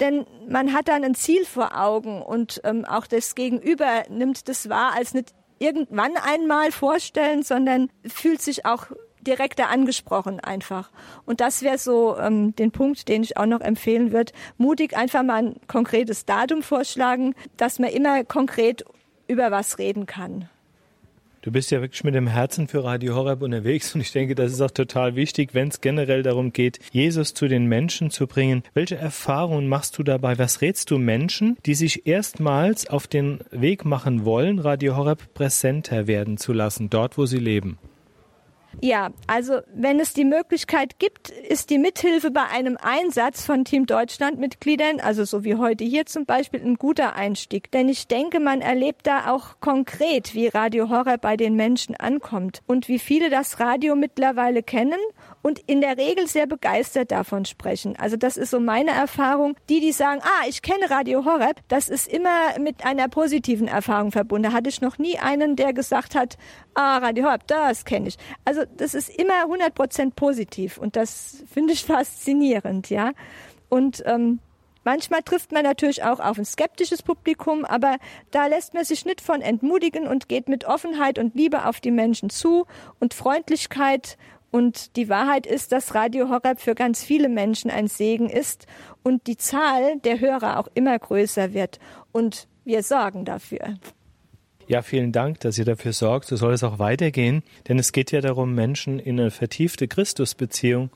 denn 0.00 0.26
man 0.48 0.72
hat 0.72 0.88
dann 0.88 1.04
ein 1.04 1.14
Ziel 1.14 1.44
vor 1.44 1.78
Augen 1.78 2.22
und 2.22 2.60
ähm, 2.64 2.84
auch 2.84 3.06
das 3.06 3.34
Gegenüber 3.34 4.04
nimmt 4.08 4.48
das 4.48 4.68
wahr 4.68 4.92
als 4.96 5.14
nicht 5.14 5.34
irgendwann 5.58 6.16
einmal 6.16 6.72
vorstellen, 6.72 7.42
sondern 7.42 7.90
fühlt 8.06 8.42
sich 8.42 8.66
auch 8.66 8.86
direkter 9.22 9.68
angesprochen 9.68 10.40
einfach. 10.40 10.90
Und 11.24 11.40
das 11.40 11.62
wäre 11.62 11.78
so 11.78 12.18
ähm, 12.18 12.54
den 12.56 12.70
Punkt, 12.70 13.08
den 13.08 13.22
ich 13.22 13.36
auch 13.36 13.46
noch 13.46 13.60
empfehlen 13.60 14.12
würde. 14.12 14.32
Mutig 14.58 14.96
einfach 14.96 15.22
mal 15.22 15.42
ein 15.42 15.56
konkretes 15.66 16.24
Datum 16.24 16.62
vorschlagen, 16.62 17.34
dass 17.56 17.78
man 17.78 17.90
immer 17.90 18.24
konkret 18.24 18.84
über 19.28 19.50
was 19.50 19.78
reden 19.78 20.06
kann. 20.06 20.48
Du 21.44 21.50
bist 21.50 21.72
ja 21.72 21.80
wirklich 21.80 22.04
mit 22.04 22.14
dem 22.14 22.28
Herzen 22.28 22.68
für 22.68 22.84
Radio 22.84 23.16
Horeb 23.16 23.42
unterwegs 23.42 23.92
und 23.96 24.00
ich 24.00 24.12
denke, 24.12 24.36
das 24.36 24.52
ist 24.52 24.60
auch 24.60 24.70
total 24.70 25.16
wichtig, 25.16 25.54
wenn 25.54 25.66
es 25.68 25.80
generell 25.80 26.22
darum 26.22 26.52
geht, 26.52 26.78
Jesus 26.92 27.34
zu 27.34 27.48
den 27.48 27.66
Menschen 27.66 28.10
zu 28.10 28.28
bringen. 28.28 28.62
Welche 28.74 28.94
Erfahrungen 28.94 29.66
machst 29.66 29.98
du 29.98 30.04
dabei? 30.04 30.38
Was 30.38 30.60
rätst 30.60 30.92
du 30.92 30.98
Menschen, 30.98 31.56
die 31.66 31.74
sich 31.74 32.06
erstmals 32.06 32.86
auf 32.86 33.08
den 33.08 33.40
Weg 33.50 33.84
machen 33.84 34.24
wollen, 34.24 34.60
Radio 34.60 34.96
Horeb 34.96 35.34
präsenter 35.34 36.06
werden 36.06 36.36
zu 36.36 36.52
lassen, 36.52 36.90
dort 36.90 37.18
wo 37.18 37.26
sie 37.26 37.40
leben? 37.40 37.76
Ja, 38.80 39.10
also 39.26 39.60
wenn 39.74 40.00
es 40.00 40.12
die 40.12 40.24
Möglichkeit 40.24 40.98
gibt, 40.98 41.30
ist 41.30 41.70
die 41.70 41.78
Mithilfe 41.78 42.30
bei 42.30 42.44
einem 42.44 42.76
Einsatz 42.80 43.44
von 43.44 43.64
Team 43.64 43.86
Deutschland 43.86 44.38
Mitgliedern, 44.38 45.00
also 45.00 45.24
so 45.24 45.44
wie 45.44 45.56
heute 45.56 45.84
hier 45.84 46.06
zum 46.06 46.24
Beispiel, 46.24 46.60
ein 46.60 46.76
guter 46.76 47.14
Einstieg. 47.14 47.70
Denn 47.70 47.88
ich 47.88 48.08
denke, 48.08 48.40
man 48.40 48.60
erlebt 48.60 49.06
da 49.06 49.30
auch 49.30 49.60
konkret, 49.60 50.34
wie 50.34 50.48
Radio 50.48 50.88
Horror 50.88 51.18
bei 51.18 51.36
den 51.36 51.54
Menschen 51.54 51.94
ankommt 51.96 52.62
und 52.66 52.88
wie 52.88 52.98
viele 52.98 53.30
das 53.30 53.60
Radio 53.60 53.94
mittlerweile 53.94 54.62
kennen 54.62 54.98
und 55.42 55.58
in 55.66 55.80
der 55.80 55.98
Regel 55.98 56.26
sehr 56.26 56.46
begeistert 56.46 57.10
davon 57.10 57.44
sprechen. 57.44 57.96
Also 57.98 58.16
das 58.16 58.36
ist 58.36 58.50
so 58.50 58.60
meine 58.60 58.92
Erfahrung. 58.92 59.56
Die, 59.68 59.80
die 59.80 59.92
sagen, 59.92 60.20
ah, 60.22 60.46
ich 60.48 60.62
kenne 60.62 60.88
Radio 60.88 61.24
Horeb, 61.24 61.60
das 61.68 61.88
ist 61.88 62.08
immer 62.08 62.58
mit 62.60 62.84
einer 62.84 63.08
positiven 63.08 63.68
Erfahrung 63.68 64.12
verbunden. 64.12 64.44
Da 64.44 64.52
hatte 64.52 64.68
ich 64.68 64.80
noch 64.80 64.98
nie 64.98 65.18
einen, 65.18 65.56
der 65.56 65.72
gesagt 65.72 66.14
hat, 66.14 66.38
ah, 66.74 66.98
Radio 66.98 67.26
Horeb, 67.26 67.46
das 67.48 67.84
kenne 67.84 68.08
ich. 68.08 68.16
Also 68.44 68.62
das 68.76 68.94
ist 68.94 69.08
immer 69.10 69.42
100 69.42 69.74
Prozent 69.74 70.16
positiv 70.16 70.78
und 70.78 70.96
das 70.96 71.42
finde 71.52 71.72
ich 71.72 71.84
faszinierend, 71.84 72.88
ja. 72.90 73.12
Und 73.68 74.02
ähm, 74.06 74.38
Manchmal 74.84 75.22
trifft 75.22 75.52
man 75.52 75.62
natürlich 75.62 76.02
auch 76.02 76.18
auf 76.18 76.38
ein 76.38 76.44
skeptisches 76.44 77.02
Publikum, 77.02 77.64
aber 77.64 77.98
da 78.32 78.46
lässt 78.46 78.74
man 78.74 78.84
sich 78.84 79.04
nicht 79.04 79.20
von 79.20 79.40
entmutigen 79.40 80.08
und 80.08 80.28
geht 80.28 80.48
mit 80.48 80.64
Offenheit 80.64 81.20
und 81.20 81.36
Liebe 81.36 81.66
auf 81.66 81.80
die 81.80 81.92
Menschen 81.92 82.30
zu 82.30 82.66
und 82.98 83.14
Freundlichkeit 83.14 84.16
und 84.52 84.96
die 84.96 85.08
Wahrheit 85.08 85.46
ist, 85.46 85.72
dass 85.72 85.94
Radio 85.94 86.28
Horeb 86.28 86.60
für 86.60 86.74
ganz 86.74 87.02
viele 87.02 87.30
Menschen 87.30 87.70
ein 87.70 87.88
Segen 87.88 88.28
ist 88.28 88.66
und 89.02 89.26
die 89.26 89.38
Zahl 89.38 89.98
der 90.04 90.20
Hörer 90.20 90.60
auch 90.60 90.68
immer 90.74 90.96
größer 90.98 91.54
wird. 91.54 91.80
Und 92.12 92.46
wir 92.64 92.82
sorgen 92.82 93.24
dafür. 93.24 93.78
Ja, 94.68 94.82
vielen 94.82 95.10
Dank, 95.10 95.40
dass 95.40 95.58
ihr 95.58 95.64
dafür 95.64 95.94
sorgt. 95.94 96.26
So 96.26 96.36
soll 96.36 96.52
es 96.52 96.62
auch 96.62 96.78
weitergehen, 96.78 97.42
denn 97.66 97.78
es 97.78 97.92
geht 97.92 98.12
ja 98.12 98.20
darum, 98.20 98.54
Menschen 98.54 98.98
in 98.98 99.18
eine 99.18 99.30
vertiefte 99.30 99.88
Christusbeziehung, 99.88 100.90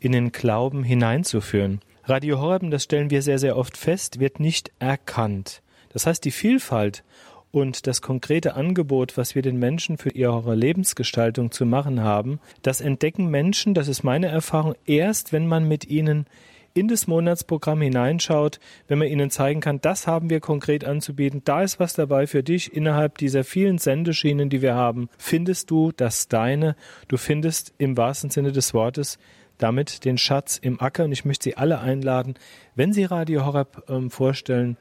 in 0.00 0.10
den 0.10 0.32
Glauben 0.32 0.82
hineinzuführen. 0.82 1.80
Radio 2.04 2.40
Horeb, 2.40 2.68
das 2.72 2.82
stellen 2.82 3.10
wir 3.10 3.22
sehr, 3.22 3.38
sehr 3.38 3.56
oft 3.56 3.76
fest, 3.76 4.18
wird 4.18 4.40
nicht 4.40 4.72
erkannt. 4.80 5.62
Das 5.92 6.06
heißt, 6.06 6.24
die 6.24 6.32
Vielfalt 6.32 7.04
und 7.50 7.86
das 7.86 8.02
konkrete 8.02 8.54
Angebot, 8.54 9.16
was 9.16 9.34
wir 9.34 9.42
den 9.42 9.58
Menschen 9.58 9.98
für 9.98 10.10
ihre 10.10 10.54
Lebensgestaltung 10.54 11.50
zu 11.50 11.64
machen 11.64 12.02
haben, 12.02 12.40
das 12.62 12.80
entdecken 12.80 13.28
Menschen, 13.28 13.74
das 13.74 13.88
ist 13.88 14.02
meine 14.02 14.28
Erfahrung, 14.28 14.74
erst 14.86 15.32
wenn 15.32 15.46
man 15.46 15.66
mit 15.66 15.86
ihnen 15.86 16.26
in 16.74 16.88
das 16.88 17.06
Monatsprogramm 17.06 17.80
hineinschaut, 17.80 18.60
wenn 18.86 18.98
man 18.98 19.08
ihnen 19.08 19.30
zeigen 19.30 19.60
kann, 19.60 19.80
das 19.80 20.06
haben 20.06 20.28
wir 20.28 20.40
konkret 20.40 20.84
anzubieten, 20.84 21.40
da 21.44 21.62
ist 21.62 21.80
was 21.80 21.94
dabei 21.94 22.26
für 22.26 22.42
dich. 22.42 22.74
Innerhalb 22.74 23.16
dieser 23.16 23.44
vielen 23.44 23.78
Sendeschienen, 23.78 24.50
die 24.50 24.60
wir 24.60 24.74
haben, 24.74 25.08
findest 25.16 25.70
du 25.70 25.92
das 25.96 26.28
deine, 26.28 26.76
du 27.08 27.16
findest 27.16 27.72
im 27.78 27.96
wahrsten 27.96 28.28
Sinne 28.28 28.52
des 28.52 28.74
Wortes 28.74 29.18
damit 29.58 30.04
den 30.04 30.18
Schatz 30.18 30.58
im 30.58 30.80
Acker. 30.80 31.04
Und 31.04 31.12
ich 31.12 31.24
möchte 31.24 31.44
Sie 31.44 31.56
alle 31.56 31.80
einladen, 31.80 32.34
wenn 32.74 32.92
Sie 32.92 33.04
Radio 33.04 33.44
Horeb 33.44 33.84
ähm, 33.88 34.10
vorstellen, 34.10 34.76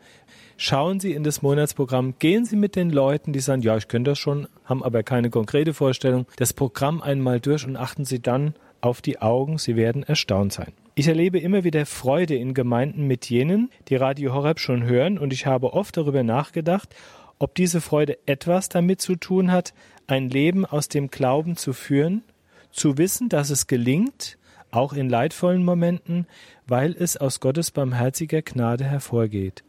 Schauen 0.58 1.02
Sie 1.02 1.12
in 1.12 1.24
das 1.24 1.42
Monatsprogramm, 1.42 2.16
gehen 2.18 2.46
Sie 2.46 2.56
mit 2.56 2.78
den 2.78 2.90
Leuten, 2.90 3.34
die 3.34 3.42
sagen, 3.42 3.62
ja, 3.62 3.76
ich 3.76 3.90
könnte 3.90 4.12
das 4.12 4.20
schon, 4.20 4.48
haben 4.64 4.84
aber 4.84 5.04
keine 5.04 5.30
konkrete 5.30 5.74
Vorstellung, 5.74 6.28
das 6.38 6.54
Programm 6.54 7.02
einmal 7.02 7.42
durch 7.42 7.68
und 7.68 7.76
achten 7.76 8.06
Sie 8.06 8.22
dann 8.22 8.56
auf 8.80 9.02
die 9.02 9.22
Augen, 9.22 9.58
Sie 9.58 9.76
werden 9.76 10.04
erstaunt 10.04 10.54
sein. 10.54 10.72
Ich 10.96 11.10
erlebe 11.10 11.40
immer 11.40 11.66
wieder 11.66 11.86
Freude 11.86 12.36
in 12.36 12.54
Gemeinden 12.54 13.06
mit 13.06 13.30
jenen, 13.30 13.70
die 13.90 13.98
Radio 13.98 14.34
Horeb 14.34 14.62
schon 14.62 14.84
hören 14.84 15.18
und 15.18 15.34
ich 15.34 15.46
habe 15.46 15.74
oft 15.74 15.98
darüber 15.98 16.24
nachgedacht, 16.24 16.96
ob 17.38 17.54
diese 17.56 17.82
Freude 17.82 18.18
etwas 18.26 18.70
damit 18.70 19.02
zu 19.02 19.18
tun 19.18 19.52
hat, 19.52 19.74
ein 20.08 20.30
Leben 20.30 20.66
aus 20.66 20.88
dem 20.88 21.10
Glauben 21.10 21.58
zu 21.58 21.74
führen, 21.74 22.24
zu 22.72 22.98
wissen, 22.98 23.28
dass 23.28 23.50
es 23.50 23.68
gelingt, 23.68 24.38
auch 24.72 24.94
in 24.94 25.10
leidvollen 25.10 25.66
Momenten, 25.66 26.28
weil 26.66 26.96
es 26.98 27.18
aus 27.18 27.42
Gottes 27.42 27.72
barmherziger 27.72 28.42
Gnade 28.42 28.86
hervorgeht. 28.86 29.66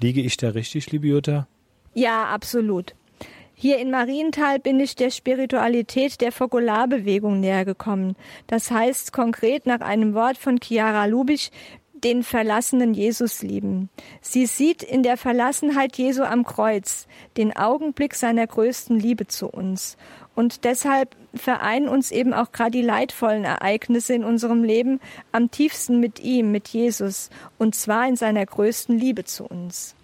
Liege 0.00 0.20
ich 0.20 0.36
da 0.36 0.50
richtig, 0.50 0.90
liebe 0.90 1.06
Jutta? 1.06 1.46
Ja, 1.94 2.24
absolut. 2.24 2.94
Hier 3.54 3.78
in 3.78 3.90
Marienthal 3.90 4.58
bin 4.58 4.80
ich 4.80 4.96
der 4.96 5.10
Spiritualität 5.10 6.20
der 6.20 6.32
Fokularbewegung 6.32 7.38
näher 7.38 7.64
gekommen. 7.64 8.16
Das 8.48 8.70
heißt 8.70 9.12
konkret 9.12 9.64
nach 9.66 9.80
einem 9.80 10.12
Wort 10.14 10.36
von 10.36 10.58
Chiara 10.60 11.06
Lubich, 11.06 11.52
den 11.92 12.22
verlassenen 12.22 12.92
Jesus 12.92 13.42
lieben. 13.42 13.88
Sie 14.20 14.46
sieht 14.46 14.82
in 14.82 15.02
der 15.02 15.16
Verlassenheit 15.16 15.96
Jesu 15.96 16.22
am 16.22 16.44
Kreuz 16.44 17.06
den 17.36 17.56
Augenblick 17.56 18.14
seiner 18.14 18.46
größten 18.46 18.98
Liebe 18.98 19.26
zu 19.26 19.48
uns. 19.48 19.96
Und 20.34 20.64
deshalb 20.64 21.14
vereinen 21.34 21.88
uns 21.88 22.10
eben 22.10 22.34
auch 22.34 22.50
gerade 22.52 22.72
die 22.72 22.82
leidvollen 22.82 23.44
Ereignisse 23.44 24.14
in 24.14 24.24
unserem 24.24 24.64
Leben 24.64 25.00
am 25.32 25.50
tiefsten 25.50 26.00
mit 26.00 26.20
ihm, 26.20 26.50
mit 26.50 26.68
Jesus, 26.68 27.30
und 27.58 27.74
zwar 27.74 28.08
in 28.08 28.16
seiner 28.16 28.44
größten 28.44 28.98
Liebe 28.98 29.24
zu 29.24 29.44
uns. 29.44 29.94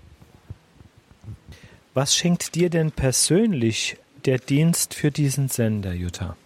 Was 1.95 2.15
schenkt 2.15 2.55
dir 2.55 2.71
denn 2.71 2.93
persönlich 2.93 3.97
der 4.25 4.39
Dienst 4.39 4.95
für 4.95 5.11
diesen 5.11 5.49
Sender, 5.49 5.93
Jutta? 5.93 6.37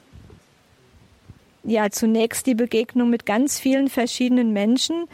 Ja, 1.63 1.91
zunächst 1.91 2.47
die 2.47 2.55
Begegnung 2.55 3.11
mit 3.11 3.27
ganz 3.27 3.59
vielen 3.59 3.89
verschiedenen 3.89 4.53
Menschen, 4.53 5.07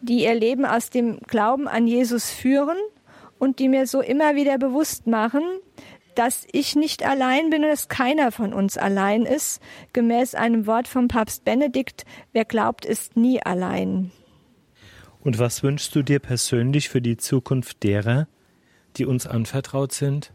die 0.00 0.24
ihr 0.24 0.34
Leben 0.34 0.64
aus 0.64 0.90
dem 0.90 1.18
Glauben 1.26 1.68
an 1.68 1.86
Jesus 1.86 2.30
führen 2.30 2.76
und 3.38 3.58
die 3.58 3.68
mir 3.68 3.86
so 3.86 4.00
immer 4.00 4.34
wieder 4.34 4.58
bewusst 4.58 5.06
machen, 5.06 5.42
dass 6.16 6.46
ich 6.50 6.74
nicht 6.74 7.04
allein 7.04 7.50
bin 7.50 7.62
und 7.62 7.70
dass 7.70 7.88
keiner 7.88 8.32
von 8.32 8.52
uns 8.52 8.76
allein 8.76 9.22
ist. 9.22 9.60
Gemäß 9.92 10.34
einem 10.34 10.66
Wort 10.66 10.88
vom 10.88 11.08
Papst 11.08 11.44
Benedikt, 11.44 12.04
wer 12.32 12.44
glaubt, 12.44 12.84
ist 12.84 13.16
nie 13.16 13.40
allein. 13.42 14.10
Und 15.20 15.38
was 15.38 15.62
wünschst 15.62 15.94
du 15.94 16.02
dir 16.02 16.18
persönlich 16.18 16.88
für 16.88 17.02
die 17.02 17.16
Zukunft 17.16 17.82
derer, 17.82 18.28
die 18.96 19.06
uns 19.06 19.26
anvertraut 19.26 19.92
sind? 19.92 20.32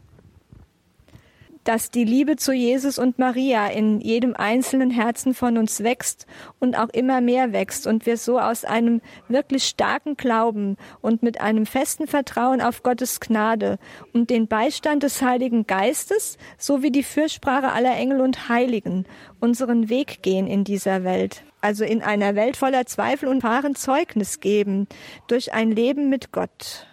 Dass 1.64 1.90
die 1.90 2.04
Liebe 2.04 2.36
zu 2.36 2.52
Jesus 2.52 2.98
und 2.98 3.18
Maria 3.18 3.68
in 3.68 4.00
jedem 4.00 4.34
einzelnen 4.34 4.90
Herzen 4.90 5.34
von 5.34 5.58
uns 5.58 5.82
wächst 5.82 6.26
und 6.58 6.76
auch 6.76 6.88
immer 6.88 7.20
mehr 7.20 7.52
wächst 7.52 7.86
und 7.86 8.06
wir 8.06 8.16
so 8.16 8.38
aus 8.38 8.64
einem 8.64 9.00
wirklich 9.28 9.64
starken 9.64 10.16
Glauben 10.16 10.76
und 11.00 11.22
mit 11.22 11.40
einem 11.40 11.66
festen 11.66 12.06
Vertrauen 12.06 12.60
auf 12.60 12.82
Gottes 12.82 13.20
Gnade 13.20 13.78
und 14.12 14.30
den 14.30 14.48
Beistand 14.48 15.02
des 15.02 15.22
Heiligen 15.22 15.66
Geistes 15.66 16.38
sowie 16.58 16.90
die 16.90 17.02
Fürsprache 17.02 17.72
aller 17.72 17.96
Engel 17.96 18.20
und 18.20 18.48
Heiligen 18.48 19.06
unseren 19.40 19.88
Weg 19.88 20.22
gehen 20.22 20.46
in 20.46 20.64
dieser 20.64 21.04
Welt. 21.04 21.44
Also 21.60 21.84
in 21.84 22.02
einer 22.02 22.34
Welt 22.34 22.56
voller 22.56 22.86
Zweifel 22.86 23.28
und 23.28 23.44
wahren 23.44 23.76
Zeugnis 23.76 24.40
geben 24.40 24.88
durch 25.28 25.52
ein 25.52 25.70
Leben 25.70 26.08
mit 26.08 26.32
Gott. 26.32 26.88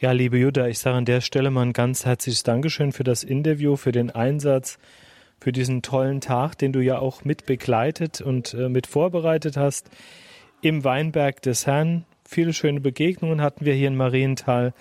Ja, 0.00 0.12
liebe 0.12 0.38
Jutta, 0.38 0.68
ich 0.68 0.78
sage 0.78 0.96
an 0.96 1.06
der 1.06 1.20
Stelle 1.20 1.50
mal 1.50 1.62
ein 1.62 1.72
ganz 1.72 2.06
herzliches 2.06 2.44
Dankeschön 2.44 2.92
für 2.92 3.02
das 3.02 3.24
Interview, 3.24 3.74
für 3.74 3.90
den 3.90 4.12
Einsatz, 4.12 4.78
für 5.40 5.50
diesen 5.50 5.82
tollen 5.82 6.20
Tag, 6.20 6.56
den 6.56 6.72
du 6.72 6.78
ja 6.78 7.00
auch 7.00 7.24
mit 7.24 7.46
begleitet 7.46 8.20
und 8.20 8.54
äh, 8.54 8.68
mit 8.68 8.86
vorbereitet 8.86 9.56
hast 9.56 9.90
im 10.62 10.84
Weinberg 10.84 11.42
des 11.42 11.66
Herrn. 11.66 12.04
Viele 12.24 12.52
schöne 12.52 12.78
Begegnungen 12.78 13.40
hatten 13.40 13.64
wir 13.64 13.74
hier 13.74 13.88
in 13.88 13.96
Marienthal. 13.96 14.72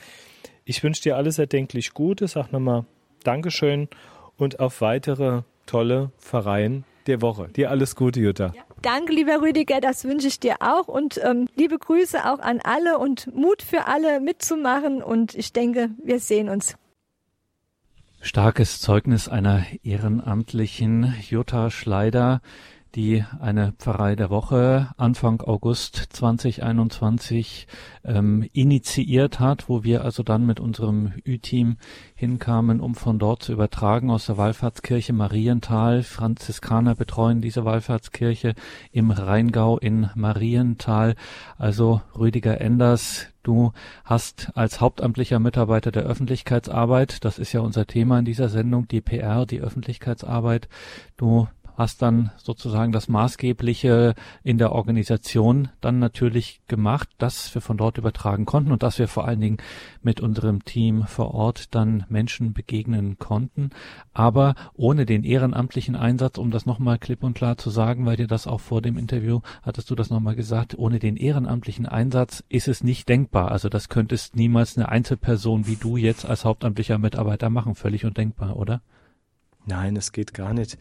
Ich 0.65 0.83
wünsche 0.83 1.01
dir 1.01 1.17
alles 1.17 1.39
erdenklich 1.39 1.95
Gute, 1.95 2.27
sag 2.27 2.51
nochmal 2.51 2.85
Dankeschön 3.23 3.87
und 4.37 4.59
auf 4.59 4.81
weitere 4.81 5.41
tolle 5.65 6.11
Pfarreien 6.19 6.83
der 7.07 7.21
Woche. 7.21 7.49
Dir 7.49 7.71
alles 7.71 7.95
Gute, 7.95 8.19
Jutta. 8.19 8.53
Ja. 8.55 8.63
Danke, 8.81 9.13
lieber 9.13 9.41
Rüdiger, 9.41 9.81
das 9.81 10.03
wünsche 10.05 10.27
ich 10.27 10.39
dir 10.39 10.57
auch 10.59 10.87
und 10.87 11.19
ähm, 11.23 11.47
liebe 11.55 11.79
Grüße 11.79 12.25
auch 12.25 12.39
an 12.39 12.59
alle 12.63 12.99
und 12.99 13.33
Mut 13.35 13.61
für 13.63 13.87
alle 13.87 14.19
mitzumachen 14.19 15.01
und 15.01 15.33
ich 15.35 15.51
denke, 15.51 15.89
wir 16.03 16.19
sehen 16.19 16.49
uns. 16.49 16.75
Starkes 18.21 18.79
Zeugnis 18.81 19.29
einer 19.29 19.65
ehrenamtlichen 19.83 21.15
Jutta 21.29 21.69
Schleider, 21.69 22.41
die 22.97 23.23
eine 23.39 23.73
Pfarrei 23.73 24.15
der 24.15 24.31
Woche 24.31 24.89
Anfang 24.97 25.41
August 25.41 25.95
2021 26.13 27.67
ähm, 28.03 28.49
initiiert 28.53 29.39
hat, 29.39 29.69
wo 29.69 29.83
wir 29.83 30.03
also 30.03 30.23
dann 30.23 30.47
mit 30.47 30.59
unserem 30.59 31.13
Ü-Team 31.23 31.77
hinkamen, 32.15 32.79
um 32.79 32.95
von 32.95 33.19
dort 33.19 33.43
zu 33.43 33.53
übertragen 33.53 34.09
aus 34.09 34.25
der 34.25 34.37
Wallfahrtskirche 34.37 35.13
Marienthal. 35.13 36.01
Franziskaner 36.01 36.95
betreuen 36.95 37.39
diese 37.39 37.65
Wallfahrtskirche 37.65 38.55
im 38.91 39.11
Rheingau 39.11 39.77
in 39.77 40.09
Marienthal. 40.15 41.13
Also 41.59 42.01
Rüdiger 42.17 42.59
Enders, 42.59 43.27
Du 43.47 43.71
hast 44.03 44.51
als 44.55 44.81
hauptamtlicher 44.81 45.39
Mitarbeiter 45.39 45.89
der 45.89 46.03
Öffentlichkeitsarbeit, 46.03 47.23
das 47.23 47.39
ist 47.39 47.53
ja 47.53 47.61
unser 47.61 47.87
Thema 47.87 48.19
in 48.19 48.25
dieser 48.25 48.49
Sendung, 48.49 48.89
die 48.89 48.99
PR, 48.99 49.45
die 49.45 49.61
Öffentlichkeitsarbeit, 49.61 50.67
du 51.15 51.47
hast 51.77 52.01
dann 52.01 52.31
sozusagen 52.37 52.91
das 52.91 53.07
Maßgebliche 53.07 54.15
in 54.43 54.57
der 54.57 54.71
Organisation 54.71 55.69
dann 55.79 55.99
natürlich 55.99 56.59
gemacht, 56.67 57.07
dass 57.19 57.53
wir 57.53 57.61
von 57.61 57.77
dort 57.77 57.99
übertragen 57.99 58.45
konnten 58.45 58.71
und 58.71 58.81
dass 58.81 58.97
wir 58.97 59.07
vor 59.07 59.27
allen 59.27 59.39
Dingen 59.39 59.57
mit 60.01 60.19
unserem 60.19 60.65
Team 60.65 61.05
vor 61.05 61.35
Ort 61.35 61.75
dann 61.75 62.03
Menschen 62.09 62.53
begegnen 62.53 63.19
konnten. 63.19 63.69
Aber 64.11 64.55
ohne 64.73 65.05
den 65.05 65.23
ehrenamtlichen 65.23 65.95
Einsatz, 65.95 66.39
um 66.39 66.49
das 66.49 66.65
nochmal 66.65 66.97
klipp 66.97 67.23
und 67.23 67.35
klar 67.35 67.57
zu 67.57 67.69
sagen, 67.69 68.07
weil 68.07 68.17
dir 68.17 68.27
das 68.27 68.47
auch 68.47 68.59
vor 68.59 68.81
dem 68.81 68.97
Interview 68.97 69.41
hattest 69.61 69.91
du 69.91 69.95
das 69.95 70.09
nochmal 70.09 70.35
gesagt, 70.35 70.75
ohne 70.79 70.97
den 70.97 71.15
ehrenamtlichen 71.15 71.85
Einsatz 71.85 72.43
ist 72.49 72.67
es 72.67 72.83
nicht 72.83 73.07
denkbar. 73.07 73.51
Also 73.51 73.69
das 73.69 73.87
könntest 73.87 74.35
niemals 74.35 74.77
eine 74.77 74.89
Einzelperson 74.89 75.67
wie 75.67 75.75
du 75.75 75.95
jetzt 75.95 76.25
als 76.25 76.43
hauptamtlicher 76.43 76.97
Mitarbeiter 76.97 77.51
machen. 77.51 77.75
Völlig 77.75 78.03
undenkbar, 78.03 78.57
oder? 78.57 78.81
Nein, 79.67 79.95
es 79.95 80.11
geht 80.11 80.33
gar 80.33 80.53
nicht. 80.53 80.79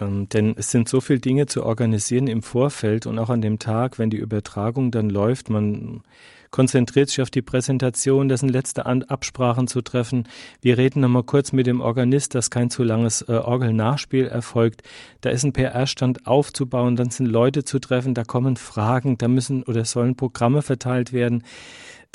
Ähm, 0.00 0.28
denn 0.28 0.54
es 0.56 0.70
sind 0.70 0.88
so 0.88 1.00
viele 1.00 1.20
Dinge 1.20 1.46
zu 1.46 1.64
organisieren 1.64 2.26
im 2.26 2.42
Vorfeld 2.42 3.06
und 3.06 3.18
auch 3.18 3.30
an 3.30 3.42
dem 3.42 3.58
Tag, 3.58 3.98
wenn 3.98 4.10
die 4.10 4.16
Übertragung 4.16 4.90
dann 4.90 5.08
läuft. 5.08 5.50
Man 5.50 6.02
konzentriert 6.50 7.08
sich 7.08 7.20
auf 7.20 7.30
die 7.30 7.42
Präsentation, 7.42 8.28
das 8.28 8.40
sind 8.40 8.48
letzte 8.48 8.86
an 8.86 9.02
Absprachen 9.02 9.66
zu 9.66 9.82
treffen. 9.82 10.28
Wir 10.60 10.78
reden 10.78 11.00
nochmal 11.00 11.24
kurz 11.24 11.52
mit 11.52 11.66
dem 11.66 11.80
Organist, 11.80 12.34
dass 12.34 12.50
kein 12.50 12.70
zu 12.70 12.84
langes 12.84 13.22
äh, 13.22 13.32
Orgelnachspiel 13.32 14.26
erfolgt. 14.26 14.82
Da 15.20 15.30
ist 15.30 15.44
ein 15.44 15.52
PR-Stand 15.52 16.28
aufzubauen, 16.28 16.94
dann 16.94 17.10
sind 17.10 17.26
Leute 17.26 17.64
zu 17.64 17.80
treffen, 17.80 18.14
da 18.14 18.22
kommen 18.22 18.56
Fragen, 18.56 19.18
da 19.18 19.26
müssen 19.26 19.64
oder 19.64 19.84
sollen 19.84 20.14
Programme 20.14 20.62
verteilt 20.62 21.12
werden 21.12 21.42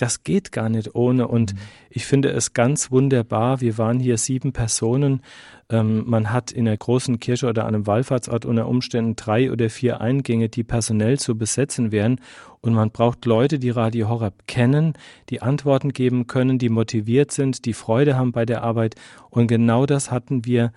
das 0.01 0.23
geht 0.23 0.51
gar 0.51 0.69
nicht 0.69 0.95
ohne. 0.95 1.27
Und 1.27 1.53
mhm. 1.53 1.59
ich 1.89 2.05
finde 2.05 2.29
es 2.29 2.53
ganz 2.53 2.89
wunderbar. 2.89 3.61
Wir 3.61 3.77
waren 3.77 3.99
hier 3.99 4.17
sieben 4.17 4.53
Personen. 4.53 5.21
Ähm, 5.69 6.03
man 6.07 6.31
hat 6.31 6.51
in 6.51 6.67
einer 6.67 6.77
großen 6.77 7.19
Kirche 7.19 7.47
oder 7.47 7.65
einem 7.65 7.85
Wallfahrtsort 7.85 8.45
unter 8.45 8.67
Umständen 8.67 9.15
drei 9.15 9.51
oder 9.51 9.69
vier 9.69 9.99
Eingänge, 9.99 10.47
die 10.47 10.63
personell 10.63 11.19
zu 11.19 11.37
besetzen 11.37 11.91
wären. 11.91 12.21
Und 12.61 12.73
man 12.73 12.91
braucht 12.91 13.25
Leute, 13.25 13.59
die 13.59 13.69
Radio 13.69 14.07
Horeb 14.09 14.47
kennen, 14.47 14.93
die 15.29 15.41
Antworten 15.41 15.91
geben 15.91 16.27
können, 16.27 16.59
die 16.59 16.69
motiviert 16.69 17.31
sind, 17.31 17.65
die 17.65 17.73
Freude 17.73 18.15
haben 18.15 18.31
bei 18.31 18.45
der 18.45 18.63
Arbeit. 18.63 18.95
Und 19.29 19.47
genau 19.47 19.85
das 19.85 20.11
hatten 20.11 20.45
wir 20.45 20.71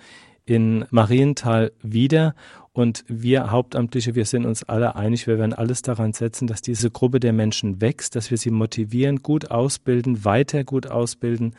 in 0.44 0.84
Marienthal 0.90 1.72
wieder. 1.82 2.34
Und 2.74 3.04
wir 3.06 3.50
Hauptamtliche, 3.50 4.14
wir 4.14 4.24
sind 4.24 4.46
uns 4.46 4.64
alle 4.64 4.96
einig, 4.96 5.26
wir 5.26 5.38
werden 5.38 5.52
alles 5.52 5.82
daran 5.82 6.14
setzen, 6.14 6.46
dass 6.46 6.62
diese 6.62 6.90
Gruppe 6.90 7.20
der 7.20 7.34
Menschen 7.34 7.82
wächst, 7.82 8.16
dass 8.16 8.30
wir 8.30 8.38
sie 8.38 8.50
motivieren, 8.50 9.22
gut 9.22 9.50
ausbilden, 9.50 10.24
weiter 10.24 10.64
gut 10.64 10.86
ausbilden 10.86 11.54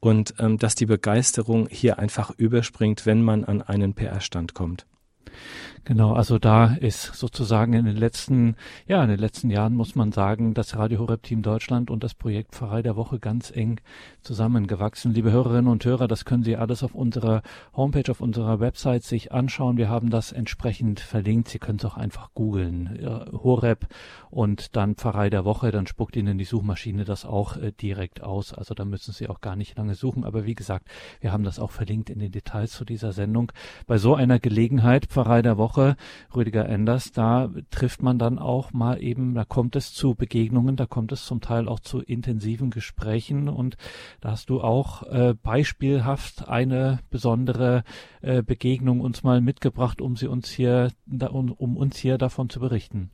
und 0.00 0.34
ähm, 0.38 0.56
dass 0.56 0.74
die 0.74 0.86
Begeisterung 0.86 1.68
hier 1.70 1.98
einfach 1.98 2.30
überspringt, 2.38 3.04
wenn 3.04 3.22
man 3.22 3.44
an 3.44 3.60
einen 3.60 3.92
PR-Stand 3.94 4.54
kommt. 4.54 4.86
Genau, 5.86 6.14
also 6.14 6.40
da 6.40 6.74
ist 6.74 7.14
sozusagen 7.14 7.72
in 7.72 7.84
den 7.84 7.96
letzten, 7.96 8.56
ja, 8.88 9.04
in 9.04 9.08
den 9.08 9.20
letzten 9.20 9.50
Jahren 9.50 9.76
muss 9.76 9.94
man 9.94 10.10
sagen, 10.10 10.52
das 10.52 10.74
Radio 10.74 10.98
Horeb 10.98 11.22
Team 11.22 11.42
Deutschland 11.42 11.92
und 11.92 12.02
das 12.02 12.12
Projekt 12.12 12.56
Pfarrei 12.56 12.82
der 12.82 12.96
Woche 12.96 13.20
ganz 13.20 13.52
eng 13.54 13.80
zusammengewachsen. 14.20 15.14
Liebe 15.14 15.30
Hörerinnen 15.30 15.70
und 15.70 15.84
Hörer, 15.84 16.08
das 16.08 16.24
können 16.24 16.42
Sie 16.42 16.56
alles 16.56 16.82
auf 16.82 16.96
unserer 16.96 17.42
Homepage, 17.76 18.10
auf 18.10 18.20
unserer 18.20 18.58
Website 18.58 19.04
sich 19.04 19.30
anschauen. 19.30 19.76
Wir 19.76 19.88
haben 19.88 20.10
das 20.10 20.32
entsprechend 20.32 20.98
verlinkt. 20.98 21.50
Sie 21.50 21.60
können 21.60 21.78
es 21.78 21.84
auch 21.84 21.96
einfach 21.96 22.30
googeln. 22.34 22.98
Horeb 23.32 23.86
und 24.28 24.74
dann 24.74 24.96
Pfarrei 24.96 25.30
der 25.30 25.44
Woche, 25.44 25.70
dann 25.70 25.86
spuckt 25.86 26.16
Ihnen 26.16 26.36
die 26.36 26.44
Suchmaschine 26.44 27.04
das 27.04 27.24
auch 27.24 27.56
äh, 27.58 27.70
direkt 27.70 28.24
aus. 28.24 28.52
Also 28.52 28.74
da 28.74 28.84
müssen 28.84 29.12
Sie 29.12 29.28
auch 29.28 29.40
gar 29.40 29.54
nicht 29.54 29.78
lange 29.78 29.94
suchen. 29.94 30.24
Aber 30.24 30.46
wie 30.46 30.56
gesagt, 30.56 30.88
wir 31.20 31.30
haben 31.30 31.44
das 31.44 31.60
auch 31.60 31.70
verlinkt 31.70 32.10
in 32.10 32.18
den 32.18 32.32
Details 32.32 32.72
zu 32.72 32.84
dieser 32.84 33.12
Sendung. 33.12 33.52
Bei 33.86 33.98
so 33.98 34.16
einer 34.16 34.40
Gelegenheit, 34.40 35.06
Pfarrei 35.06 35.42
der 35.42 35.56
Woche, 35.58 35.75
Woche, 35.76 35.96
Rüdiger 36.34 36.68
Enders, 36.68 37.12
da 37.12 37.50
trifft 37.70 38.02
man 38.02 38.18
dann 38.18 38.38
auch 38.38 38.72
mal 38.72 39.02
eben, 39.02 39.34
da 39.34 39.44
kommt 39.44 39.76
es 39.76 39.92
zu 39.92 40.14
Begegnungen, 40.14 40.76
da 40.76 40.86
kommt 40.86 41.12
es 41.12 41.26
zum 41.26 41.40
Teil 41.40 41.68
auch 41.68 41.80
zu 41.80 42.00
intensiven 42.00 42.70
Gesprächen 42.70 43.48
und 43.48 43.76
da 44.20 44.30
hast 44.30 44.48
du 44.48 44.60
auch 44.60 45.02
äh, 45.04 45.34
beispielhaft 45.34 46.48
eine 46.48 47.00
besondere 47.10 47.84
äh, 48.22 48.42
Begegnung 48.42 49.00
uns 49.00 49.22
mal 49.22 49.40
mitgebracht, 49.40 50.00
um 50.00 50.16
sie 50.16 50.28
uns 50.28 50.48
hier, 50.48 50.90
da, 51.04 51.28
um, 51.28 51.52
um 51.52 51.76
uns 51.76 51.96
hier 51.96 52.18
davon 52.18 52.48
zu 52.48 52.60
berichten. 52.60 53.10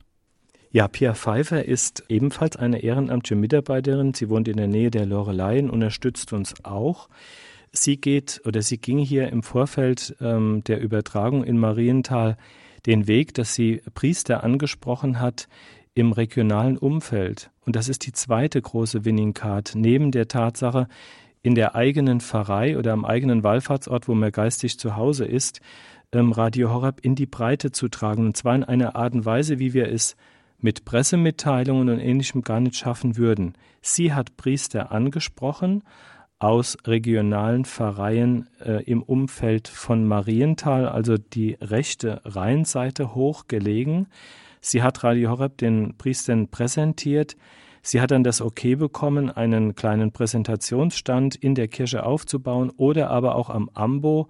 Ja, 0.71 0.87
Pia 0.87 1.13
Pfeiffer 1.13 1.65
ist 1.65 2.05
ebenfalls 2.09 2.55
eine 2.55 2.79
ehrenamtliche 2.79 3.35
Mitarbeiterin. 3.35 4.15
Sie 4.15 4.29
wohnt 4.29 4.47
in 4.47 4.57
der 4.57 4.67
Nähe 4.67 4.89
der 4.89 5.05
Loreleien, 5.05 5.69
unterstützt 5.69 6.33
uns 6.33 6.65
auch. 6.65 7.09
Sie 7.75 7.97
geht 7.97 8.39
oder 8.45 8.61
sie 8.61 8.77
ging 8.77 8.99
hier 8.99 9.29
im 9.29 9.41
Vorfeld 9.41 10.15
ähm, 10.21 10.63
der 10.65 10.79
Übertragung 10.79 11.43
in 11.43 11.57
Marienthal 11.57 12.37
den 12.85 13.07
Weg, 13.07 13.33
dass 13.33 13.55
sie 13.55 13.81
Priester 13.95 14.43
angesprochen 14.43 15.19
hat, 15.19 15.47
im 15.95 16.11
regionalen 16.11 16.77
Umfeld. 16.77 17.49
Und 17.65 17.75
das 17.75 17.89
ist 17.89 18.05
die 18.05 18.11
zweite 18.11 18.61
große 18.61 19.05
Winning 19.05 19.33
Card, 19.33 19.73
neben 19.75 20.11
der 20.11 20.27
Tatsache, 20.27 20.87
in 21.41 21.55
der 21.55 21.75
eigenen 21.75 22.21
Pfarrei 22.21 22.77
oder 22.77 22.93
am 22.93 23.05
eigenen 23.05 23.43
Wallfahrtsort, 23.43 24.07
wo 24.07 24.13
man 24.13 24.31
geistig 24.31 24.79
zu 24.79 24.95
Hause 24.95 25.25
ist, 25.25 25.59
ähm, 26.11 26.31
Radio 26.31 26.71
Horeb 26.71 26.99
in 27.01 27.15
die 27.15 27.25
Breite 27.25 27.71
zu 27.71 27.89
tragen. 27.89 28.27
Und 28.27 28.37
zwar 28.37 28.55
in 28.55 28.63
einer 28.63 28.95
Art 28.95 29.13
und 29.13 29.25
Weise, 29.25 29.59
wie 29.59 29.73
wir 29.73 29.91
es 29.91 30.15
mit 30.59 30.85
Pressemitteilungen 30.85 31.89
und 31.89 31.99
ähnlichem 31.99 32.43
gar 32.43 32.59
nicht 32.59 32.75
schaffen 32.75 33.17
würden. 33.17 33.55
Sie 33.81 34.13
hat 34.13 34.37
Priester 34.37 34.91
angesprochen 34.91 35.83
aus 36.43 36.77
regionalen 36.85 37.63
Pfarreien 37.63 38.49
äh, 38.59 38.83
im 38.83 39.01
Umfeld 39.01 39.69
von 39.69 40.05
Marienthal, 40.05 40.89
also 40.89 41.17
die 41.17 41.57
rechte 41.61 42.19
Rheinseite 42.25 43.15
hoch 43.15 43.47
gelegen. 43.47 44.07
Sie 44.59 44.83
hat 44.83 45.05
Radio 45.05 45.29
Horeb 45.29 45.57
den 45.57 45.95
Priestern 45.97 46.49
präsentiert. 46.49 47.37
Sie 47.81 48.01
hat 48.01 48.11
dann 48.11 48.25
das 48.25 48.41
Okay 48.41 48.75
bekommen, 48.75 49.29
einen 49.31 49.73
kleinen 49.73 50.11
Präsentationsstand 50.11 51.37
in 51.37 51.55
der 51.55 51.69
Kirche 51.69 52.05
aufzubauen 52.05 52.73
oder 52.75 53.09
aber 53.09 53.35
auch 53.35 53.49
am 53.49 53.69
Ambo 53.73 54.27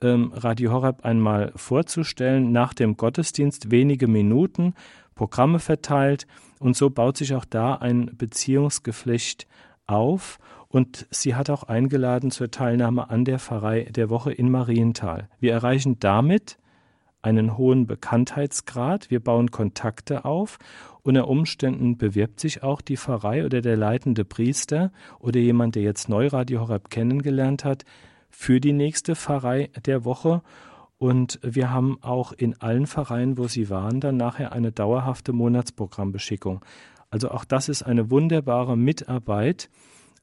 ähm, 0.00 0.32
Radio 0.34 0.72
Horeb 0.72 1.04
einmal 1.04 1.52
vorzustellen, 1.56 2.52
nach 2.52 2.72
dem 2.72 2.96
Gottesdienst 2.96 3.70
wenige 3.70 4.08
Minuten, 4.08 4.72
Programme 5.14 5.58
verteilt 5.58 6.26
und 6.58 6.74
so 6.74 6.88
baut 6.88 7.18
sich 7.18 7.34
auch 7.34 7.44
da 7.44 7.74
ein 7.74 8.12
Beziehungsgeflecht 8.16 9.46
auf 9.86 10.38
und 10.70 11.06
sie 11.10 11.34
hat 11.34 11.50
auch 11.50 11.64
eingeladen 11.64 12.30
zur 12.30 12.50
Teilnahme 12.50 13.10
an 13.10 13.24
der 13.24 13.38
Pfarrei 13.38 13.84
der 13.90 14.08
Woche 14.08 14.32
in 14.32 14.50
Marienthal. 14.50 15.28
Wir 15.40 15.52
erreichen 15.52 15.98
damit 15.98 16.58
einen 17.22 17.58
hohen 17.58 17.86
Bekanntheitsgrad, 17.86 19.10
wir 19.10 19.20
bauen 19.20 19.50
Kontakte 19.50 20.24
auf, 20.24 20.58
unter 21.02 21.28
Umständen 21.28 21.98
bewirbt 21.98 22.40
sich 22.40 22.62
auch 22.62 22.80
die 22.80 22.96
Pfarrei 22.96 23.44
oder 23.44 23.60
der 23.60 23.76
leitende 23.76 24.24
Priester 24.24 24.92
oder 25.18 25.40
jemand, 25.40 25.74
der 25.74 25.82
jetzt 25.82 26.08
neu 26.08 26.28
Radio 26.28 26.60
Horeb 26.60 26.88
kennengelernt 26.88 27.64
hat, 27.64 27.84
für 28.30 28.60
die 28.60 28.72
nächste 28.72 29.16
Pfarrei 29.16 29.70
der 29.84 30.04
Woche. 30.04 30.42
Und 30.98 31.40
wir 31.42 31.70
haben 31.70 31.98
auch 32.02 32.32
in 32.32 32.60
allen 32.60 32.86
Pfarreien, 32.86 33.38
wo 33.38 33.48
sie 33.48 33.70
waren, 33.70 34.00
dann 34.00 34.16
nachher 34.16 34.52
eine 34.52 34.70
dauerhafte 34.70 35.32
Monatsprogrammbeschickung. 35.32 36.64
Also 37.10 37.30
auch 37.30 37.44
das 37.44 37.68
ist 37.68 37.82
eine 37.82 38.10
wunderbare 38.10 38.76
Mitarbeit 38.76 39.68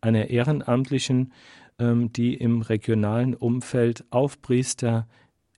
einer 0.08 0.30
Ehrenamtlichen, 0.30 1.34
ähm, 1.80 2.12
die 2.12 2.34
im 2.34 2.62
regionalen 2.62 3.34
Umfeld 3.36 4.06
auf 4.10 4.42
Priester 4.42 5.08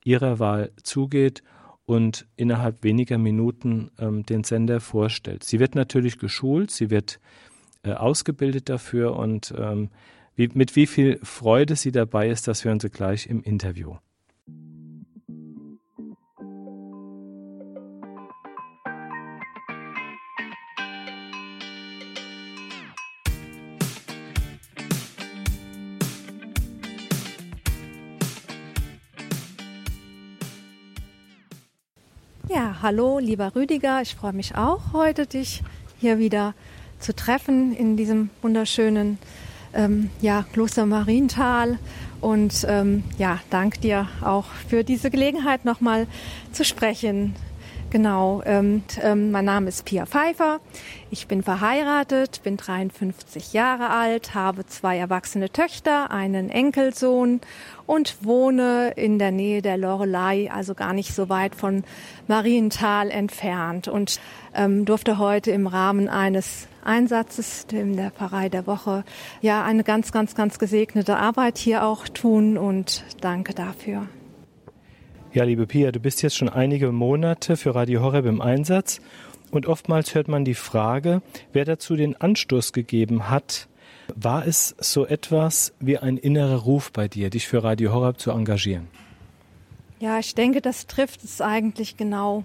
ihrer 0.03 0.39
Wahl 0.39 0.71
zugeht 0.83 1.43
und 1.85 2.27
innerhalb 2.35 2.83
weniger 2.83 3.17
Minuten 3.17 3.91
ähm, 3.99 4.23
den 4.23 4.43
Sender 4.43 4.79
vorstellt. 4.79 5.43
Sie 5.43 5.59
wird 5.59 5.75
natürlich 5.75 6.19
geschult, 6.19 6.71
sie 6.71 6.89
wird 6.89 7.19
äh, 7.83 7.93
ausgebildet 7.93 8.69
dafür 8.69 9.15
und 9.15 9.53
ähm, 9.57 9.89
wie, 10.35 10.49
mit 10.53 10.75
wie 10.75 10.87
viel 10.87 11.19
Freude 11.23 11.75
sie 11.75 11.91
dabei 11.91 12.29
ist, 12.29 12.47
das 12.47 12.63
hören 12.63 12.79
Sie 12.79 12.89
gleich 12.89 13.27
im 13.27 13.41
Interview. 13.41 13.95
Hallo, 32.81 33.19
lieber 33.19 33.55
Rüdiger. 33.55 34.01
Ich 34.01 34.15
freue 34.15 34.33
mich 34.33 34.55
auch 34.55 34.93
heute, 34.93 35.25
dich 35.25 35.63
hier 35.99 36.17
wieder 36.17 36.53
zu 36.99 37.13
treffen 37.13 37.75
in 37.75 37.97
diesem 37.97 38.29
wunderschönen 38.41 39.17
ähm, 39.73 40.09
ja, 40.21 40.45
Kloster 40.53 40.85
Marienthal. 40.85 41.77
Und 42.21 42.65
ähm, 42.69 43.03
ja, 43.17 43.39
danke 43.49 43.79
dir 43.79 44.07
auch 44.21 44.45
für 44.67 44.83
diese 44.83 45.09
Gelegenheit, 45.09 45.65
nochmal 45.65 46.07
zu 46.53 46.63
sprechen. 46.63 47.35
Genau, 47.91 48.43
ähm, 48.45 48.83
ähm, 49.01 49.31
mein 49.31 49.45
Name 49.45 49.69
ist 49.69 49.83
Pia 49.83 50.05
Pfeiffer. 50.05 50.59
Ich 51.09 51.27
bin 51.27 51.41
verheiratet, 51.41 52.41
bin 52.43 52.55
53 52.55 53.51
Jahre 53.53 53.89
alt, 53.89 54.35
habe 54.35 54.67
zwei 54.67 54.99
erwachsene 54.99 55.49
Töchter, 55.49 56.11
einen 56.11 56.51
Enkelsohn 56.51 57.41
und 57.87 58.23
wohne 58.23 58.91
in 58.95 59.17
der 59.17 59.31
Nähe 59.31 59.63
der 59.63 59.77
Lorelei, 59.77 60.51
also 60.51 60.75
gar 60.75 60.93
nicht 60.93 61.15
so 61.15 61.29
weit 61.29 61.55
von 61.55 61.83
Marienthal 62.27 63.09
entfernt 63.09 63.87
und 63.87 64.19
ähm, 64.53 64.85
durfte 64.85 65.17
heute 65.17 65.49
im 65.49 65.65
Rahmen 65.65 66.09
eines 66.09 66.67
Einsatzes 66.83 67.65
in 67.71 67.97
der 67.97 68.11
Pfarrei 68.11 68.49
der 68.49 68.67
Woche 68.67 69.03
ja 69.41 69.63
eine 69.63 69.83
ganz, 69.83 70.11
ganz, 70.11 70.35
ganz 70.35 70.59
gesegnete 70.59 71.17
Arbeit 71.17 71.57
hier 71.57 71.83
auch 71.83 72.07
tun 72.07 72.55
und 72.55 73.03
danke 73.19 73.55
dafür. 73.55 74.07
Ja, 75.31 75.43
liebe 75.43 75.67
Pia, 75.67 75.91
du 75.91 75.99
bist 75.99 76.23
jetzt 76.23 76.37
schon 76.37 76.49
einige 76.49 76.91
Monate 76.91 77.55
für 77.55 77.75
Radio 77.75 78.01
Horeb 78.01 78.25
im 78.25 78.41
Einsatz 78.41 78.99
und 79.51 79.67
oftmals 79.67 80.15
hört 80.15 80.27
man 80.27 80.43
die 80.43 80.55
Frage, 80.55 81.21
wer 81.53 81.65
dazu 81.65 81.95
den 81.95 82.19
Anstoß 82.19 82.73
gegeben 82.73 83.29
hat. 83.29 83.67
War 84.15 84.47
es 84.47 84.75
so 84.79 85.05
etwas 85.05 85.75
wie 85.79 85.99
ein 85.99 86.17
innerer 86.17 86.57
Ruf 86.57 86.91
bei 86.91 87.07
dir, 87.07 87.29
dich 87.29 87.47
für 87.47 87.63
Radio 87.63 87.93
Horeb 87.93 88.19
zu 88.19 88.31
engagieren? 88.31 88.87
Ja, 89.99 90.17
ich 90.17 90.33
denke, 90.33 90.61
das 90.61 90.87
trifft 90.87 91.23
es 91.23 91.41
eigentlich 91.41 91.95
genau. 91.95 92.43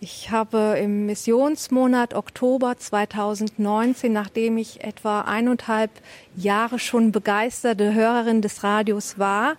Ich 0.00 0.30
habe 0.30 0.76
im 0.82 1.06
Missionsmonat 1.06 2.12
Oktober 2.12 2.76
2019, 2.76 4.12
nachdem 4.12 4.58
ich 4.58 4.84
etwa 4.84 5.22
eineinhalb 5.22 5.90
Jahre 6.36 6.78
schon 6.78 7.10
begeisterte 7.10 7.94
Hörerin 7.94 8.42
des 8.42 8.62
Radios 8.62 9.18
war, 9.18 9.56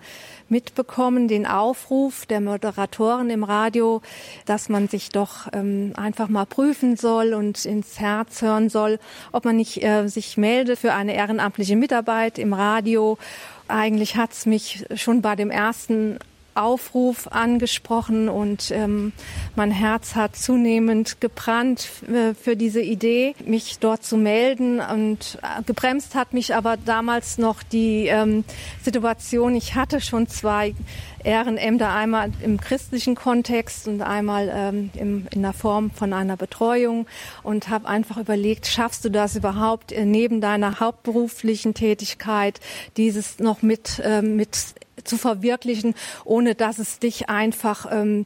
mitbekommen 0.50 1.28
den 1.28 1.46
Aufruf 1.46 2.26
der 2.26 2.42
Moderatoren 2.42 3.30
im 3.30 3.44
Radio, 3.44 4.02
dass 4.46 4.70
man 4.70 4.88
sich 4.88 5.10
doch 5.10 5.48
ähm, 5.54 5.94
einfach 5.96 6.28
mal 6.28 6.46
prüfen 6.46 6.98
soll 6.98 7.34
und 7.34 7.66
ins 7.66 8.00
Herz 8.00 8.42
hören 8.42 8.70
soll, 8.70 9.00
ob 9.32 9.46
man 9.46 9.56
nicht 9.56 9.84
äh, 9.84 10.08
sich 10.08 10.38
meldet 10.38 10.80
für 10.80 10.94
eine 10.94 11.16
ehrenamtliche 11.16 11.76
Mitarbeit 11.76 12.38
im 12.38 12.54
Radio. 12.54 13.18
Eigentlich 13.68 14.16
hat 14.16 14.34
es 14.34 14.46
mich 14.46 14.86
schon 14.96 15.22
bei 15.22 15.36
dem 15.36 15.50
ersten 15.50 16.20
Aufruf 16.56 17.28
angesprochen 17.28 18.30
und 18.30 18.72
ähm, 18.72 19.12
mein 19.56 19.72
Herz 19.72 20.16
hat 20.16 20.36
zunehmend 20.36 21.20
gebrannt 21.20 21.90
äh, 22.08 22.34
für 22.34 22.56
diese 22.56 22.82
Idee, 22.82 23.36
mich 23.46 23.80
dort 23.80 24.04
zu 24.04 24.16
melden. 24.16 24.80
Und 24.80 25.38
äh, 25.42 25.62
gebremst 25.64 26.16
hat 26.16 26.34
mich 26.34 26.56
aber 26.56 26.78
damals 26.78 27.38
noch 27.38 27.62
die 27.62 28.08
ähm, 28.08 28.46
Situation, 28.82 29.56
ich 29.56 29.76
hatte 29.76 30.00
schon 30.00 30.28
zwei 30.28 30.74
Ehrenämter, 31.26 31.92
einmal 31.92 32.32
im 32.42 32.60
christlichen 32.62 33.16
Kontext 33.16 33.88
und 33.88 34.02
einmal 34.02 34.50
ähm, 34.54 34.92
im, 34.94 35.28
in 35.32 35.42
der 35.42 35.54
Form 35.54 35.92
von 35.92 36.14
einer 36.14 36.38
Betreuung 36.38 37.08
und 37.44 37.68
habe 37.70 37.88
einfach 37.88 38.18
überlegt, 38.18 38.68
schaffst 38.68 39.04
du 39.04 39.10
das 39.10 39.36
überhaupt 39.36 39.92
äh, 39.92 40.06
neben 40.06 40.40
deiner 40.40 40.80
hauptberuflichen 40.80 41.74
Tätigkeit, 41.74 42.62
dieses 42.96 43.40
noch 43.40 43.62
mit, 43.62 44.00
äh, 44.00 44.22
mit 44.22 44.76
zu 45.04 45.18
verwirklichen, 45.18 45.94
ohne 46.24 46.56
dass 46.56 46.80
es 46.80 47.00
dich 47.00 47.30
einfach 47.30 47.86
ähm, 47.92 48.26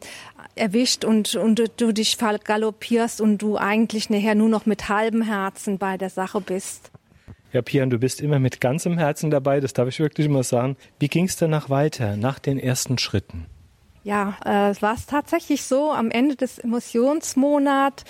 erwischt 0.56 1.06
und, 1.06 1.36
und 1.36 1.62
du 1.78 1.92
dich 1.92 2.18
vergaloppierst 2.18 3.22
und 3.22 3.40
du 3.40 3.58
eigentlich 3.58 4.10
nachher 4.10 4.36
nur 4.36 4.50
noch 4.50 4.66
mit 4.66 4.90
halbem 4.90 5.22
Herzen 5.22 5.78
bei 5.78 5.98
der 5.98 6.10
Sache 6.10 6.42
bist. 6.42 6.92
Ja, 7.52 7.64
Pian, 7.64 7.90
du 7.90 7.98
bist 7.98 8.22
immer 8.22 8.38
mit 8.38 8.62
ganzem 8.62 9.00
Herzen 9.00 9.32
dabei, 9.32 9.60
das 9.60 9.74
darf 9.74 9.88
ich 9.88 10.00
wirklich 10.00 10.28
immer 10.28 10.44
sagen. 10.44 10.78
Wie 11.00 11.08
ging 11.08 11.26
es 11.26 11.36
danach 11.36 11.70
weiter, 11.70 12.16
nach 12.16 12.38
den 12.38 12.60
ersten 12.60 13.00
Schritten? 13.00 13.48
Ja, 14.04 14.38
äh, 14.46 14.82
war 14.82 14.94
es 14.94 15.08
tatsächlich 15.08 15.64
so. 15.66 15.92
Am 15.92 16.10
Ende 16.10 16.38
des 16.38 16.58
Emotionsmonats 16.58 18.06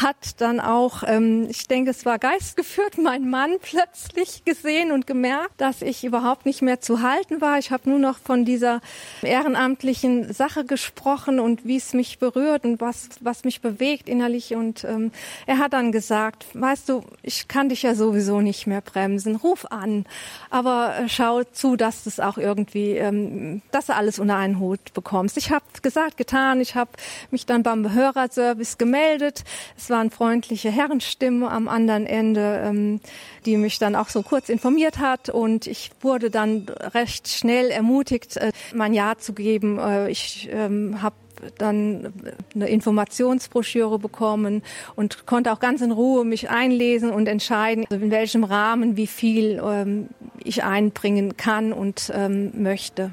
hat 0.00 0.40
dann 0.40 0.60
auch, 0.60 1.02
ähm, 1.04 1.48
ich 1.50 1.66
denke, 1.66 1.90
es 1.90 2.06
war 2.06 2.20
geistgeführt, 2.20 2.96
mein 3.02 3.28
Mann 3.28 3.56
plötzlich 3.60 4.44
gesehen 4.44 4.92
und 4.92 5.08
gemerkt, 5.08 5.60
dass 5.60 5.82
ich 5.82 6.04
überhaupt 6.04 6.46
nicht 6.46 6.62
mehr 6.62 6.80
zu 6.80 7.02
halten 7.02 7.40
war. 7.40 7.58
Ich 7.58 7.72
habe 7.72 7.90
nur 7.90 7.98
noch 7.98 8.18
von 8.18 8.44
dieser 8.44 8.80
ehrenamtlichen 9.22 10.32
Sache 10.32 10.64
gesprochen 10.64 11.40
und 11.40 11.64
wie 11.66 11.76
es 11.76 11.92
mich 11.92 12.20
berührt 12.20 12.64
und 12.64 12.80
was, 12.80 13.08
was 13.20 13.42
mich 13.42 13.60
bewegt 13.60 14.08
innerlich. 14.08 14.54
Und 14.54 14.84
ähm, 14.84 15.10
er 15.46 15.58
hat 15.58 15.72
dann 15.72 15.90
gesagt, 15.90 16.46
weißt 16.54 16.88
du, 16.88 17.02
ich 17.24 17.48
kann 17.48 17.68
dich 17.68 17.82
ja 17.82 17.96
sowieso 17.96 18.40
nicht 18.40 18.68
mehr 18.68 18.80
bremsen. 18.80 19.34
Ruf 19.34 19.66
an, 19.70 20.06
aber 20.50 20.94
äh, 21.00 21.08
schau 21.08 21.42
zu, 21.42 21.74
dass 21.74 22.04
du 22.04 22.10
es 22.10 22.20
auch 22.20 22.38
irgendwie, 22.38 22.92
ähm, 22.92 23.60
dass 23.72 23.86
du 23.86 23.96
alles 23.96 24.20
unter 24.20 24.36
einen 24.36 24.60
Hut 24.60 24.92
bekommst 24.94 25.31
Brems. 25.32 25.36
Ich 25.36 25.50
habe 25.50 25.64
gesagt, 25.82 26.16
getan. 26.16 26.60
Ich 26.60 26.74
habe 26.74 26.90
mich 27.30 27.46
dann 27.46 27.62
beim 27.62 27.92
Hörerservice 27.92 28.78
gemeldet. 28.78 29.44
Es 29.76 29.90
war 29.90 30.00
eine 30.00 30.10
freundliche 30.10 30.70
Herrenstimme 30.70 31.50
am 31.50 31.68
anderen 31.68 32.06
Ende, 32.06 32.62
ähm, 32.64 33.00
die 33.46 33.56
mich 33.56 33.78
dann 33.78 33.96
auch 33.96 34.08
so 34.08 34.22
kurz 34.22 34.48
informiert 34.48 34.98
hat. 34.98 35.28
Und 35.28 35.66
ich 35.66 35.90
wurde 36.00 36.30
dann 36.30 36.66
recht 36.68 37.28
schnell 37.28 37.70
ermutigt, 37.70 38.36
äh, 38.36 38.52
mein 38.74 38.94
Ja 38.94 39.16
zu 39.18 39.32
geben. 39.32 39.78
Äh, 39.78 40.10
ich 40.10 40.48
ähm, 40.52 41.02
habe 41.02 41.16
dann 41.58 42.12
eine 42.54 42.68
Informationsbroschüre 42.68 43.98
bekommen 43.98 44.62
und 44.94 45.26
konnte 45.26 45.52
auch 45.52 45.58
ganz 45.58 45.80
in 45.80 45.90
Ruhe 45.90 46.24
mich 46.24 46.50
einlesen 46.50 47.10
und 47.10 47.26
entscheiden, 47.26 47.84
in 47.90 48.12
welchem 48.12 48.44
Rahmen 48.44 48.96
wie 48.96 49.08
viel 49.08 49.60
ähm, 49.64 50.08
ich 50.44 50.62
einbringen 50.62 51.36
kann 51.36 51.72
und 51.72 52.12
ähm, 52.14 52.52
möchte. 52.62 53.10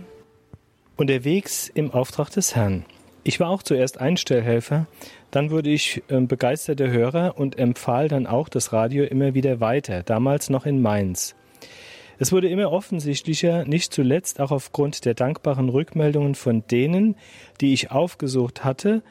Unterwegs 1.00 1.72
im 1.74 1.92
Auftrag 1.92 2.30
des 2.30 2.58
Herrn. 2.58 2.84
Ich 3.24 3.40
war 3.40 3.48
auch 3.48 3.64
zuerst 3.64 4.02
Einstellhelfer, 4.02 4.86
dann 5.32 5.50
wurde 5.50 5.70
ich 5.70 6.04
äh, 6.10 6.20
begeisterter 6.20 6.90
Hörer 6.90 7.36
und 7.38 7.58
empfahl 7.58 8.10
dann 8.10 8.28
auch 8.28 8.50
das 8.50 8.74
Radio 8.74 9.06
immer 9.06 9.34
wieder 9.34 9.62
weiter, 9.62 10.04
damals 10.04 10.50
noch 10.50 10.66
in 10.66 10.82
Mainz. 10.82 11.36
Es 12.18 12.34
wurde 12.34 12.50
immer 12.50 12.70
offensichtlicher, 12.74 13.64
nicht 13.64 13.94
zuletzt 13.94 14.42
auch 14.42 14.52
aufgrund 14.52 15.06
der 15.06 15.14
dankbaren 15.14 15.70
Rückmeldungen 15.70 16.36
von 16.36 16.68
denen, 16.70 17.16
die 17.62 17.72
ich 17.72 17.92
aufgesucht 17.92 18.66
hatte, 18.66 19.02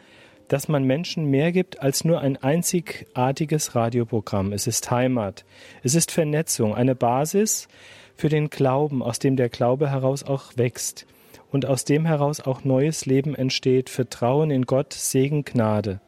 dass 0.48 0.68
man 0.68 0.84
Menschen 0.84 1.24
mehr 1.30 1.52
gibt 1.52 1.80
als 1.80 2.04
nur 2.04 2.20
ein 2.20 2.36
einzigartiges 2.36 3.74
Radioprogramm. 3.74 4.52
Es 4.52 4.66
ist 4.66 4.90
Heimat, 4.90 5.46
es 5.82 5.94
ist 5.94 6.10
Vernetzung, 6.12 6.74
eine 6.74 6.94
Basis 6.94 7.66
für 8.14 8.28
den 8.28 8.50
Glauben, 8.50 9.02
aus 9.02 9.20
dem 9.20 9.36
der 9.36 9.48
Glaube 9.48 9.88
heraus 9.88 10.22
auch 10.22 10.52
wächst 10.56 11.06
und 11.50 11.66
aus 11.66 11.84
dem 11.84 12.04
heraus 12.04 12.40
auch 12.40 12.64
neues 12.64 13.06
Leben 13.06 13.34
entsteht, 13.34 13.90
Vertrauen 13.90 14.50
in 14.50 14.66
Gott, 14.66 14.92
Segen, 14.92 15.44
Gnade. 15.44 16.00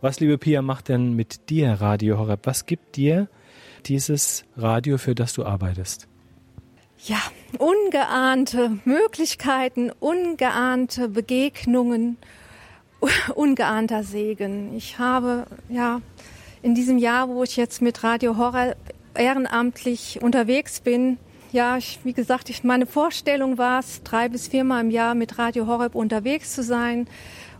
Was, 0.00 0.20
liebe 0.20 0.38
Pia, 0.38 0.62
macht 0.62 0.88
denn 0.88 1.14
mit 1.14 1.50
dir 1.50 1.72
Radio 1.72 2.18
Horeb? 2.18 2.40
Was 2.44 2.66
gibt 2.66 2.96
dir 2.96 3.28
dieses 3.86 4.44
Radio, 4.56 4.98
für 4.98 5.14
das 5.14 5.32
du 5.32 5.44
arbeitest? 5.44 6.08
ja, 7.04 7.18
ungeahnte 7.58 8.78
Möglichkeiten, 8.84 9.90
ungeahnte 10.00 11.08
Begegnungen, 11.08 12.16
ungeahnter 13.34 14.02
Segen. 14.02 14.76
Ich 14.76 14.98
habe 14.98 15.46
ja 15.68 16.00
in 16.62 16.74
diesem 16.74 16.98
Jahr, 16.98 17.28
wo 17.28 17.42
ich 17.44 17.56
jetzt 17.56 17.82
mit 17.82 18.02
Radio 18.02 18.36
Horror 18.36 18.74
ehrenamtlich 19.14 20.20
unterwegs 20.22 20.80
bin, 20.80 21.18
ja, 21.52 21.76
ich, 21.76 22.00
wie 22.04 22.12
gesagt, 22.12 22.50
ich, 22.50 22.64
meine 22.64 22.86
Vorstellung 22.86 23.58
war 23.58 23.80
es, 23.80 24.02
drei 24.02 24.28
bis 24.28 24.48
viermal 24.48 24.82
im 24.82 24.90
Jahr 24.90 25.14
mit 25.14 25.38
Radio 25.38 25.66
Horeb 25.66 25.94
unterwegs 25.94 26.54
zu 26.54 26.62
sein. 26.62 27.08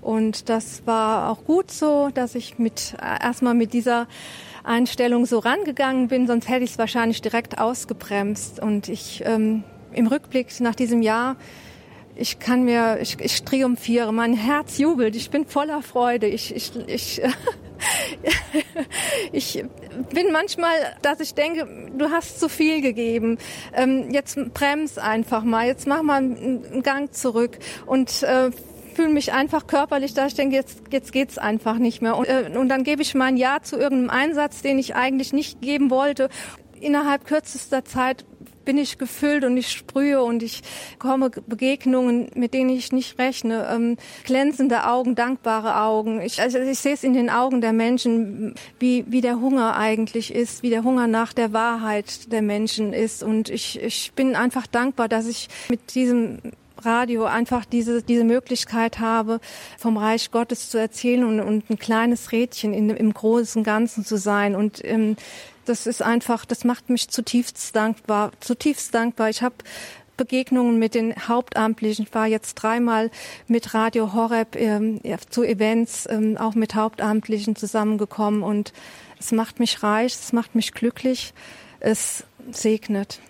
Und 0.01 0.49
das 0.49 0.87
war 0.87 1.31
auch 1.31 1.45
gut 1.45 1.71
so, 1.71 2.11
dass 2.15 2.35
ich 2.35 2.59
mit 2.59 2.95
erstmal 3.01 3.55
mit 3.55 3.73
dieser 3.73 4.07
Einstellung 4.63 5.27
so 5.27 5.39
rangegangen 5.39 6.09
bin, 6.09 6.27
sonst 6.27 6.49
hätte 6.49 6.65
ich 6.65 6.73
es 6.73 6.79
wahrscheinlich 6.79 7.21
direkt 7.21 7.59
ausgebremst. 7.59 8.61
Und 8.61 8.89
ich 8.89 9.23
ähm, 9.25 9.65
im 9.93 10.07
Rückblick 10.07 10.49
nach 10.61 10.75
diesem 10.75 11.03
Jahr, 11.03 11.37
ich 12.15 12.39
kann 12.39 12.65
mir, 12.65 12.99
ich, 13.01 13.19
ich 13.21 13.45
triumphiere, 13.45 14.13
mein 14.13 14.35
Herz 14.35 14.79
jubelt, 14.79 15.17
ich 15.17 15.31
bin 15.31 15.47
voller 15.47 15.83
Freude. 15.83 16.27
Ich, 16.27 16.55
ich, 16.55 16.73
ich, 16.87 17.23
ich 19.33 19.65
bin 20.13 20.33
manchmal, 20.33 20.75
dass 21.03 21.21
ich 21.21 21.35
denke, 21.35 21.67
du 21.97 22.11
hast 22.11 22.41
zu 22.41 22.49
viel 22.49 22.81
gegeben. 22.81 23.39
Ähm, 23.75 24.11
jetzt 24.11 24.37
brems 24.55 24.99
einfach 24.99 25.45
mal, 25.45 25.67
jetzt 25.67 25.87
mach 25.87 26.03
mal 26.03 26.17
einen 26.17 26.83
Gang 26.83 27.13
zurück 27.15 27.59
und 27.87 28.23
äh, 28.23 28.51
fühle 28.95 29.11
mich 29.11 29.33
einfach 29.33 29.69
körperlich 29.69 30.15
da. 30.15 30.27
Ich 30.27 30.35
denke, 30.35 30.57
jetzt, 30.57 30.83
jetzt 30.91 31.13
geht's 31.13 31.39
einfach 31.39 31.79
nicht 31.79 32.03
mehr. 32.03 32.17
Und, 32.17 32.27
äh, 32.27 32.51
und 32.55 32.69
dann 32.69 32.83
gebe 32.83 33.01
ich 33.03 33.15
mein 33.15 33.37
Ja 33.37 33.59
zu 33.63 33.77
irgendeinem 33.77 34.11
Einsatz, 34.11 34.61
den 34.61 34.79
ich 34.79 34.97
eigentlich 34.97 35.33
nicht 35.33 35.61
geben 35.61 35.91
wollte. 35.91 36.29
Innerhalb 36.81 37.25
kürzester 37.25 37.85
Zeit 37.85 38.25
bin 38.69 38.77
ich 38.77 38.99
gefüllt 38.99 39.45
und 39.45 39.57
ich 39.57 39.73
sprühe 39.73 40.23
und 40.23 40.43
ich 40.43 40.61
komme 40.99 41.31
Begegnungen, 41.31 42.29
mit 42.35 42.53
denen 42.53 42.69
ich 42.69 42.93
nicht 42.93 43.19
rechne. 43.19 43.67
Ähm, 43.73 43.97
glänzende 44.25 44.87
Augen, 44.87 45.15
dankbare 45.15 45.81
Augen. 45.81 46.21
Ich, 46.21 46.39
also 46.43 46.59
ich 46.59 46.79
sehe 46.79 46.93
es 46.93 47.03
in 47.03 47.15
den 47.15 47.31
Augen 47.31 47.63
der 47.63 47.73
Menschen, 47.73 48.55
wie, 48.79 49.07
wie 49.09 49.23
der 49.23 49.41
Hunger 49.41 49.75
eigentlich 49.75 50.35
ist, 50.35 50.63
wie 50.63 50.69
der 50.69 50.85
Hunger 50.85 51.07
nach 51.07 51.33
der 51.33 51.55
Wahrheit 51.55 52.31
der 52.31 52.43
Menschen 52.43 52.93
ist. 52.93 53.23
Und 53.23 53.49
ich, 53.49 53.81
ich 53.81 54.13
bin 54.13 54.37
einfach 54.37 54.67
dankbar, 54.67 55.09
dass 55.09 55.27
ich 55.27 55.49
mit 55.71 55.95
diesem 55.95 56.39
Radio 56.85 57.25
einfach 57.25 57.65
diese, 57.65 58.03
diese 58.03 58.25
Möglichkeit 58.25 58.99
habe, 58.99 59.41
vom 59.79 59.97
Reich 59.97 60.31
Gottes 60.31 60.69
zu 60.69 60.77
erzählen 60.77 61.25
und, 61.25 61.41
und 61.41 61.71
ein 61.71 61.79
kleines 61.79 62.33
Rädchen 62.33 62.75
in, 62.75 62.91
im 62.91 63.15
großen 63.15 63.65
Ganzen 63.65 64.05
zu 64.05 64.19
sein. 64.19 64.55
Und 64.55 64.85
ähm, 64.85 65.17
das 65.69 65.87
ist 65.87 66.03
einfach, 66.03 66.45
das 66.45 66.65
macht 66.65 66.91
mich 66.91 67.09
zutiefst 67.09 67.75
dankbar, 67.77 68.33
zutiefst 68.41 68.95
dankbar. 68.95 69.31
Ich 69.31 69.43
habe 69.43 69.57
Begegnungen 70.17 70.79
mit 70.79 70.95
den 70.95 71.15
Hauptamtlichen. 71.29 72.07
Ich 72.07 72.15
war 72.15 72.27
jetzt 72.27 72.55
dreimal 72.55 73.11
mit 73.47 73.73
Radio 73.75 74.13
Horeb 74.13 74.57
ähm, 74.57 75.01
zu 75.31 75.45
Events, 75.45 76.07
ähm, 76.11 76.37
auch 76.37 76.55
mit 76.55 76.75
Hauptamtlichen 76.75 77.57
zusammengekommen 77.57 78.43
und 78.43 78.73
es 79.19 79.33
macht 79.33 79.61
mich 79.61 79.83
reich, 79.83 80.15
es 80.15 80.33
macht 80.33 80.55
mich 80.55 80.73
glücklich, 80.73 81.33
es 81.81 82.25
segnet. 82.51 83.21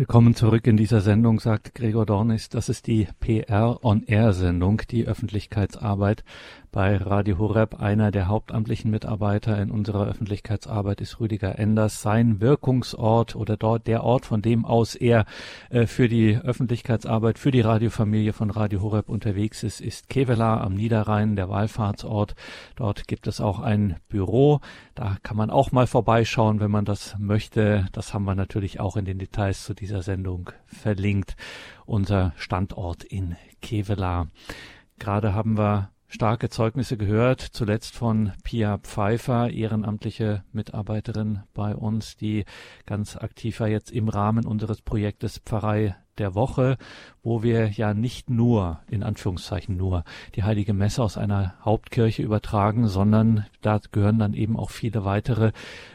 Willkommen 0.00 0.34
zurück 0.34 0.66
in 0.66 0.78
dieser 0.78 1.02
Sendung, 1.02 1.40
sagt 1.40 1.74
Gregor 1.74 2.06
Dornis. 2.06 2.48
Das 2.48 2.70
ist 2.70 2.86
die 2.86 3.06
PR 3.20 3.84
On 3.84 4.02
Air 4.04 4.32
Sendung, 4.32 4.80
die 4.90 5.06
Öffentlichkeitsarbeit 5.06 6.24
bei 6.72 6.96
Radio 6.96 7.38
Horeb. 7.38 7.80
Einer 7.80 8.10
der 8.10 8.28
hauptamtlichen 8.28 8.90
Mitarbeiter 8.90 9.60
in 9.60 9.70
unserer 9.70 10.06
Öffentlichkeitsarbeit 10.06 11.00
ist 11.00 11.18
Rüdiger 11.18 11.58
Enders. 11.58 12.02
Sein 12.02 12.40
Wirkungsort 12.40 13.34
oder 13.34 13.56
dort 13.56 13.86
der 13.86 14.04
Ort, 14.04 14.26
von 14.26 14.42
dem 14.42 14.64
aus 14.64 14.94
er 14.94 15.24
äh, 15.70 15.86
für 15.86 16.08
die 16.08 16.36
Öffentlichkeitsarbeit, 16.36 17.38
für 17.38 17.50
die 17.50 17.60
Radiofamilie 17.60 18.32
von 18.32 18.50
Radio 18.50 18.82
Horeb 18.82 19.08
unterwegs 19.08 19.62
ist, 19.62 19.80
ist 19.80 20.08
Kevela 20.08 20.60
am 20.60 20.74
Niederrhein, 20.74 21.36
der 21.36 21.48
Wallfahrtsort. 21.48 22.34
Dort 22.76 23.08
gibt 23.08 23.26
es 23.26 23.40
auch 23.40 23.60
ein 23.60 23.96
Büro. 24.08 24.60
Da 24.94 25.16
kann 25.22 25.36
man 25.36 25.50
auch 25.50 25.72
mal 25.72 25.86
vorbeischauen, 25.86 26.60
wenn 26.60 26.70
man 26.70 26.84
das 26.84 27.16
möchte. 27.18 27.86
Das 27.92 28.14
haben 28.14 28.24
wir 28.24 28.34
natürlich 28.34 28.78
auch 28.78 28.96
in 28.96 29.04
den 29.04 29.18
Details 29.18 29.64
zu 29.64 29.74
dieser 29.74 30.02
Sendung 30.02 30.50
verlinkt. 30.66 31.36
Unser 31.84 32.32
Standort 32.36 33.02
in 33.02 33.36
Kevela. 33.60 34.28
Gerade 34.98 35.34
haben 35.34 35.56
wir 35.56 35.90
starke 36.10 36.48
Zeugnisse 36.48 36.96
gehört, 36.96 37.40
zuletzt 37.40 37.94
von 37.94 38.32
Pia 38.42 38.78
Pfeiffer, 38.78 39.48
ehrenamtliche 39.50 40.42
Mitarbeiterin 40.52 41.44
bei 41.54 41.74
uns, 41.74 42.16
die 42.16 42.44
ganz 42.84 43.16
aktiv 43.16 43.60
war 43.60 43.68
jetzt 43.68 43.92
im 43.92 44.08
Rahmen 44.08 44.44
unseres 44.44 44.82
Projektes 44.82 45.38
Pfarrei 45.38 45.94
der 46.18 46.34
Woche, 46.34 46.76
wo 47.22 47.44
wir 47.44 47.70
ja 47.70 47.94
nicht 47.94 48.28
nur, 48.28 48.80
in 48.88 49.04
Anführungszeichen 49.04 49.76
nur, 49.76 50.04
die 50.34 50.42
heilige 50.42 50.74
Messe 50.74 51.02
aus 51.02 51.16
einer 51.16 51.54
Hauptkirche 51.64 52.22
übertragen, 52.22 52.88
sondern 52.88 53.46
da 53.62 53.80
gehören 53.92 54.18
dann 54.18 54.34
eben 54.34 54.56
auch 54.56 54.70
viele 54.70 55.04
weitere 55.04 55.52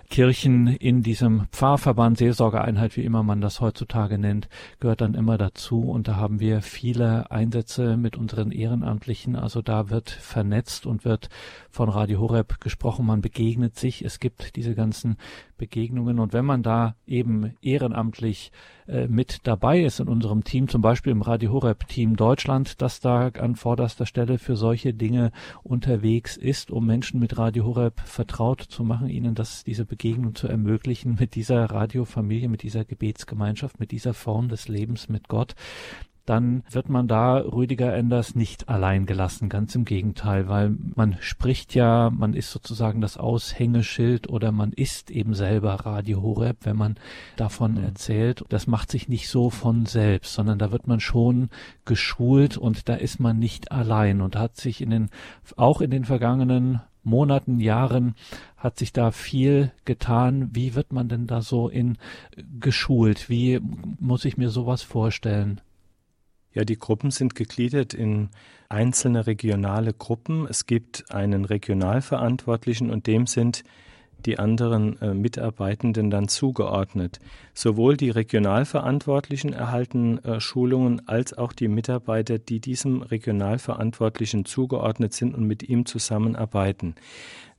Kirchen 0.09 0.67
in 0.67 1.01
diesem 1.01 1.47
Pfarrverband, 1.51 2.17
Seelsorgeeinheit, 2.17 2.95
wie 2.95 3.03
immer 3.03 3.23
man 3.23 3.41
das 3.41 3.61
heutzutage 3.61 4.17
nennt, 4.17 4.47
gehört 4.79 5.01
dann 5.01 5.13
immer 5.13 5.37
dazu. 5.37 5.81
Und 5.81 6.07
da 6.07 6.15
haben 6.15 6.39
wir 6.39 6.61
viele 6.61 7.31
Einsätze 7.31 7.97
mit 7.97 8.15
unseren 8.15 8.51
Ehrenamtlichen. 8.51 9.35
Also 9.35 9.61
da 9.61 9.89
wird 9.89 10.09
vernetzt 10.09 10.85
und 10.85 11.05
wird 11.05 11.29
von 11.69 11.89
Radio 11.89 12.19
Horeb 12.19 12.61
gesprochen. 12.61 13.05
Man 13.05 13.21
begegnet 13.21 13.77
sich. 13.77 14.05
Es 14.05 14.19
gibt 14.19 14.55
diese 14.55 14.75
ganzen 14.75 15.17
Begegnungen. 15.57 16.19
Und 16.19 16.33
wenn 16.33 16.45
man 16.45 16.63
da 16.63 16.95
eben 17.07 17.53
ehrenamtlich 17.61 18.51
äh, 18.87 19.07
mit 19.07 19.39
dabei 19.43 19.81
ist 19.81 19.99
in 19.99 20.07
unserem 20.07 20.43
Team, 20.43 20.67
zum 20.67 20.81
Beispiel 20.81 21.11
im 21.11 21.21
Radio 21.21 21.51
Horeb 21.51 21.87
Team 21.87 22.15
Deutschland, 22.15 22.81
das 22.81 22.99
da 22.99 23.29
an 23.29 23.55
vorderster 23.55 24.05
Stelle 24.05 24.37
für 24.37 24.55
solche 24.55 24.93
Dinge 24.93 25.31
unterwegs 25.63 26.37
ist, 26.37 26.71
um 26.71 26.85
Menschen 26.85 27.19
mit 27.19 27.37
Radio 27.37 27.65
Horeb 27.65 27.99
vertraut 28.01 28.61
zu 28.61 28.83
machen, 28.83 29.09
ihnen 29.09 29.35
das, 29.35 29.63
diese 29.63 29.85
Begegnung 29.95 30.35
zu 30.35 30.49
ermöglichen 30.49 31.15
mit 31.17 31.35
dieser 31.35 31.63
Radiofamilie, 31.63 32.49
mit 32.49 32.63
dieser 32.63 32.83
Gebetsgemeinschaft, 32.83 33.79
mit 33.79 33.91
dieser 33.91 34.13
Form 34.13 34.49
des 34.49 34.67
Lebens 34.67 35.07
mit 35.07 35.29
Gott, 35.29 35.55
dann 36.25 36.63
wird 36.69 36.89
man 36.89 37.07
da 37.07 37.37
Rüdiger 37.37 37.95
Enders 37.95 38.35
nicht 38.35 38.67
allein 38.67 39.05
gelassen, 39.05 39.47
ganz 39.47 39.73
im 39.75 39.85
Gegenteil, 39.85 40.49
weil 40.49 40.75
man 40.95 41.17
spricht 41.21 41.75
ja, 41.75 42.09
man 42.09 42.33
ist 42.33 42.51
sozusagen 42.51 42.99
das 42.99 43.17
Aushängeschild 43.17 44.27
oder 44.27 44.51
man 44.51 44.73
ist 44.73 45.11
eben 45.11 45.33
selber 45.33 45.73
Radio 45.73 46.21
Horeb, 46.21 46.57
wenn 46.63 46.75
man 46.75 46.95
davon 47.37 47.73
mhm. 47.75 47.83
erzählt. 47.83 48.43
Das 48.49 48.67
macht 48.67 48.91
sich 48.91 49.07
nicht 49.07 49.29
so 49.29 49.49
von 49.49 49.85
selbst, 49.85 50.33
sondern 50.33 50.57
da 50.59 50.71
wird 50.71 50.87
man 50.87 50.99
schon 50.99 51.49
geschult 51.85 52.57
und 52.57 52.89
da 52.89 52.95
ist 52.95 53.19
man 53.19 53.37
nicht 53.39 53.71
allein 53.71 54.21
und 54.21 54.35
hat 54.35 54.57
sich 54.57 54.81
in 54.81 54.89
den, 54.89 55.09
auch 55.55 55.79
in 55.79 55.91
den 55.91 56.05
vergangenen 56.05 56.81
Monaten, 57.05 57.59
Jahren 57.59 58.15
hat 58.57 58.79
sich 58.79 58.91
da 58.91 59.11
viel 59.11 59.71
getan. 59.85 60.49
Wie 60.53 60.75
wird 60.75 60.91
man 60.91 61.07
denn 61.07 61.27
da 61.27 61.41
so 61.41 61.69
in 61.69 61.97
geschult? 62.59 63.29
Wie 63.29 63.61
muss 63.99 64.25
ich 64.25 64.37
mir 64.37 64.49
sowas 64.49 64.81
vorstellen? 64.81 65.61
Ja, 66.53 66.63
die 66.63 66.79
Gruppen 66.79 67.11
sind 67.11 67.35
gegliedert 67.35 67.93
in 67.93 68.29
einzelne 68.69 69.27
regionale 69.27 69.93
Gruppen. 69.93 70.47
Es 70.49 70.65
gibt 70.65 71.11
einen 71.11 71.45
Regionalverantwortlichen 71.45 72.89
und 72.89 73.07
dem 73.07 73.27
sind 73.27 73.63
die 74.25 74.39
anderen 74.39 75.01
äh, 75.01 75.13
Mitarbeitenden 75.13 76.09
dann 76.09 76.27
zugeordnet. 76.27 77.19
Sowohl 77.53 77.97
die 77.97 78.09
Regionalverantwortlichen 78.09 79.53
erhalten 79.53 80.23
äh, 80.23 80.39
Schulungen 80.39 81.07
als 81.07 81.37
auch 81.37 81.53
die 81.53 81.67
Mitarbeiter, 81.67 82.39
die 82.39 82.59
diesem 82.59 83.01
Regionalverantwortlichen 83.01 84.45
zugeordnet 84.45 85.13
sind 85.13 85.35
und 85.35 85.45
mit 85.45 85.63
ihm 85.63 85.85
zusammenarbeiten. 85.85 86.95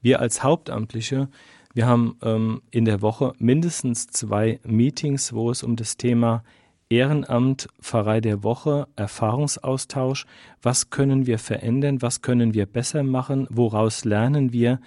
Wir 0.02 0.20
als 0.20 0.42
Hauptamtliche, 0.42 1.28
wir 1.74 1.86
haben 1.86 2.16
ähm, 2.22 2.62
in 2.70 2.84
der 2.84 3.02
Woche 3.02 3.32
mindestens 3.38 4.06
zwei 4.06 4.60
Meetings, 4.64 5.32
wo 5.32 5.50
es 5.50 5.62
um 5.62 5.76
das 5.76 5.96
Thema 5.96 6.42
Ehrenamt, 6.88 7.68
Pfarrei 7.82 8.20
der 8.20 8.44
Woche, 8.44 8.86
Erfahrungsaustausch. 8.94 10.24
Was 10.62 10.90
können 10.90 11.26
wir 11.26 11.38
verändern? 11.38 12.00
Was 12.00 12.22
können 12.22 12.54
wir 12.54 12.66
besser 12.66 13.02
machen? 13.02 13.48
Woraus 13.50 14.04
lernen 14.04 14.52
wir? 14.52 14.80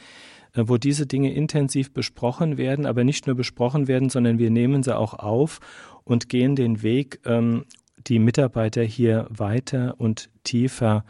Äh, 0.53 0.63
wo 0.67 0.77
diese 0.77 1.05
Dinge 1.05 1.33
intensiv 1.33 1.93
besprochen 1.93 2.57
werden, 2.57 2.85
aber 2.85 3.03
nicht 3.03 3.27
nur 3.27 3.35
besprochen 3.35 3.87
werden, 3.87 4.09
sondern 4.09 4.39
wir 4.39 4.49
nehmen 4.49 4.83
sie 4.83 4.97
auch 4.97 5.13
auf 5.13 5.59
und 6.03 6.29
gehen 6.29 6.55
den 6.55 6.81
Weg, 6.81 7.19
ähm, 7.25 7.65
die 8.07 8.19
Mitarbeiter 8.19 8.81
hier 8.81 9.27
weiter 9.29 9.95
und 9.97 10.29
tiefer 10.43 11.03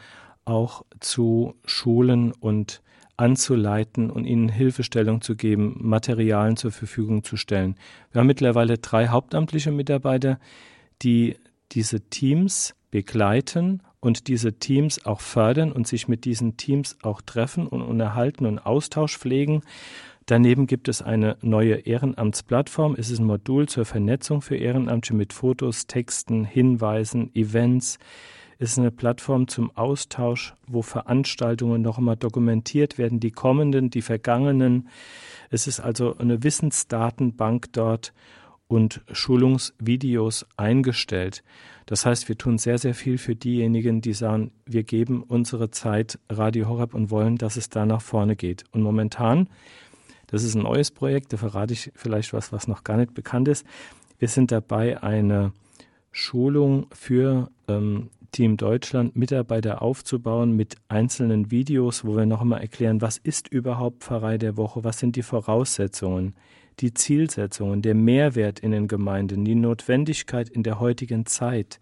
auch 0.43 0.83
zu 0.99 1.53
schulen 1.65 2.31
und 2.31 2.81
anzuleiten 3.15 4.09
und 4.09 4.25
ihnen 4.25 4.49
Hilfestellung 4.49 5.21
zu 5.21 5.35
geben, 5.35 5.77
Materialien 5.79 6.57
zur 6.57 6.71
Verfügung 6.71 7.23
zu 7.23 7.37
stellen. 7.37 7.75
Wir 8.11 8.19
haben 8.19 8.27
mittlerweile 8.27 8.77
drei 8.77 9.07
hauptamtliche 9.07 9.71
Mitarbeiter, 9.71 10.39
die 11.01 11.35
diese 11.71 12.01
Teams 12.01 12.75
begleiten 12.91 13.83
und 14.01 14.27
diese 14.27 14.53
Teams 14.53 15.05
auch 15.05 15.19
fördern 15.19 15.71
und 15.71 15.87
sich 15.87 16.07
mit 16.07 16.25
diesen 16.25 16.57
Teams 16.57 16.97
auch 17.01 17.21
treffen 17.21 17.67
und 17.67 17.81
unterhalten 17.81 18.45
und 18.45 18.59
Austausch 18.59 19.17
pflegen. 19.17 19.61
Daneben 20.25 20.67
gibt 20.67 20.87
es 20.87 21.01
eine 21.01 21.37
neue 21.41 21.75
Ehrenamtsplattform. 21.75 22.95
Es 22.97 23.09
ist 23.09 23.19
ein 23.19 23.25
Modul 23.25 23.67
zur 23.67 23.85
Vernetzung 23.85 24.41
für 24.41 24.55
Ehrenamtliche 24.55 25.15
mit 25.15 25.33
Fotos, 25.33 25.87
Texten, 25.87 26.45
Hinweisen, 26.45 27.33
Events. 27.33 27.97
Es 28.59 28.73
ist 28.73 28.77
eine 28.77 28.91
Plattform 28.91 29.47
zum 29.47 29.75
Austausch, 29.75 30.53
wo 30.67 30.81
Veranstaltungen 30.81 31.81
noch 31.81 31.97
einmal 31.97 32.17
dokumentiert 32.17 32.97
werden, 32.97 33.19
die 33.19 33.31
kommenden, 33.31 33.89
die 33.89 34.01
vergangenen. 34.01 34.89
Es 35.49 35.65
ist 35.65 35.79
also 35.79 36.15
eine 36.17 36.43
Wissensdatenbank 36.43 37.73
dort 37.73 38.13
und 38.69 39.01
Schulungsvideos 39.11 40.45
eingestellt. 40.55 41.43
Das 41.87 42.05
heißt, 42.05 42.29
wir 42.29 42.37
tun 42.37 42.59
sehr, 42.59 42.77
sehr 42.77 42.93
viel 42.93 43.17
für 43.17 43.35
diejenigen, 43.35 43.99
die 43.99 44.13
sagen, 44.13 44.51
wir 44.65 44.83
geben 44.83 45.23
unsere 45.23 45.71
Zeit 45.71 46.19
Radio 46.29 46.69
Horeb 46.69 46.93
und 46.93 47.09
wollen, 47.09 47.37
dass 47.37 47.57
es 47.57 47.69
da 47.69 47.85
nach 47.85 48.01
vorne 48.01 48.35
geht. 48.35 48.63
Und 48.71 48.83
momentan, 48.83 49.49
das 50.27 50.43
ist 50.43 50.53
ein 50.53 50.61
neues 50.61 50.91
Projekt, 50.91 51.33
da 51.33 51.37
verrate 51.37 51.73
ich 51.73 51.91
vielleicht 51.95 52.31
was, 52.31 52.53
was 52.53 52.67
noch 52.67 52.83
gar 52.83 52.97
nicht 52.97 53.15
bekannt 53.15 53.47
ist. 53.47 53.65
Wir 54.19 54.27
sind 54.27 54.51
dabei, 54.51 55.01
eine 55.01 55.51
Schulung 56.11 56.85
für 56.91 57.49
ähm, 57.67 58.11
Team 58.31 58.55
Deutschland 58.55 59.15
Mitarbeiter 59.15 59.81
aufzubauen 59.81 60.55
mit 60.55 60.75
einzelnen 60.89 61.49
Videos, 61.49 62.05
wo 62.05 62.15
wir 62.15 62.27
noch 62.27 62.41
einmal 62.41 62.61
erklären, 62.61 63.01
was 63.01 63.17
ist 63.17 63.47
überhaupt 63.47 64.03
Pfarrei 64.03 64.37
der 64.37 64.57
Woche, 64.57 64.83
was 64.83 64.99
sind 64.99 65.15
die 65.15 65.23
Voraussetzungen, 65.23 66.35
die 66.79 66.93
Zielsetzungen, 66.93 67.81
der 67.81 67.95
Mehrwert 67.95 68.59
in 68.59 68.71
den 68.71 68.87
Gemeinden, 68.87 69.45
die 69.45 69.55
Notwendigkeit 69.55 70.49
in 70.49 70.63
der 70.63 70.79
heutigen 70.79 71.25
Zeit, 71.25 71.79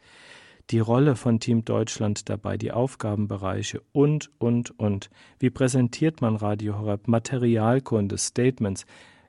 die 0.70 0.80
Rolle 0.80 1.16
von 1.16 1.40
Team 1.40 1.64
Deutschland 1.64 2.30
dabei, 2.30 2.58
die 2.58 2.72
Aufgabenbereiche 2.72 3.82
und, 3.94 4.30
und, 4.38 4.78
und. 4.80 5.10
Wie 5.40 5.50
präsentiert 5.50 6.22
man 6.22 6.36
Radio 6.36 6.78
Horeb? 6.78 7.08
Materialkunde, 7.08 8.18
Statements, 8.18 8.86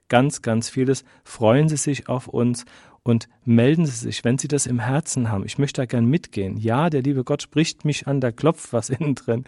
ganz, 0.08 0.42
ganz 0.42 0.68
vieles. 0.68 1.04
Freuen 1.22 1.68
Sie 1.68 1.76
sich 1.76 2.08
auf 2.08 2.26
uns 2.26 2.64
und 3.04 3.28
melden 3.44 3.86
Sie 3.86 3.96
sich, 3.96 4.24
wenn 4.24 4.38
Sie 4.38 4.48
das 4.48 4.66
im 4.66 4.80
Herzen 4.80 5.30
haben. 5.30 5.44
Ich 5.46 5.58
möchte 5.58 5.82
da 5.82 5.86
gern 5.86 6.06
mitgehen. 6.06 6.56
Ja, 6.56 6.90
der 6.90 7.02
liebe 7.02 7.24
Gott 7.24 7.42
spricht 7.42 7.84
mich 7.84 8.06
an, 8.06 8.20
da 8.20 8.32
klopft 8.32 8.72
was 8.72 8.90
innen 8.90 9.14
drin. 9.14 9.44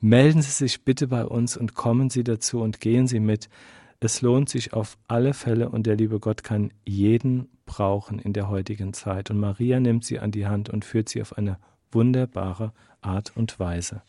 Melden 0.00 0.42
Sie 0.42 0.50
sich 0.50 0.82
bitte 0.84 1.08
bei 1.08 1.24
uns 1.24 1.56
und 1.56 1.74
kommen 1.74 2.08
Sie 2.08 2.24
dazu 2.24 2.60
und 2.60 2.80
gehen 2.80 3.06
Sie 3.06 3.20
mit. 3.20 3.48
Es 4.00 4.20
lohnt 4.20 4.48
sich 4.48 4.72
auf 4.72 4.98
alle 5.08 5.34
Fälle 5.34 5.70
und 5.70 5.86
der 5.86 5.96
liebe 5.96 6.20
Gott 6.20 6.44
kann 6.44 6.72
jeden 6.84 7.48
brauchen 7.64 8.18
in 8.18 8.32
der 8.32 8.48
heutigen 8.48 8.92
Zeit. 8.92 9.30
Und 9.30 9.38
Maria 9.38 9.80
nimmt 9.80 10.04
sie 10.04 10.18
an 10.18 10.30
die 10.30 10.46
Hand 10.46 10.70
und 10.70 10.84
führt 10.84 11.08
sie 11.08 11.22
auf 11.22 11.36
eine 11.36 11.58
wunderbare 11.90 12.72
Art 13.00 13.36
und 13.36 13.58
Weise 13.58 14.02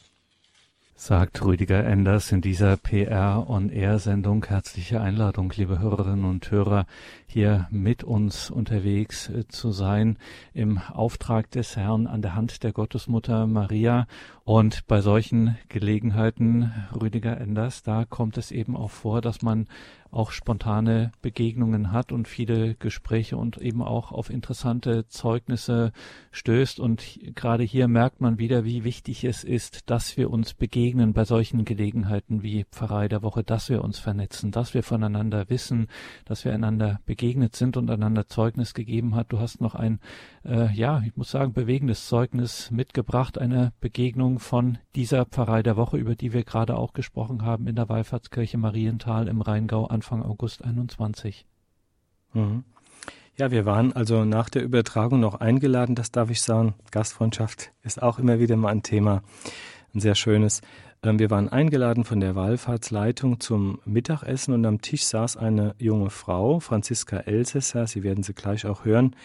sagt 0.99 1.45
Rüdiger 1.45 1.85
Enders 1.85 2.31
in 2.31 2.41
dieser 2.41 2.75
PR-on-Air-Sendung. 2.75 4.43
Herzliche 4.45 4.99
Einladung, 4.99 5.53
liebe 5.55 5.77
Hörerinnen 5.77 6.25
und 6.25 6.49
Hörer, 6.49 6.87
hier 7.27 7.67
mit 7.69 8.03
uns 8.03 8.49
unterwegs 8.49 9.29
äh, 9.29 9.47
zu 9.47 9.71
sein 9.71 10.17
im 10.55 10.79
Auftrag 10.79 11.51
des 11.51 11.77
Herrn 11.77 12.07
an 12.07 12.23
der 12.23 12.33
Hand 12.33 12.63
der 12.63 12.73
Gottesmutter 12.73 13.45
Maria. 13.45 14.07
Und 14.43 14.87
bei 14.87 15.01
solchen 15.01 15.55
Gelegenheiten, 15.69 16.73
Rüdiger 16.99 17.39
Enders, 17.39 17.83
da 17.83 18.03
kommt 18.03 18.39
es 18.39 18.51
eben 18.51 18.75
auch 18.75 18.91
vor, 18.91 19.21
dass 19.21 19.43
man 19.43 19.67
auch 20.11 20.31
spontane 20.31 21.11
Begegnungen 21.21 21.91
hat 21.91 22.11
und 22.11 22.27
viele 22.27 22.75
Gespräche 22.75 23.37
und 23.37 23.57
eben 23.57 23.81
auch 23.81 24.11
auf 24.11 24.29
interessante 24.29 25.07
Zeugnisse 25.07 25.91
stößt. 26.31 26.79
Und 26.79 27.19
gerade 27.35 27.63
hier 27.63 27.87
merkt 27.87 28.21
man 28.21 28.37
wieder, 28.37 28.63
wie 28.63 28.83
wichtig 28.83 29.23
es 29.23 29.43
ist, 29.43 29.89
dass 29.89 30.17
wir 30.17 30.29
uns 30.29 30.53
begegnen 30.53 31.13
bei 31.13 31.25
solchen 31.25 31.65
Gelegenheiten 31.65 32.43
wie 32.43 32.65
Pfarrei 32.71 33.07
der 33.07 33.23
Woche, 33.23 33.43
dass 33.43 33.69
wir 33.69 33.83
uns 33.83 33.99
vernetzen, 33.99 34.51
dass 34.51 34.73
wir 34.73 34.83
voneinander 34.83 35.49
wissen, 35.49 35.87
dass 36.25 36.45
wir 36.45 36.53
einander 36.53 36.99
begegnet 37.05 37.55
sind 37.55 37.77
und 37.77 37.89
einander 37.89 38.27
Zeugnis 38.27 38.73
gegeben 38.73 39.15
hat. 39.15 39.31
Du 39.31 39.39
hast 39.39 39.61
noch 39.61 39.75
ein, 39.75 39.99
äh, 40.45 40.71
ja, 40.73 41.01
ich 41.05 41.15
muss 41.15 41.31
sagen, 41.31 41.53
bewegendes 41.53 42.07
Zeugnis 42.07 42.71
mitgebracht, 42.71 43.37
eine 43.37 43.73
Begegnung 43.79 44.39
von 44.39 44.77
dieser 44.95 45.25
Pfarrei 45.25 45.63
der 45.63 45.77
Woche, 45.77 45.97
über 45.97 46.15
die 46.15 46.33
wir 46.33 46.43
gerade 46.43 46.77
auch 46.77 46.93
gesprochen 46.93 47.43
haben 47.43 47.67
in 47.67 47.75
der 47.75 47.89
Wallfahrtskirche 47.89 48.57
Marienthal 48.57 49.27
im 49.27 49.41
Rheingau 49.41 49.85
Anfang 49.97 50.21
August 50.21 50.63
21. 50.63 51.47
Mhm. 52.33 52.63
Ja, 53.35 53.49
wir 53.49 53.65
waren 53.65 53.93
also 53.93 54.25
nach 54.25 54.47
der 54.47 54.63
Übertragung 54.63 55.19
noch 55.19 55.39
eingeladen, 55.39 55.95
das 55.95 56.11
darf 56.11 56.29
ich 56.29 56.43
sagen. 56.43 56.75
Gastfreundschaft 56.91 57.71
ist 57.81 58.03
auch 58.03 58.19
immer 58.19 58.37
wieder 58.37 58.57
mal 58.57 58.69
ein 58.69 58.83
Thema, 58.83 59.23
ein 59.95 59.99
sehr 59.99 60.13
schönes. 60.13 60.61
Ähm, 61.01 61.17
wir 61.17 61.31
waren 61.31 61.49
eingeladen 61.49 62.03
von 62.03 62.19
der 62.19 62.35
Wallfahrtsleitung 62.35 63.39
zum 63.39 63.79
Mittagessen 63.85 64.53
und 64.53 64.65
am 64.67 64.81
Tisch 64.81 65.03
saß 65.03 65.35
eine 65.35 65.73
junge 65.79 66.11
Frau, 66.11 66.59
Franziska 66.59 67.17
Elsässer, 67.17 67.87
Sie 67.87 68.03
werden 68.03 68.23
sie 68.23 68.35
gleich 68.35 68.67
auch 68.67 68.85
hören. 68.85 69.15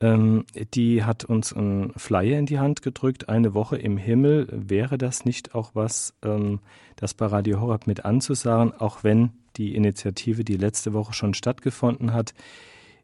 Ähm, 0.00 0.44
die 0.74 1.02
hat 1.04 1.24
uns 1.24 1.54
einen 1.54 1.94
Flyer 1.96 2.38
in 2.38 2.44
die 2.44 2.58
Hand 2.58 2.82
gedrückt, 2.82 3.30
eine 3.30 3.54
Woche 3.54 3.78
im 3.78 3.96
Himmel. 3.96 4.48
Wäre 4.50 4.98
das 4.98 5.24
nicht 5.24 5.54
auch 5.54 5.70
was, 5.72 6.12
ähm, 6.22 6.60
das 6.96 7.14
bei 7.14 7.24
Radio 7.24 7.62
Horab 7.62 7.86
mit 7.86 8.04
anzusagen, 8.04 8.74
auch 8.74 9.02
wenn 9.02 9.30
die 9.56 9.74
Initiative, 9.74 10.44
die 10.44 10.56
letzte 10.56 10.92
Woche 10.92 11.12
schon 11.12 11.34
stattgefunden 11.34 12.12
hat 12.12 12.34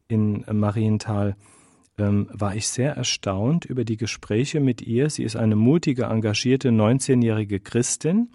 in 0.08 0.44
Marienthal, 0.50 1.36
ähm, 1.98 2.28
war 2.32 2.54
ich 2.54 2.68
sehr 2.68 2.92
erstaunt 2.96 3.64
über 3.64 3.84
die 3.84 3.96
Gespräche 3.96 4.60
mit 4.60 4.82
ihr. 4.82 5.10
Sie 5.10 5.22
ist 5.22 5.36
eine 5.36 5.56
mutige, 5.56 6.04
engagierte 6.04 6.70
19-jährige 6.70 7.60
Christin 7.60 8.30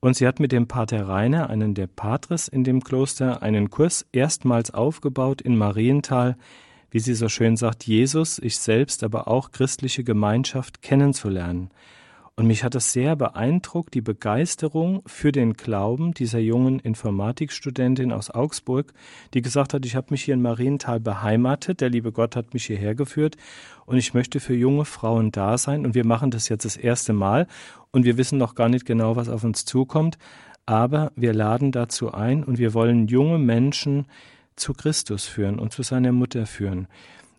und 0.00 0.16
sie 0.16 0.26
hat 0.26 0.40
mit 0.40 0.52
dem 0.52 0.68
Pater 0.68 1.08
Rainer, 1.08 1.50
einen 1.50 1.74
der 1.74 1.86
Patres 1.86 2.48
in 2.48 2.64
dem 2.64 2.82
Kloster, 2.82 3.42
einen 3.42 3.70
Kurs 3.70 4.06
erstmals 4.12 4.72
aufgebaut 4.72 5.40
in 5.40 5.56
Marienthal, 5.56 6.36
wie 6.90 7.00
sie 7.00 7.14
so 7.14 7.28
schön 7.28 7.56
sagt, 7.56 7.84
Jesus, 7.84 8.38
ich 8.38 8.58
selbst, 8.58 9.02
aber 9.02 9.28
auch 9.28 9.50
christliche 9.50 10.04
Gemeinschaft 10.04 10.82
kennenzulernen. 10.82 11.70
Und 12.38 12.48
mich 12.48 12.64
hat 12.64 12.74
das 12.74 12.92
sehr 12.92 13.16
beeindruckt, 13.16 13.94
die 13.94 14.02
Begeisterung 14.02 15.02
für 15.06 15.32
den 15.32 15.54
Glauben 15.54 16.12
dieser 16.12 16.38
jungen 16.38 16.80
Informatikstudentin 16.80 18.12
aus 18.12 18.30
Augsburg, 18.30 18.92
die 19.32 19.40
gesagt 19.40 19.72
hat, 19.72 19.86
ich 19.86 19.96
habe 19.96 20.08
mich 20.10 20.24
hier 20.24 20.34
in 20.34 20.42
Marienthal 20.42 21.00
beheimatet, 21.00 21.80
der 21.80 21.88
liebe 21.88 22.12
Gott 22.12 22.36
hat 22.36 22.52
mich 22.52 22.66
hierher 22.66 22.94
geführt 22.94 23.38
und 23.86 23.96
ich 23.96 24.12
möchte 24.12 24.38
für 24.38 24.54
junge 24.54 24.84
Frauen 24.84 25.32
da 25.32 25.56
sein. 25.56 25.86
Und 25.86 25.94
wir 25.94 26.04
machen 26.04 26.30
das 26.30 26.50
jetzt 26.50 26.66
das 26.66 26.76
erste 26.76 27.14
Mal 27.14 27.46
und 27.90 28.04
wir 28.04 28.18
wissen 28.18 28.36
noch 28.36 28.54
gar 28.54 28.68
nicht 28.68 28.84
genau, 28.84 29.16
was 29.16 29.30
auf 29.30 29.42
uns 29.42 29.64
zukommt, 29.64 30.18
aber 30.66 31.12
wir 31.16 31.32
laden 31.32 31.72
dazu 31.72 32.12
ein 32.12 32.44
und 32.44 32.58
wir 32.58 32.74
wollen 32.74 33.06
junge 33.06 33.38
Menschen 33.38 34.04
zu 34.56 34.74
Christus 34.74 35.24
führen 35.24 35.58
und 35.58 35.72
zu 35.72 35.82
seiner 35.82 36.12
Mutter 36.12 36.44
führen. 36.44 36.86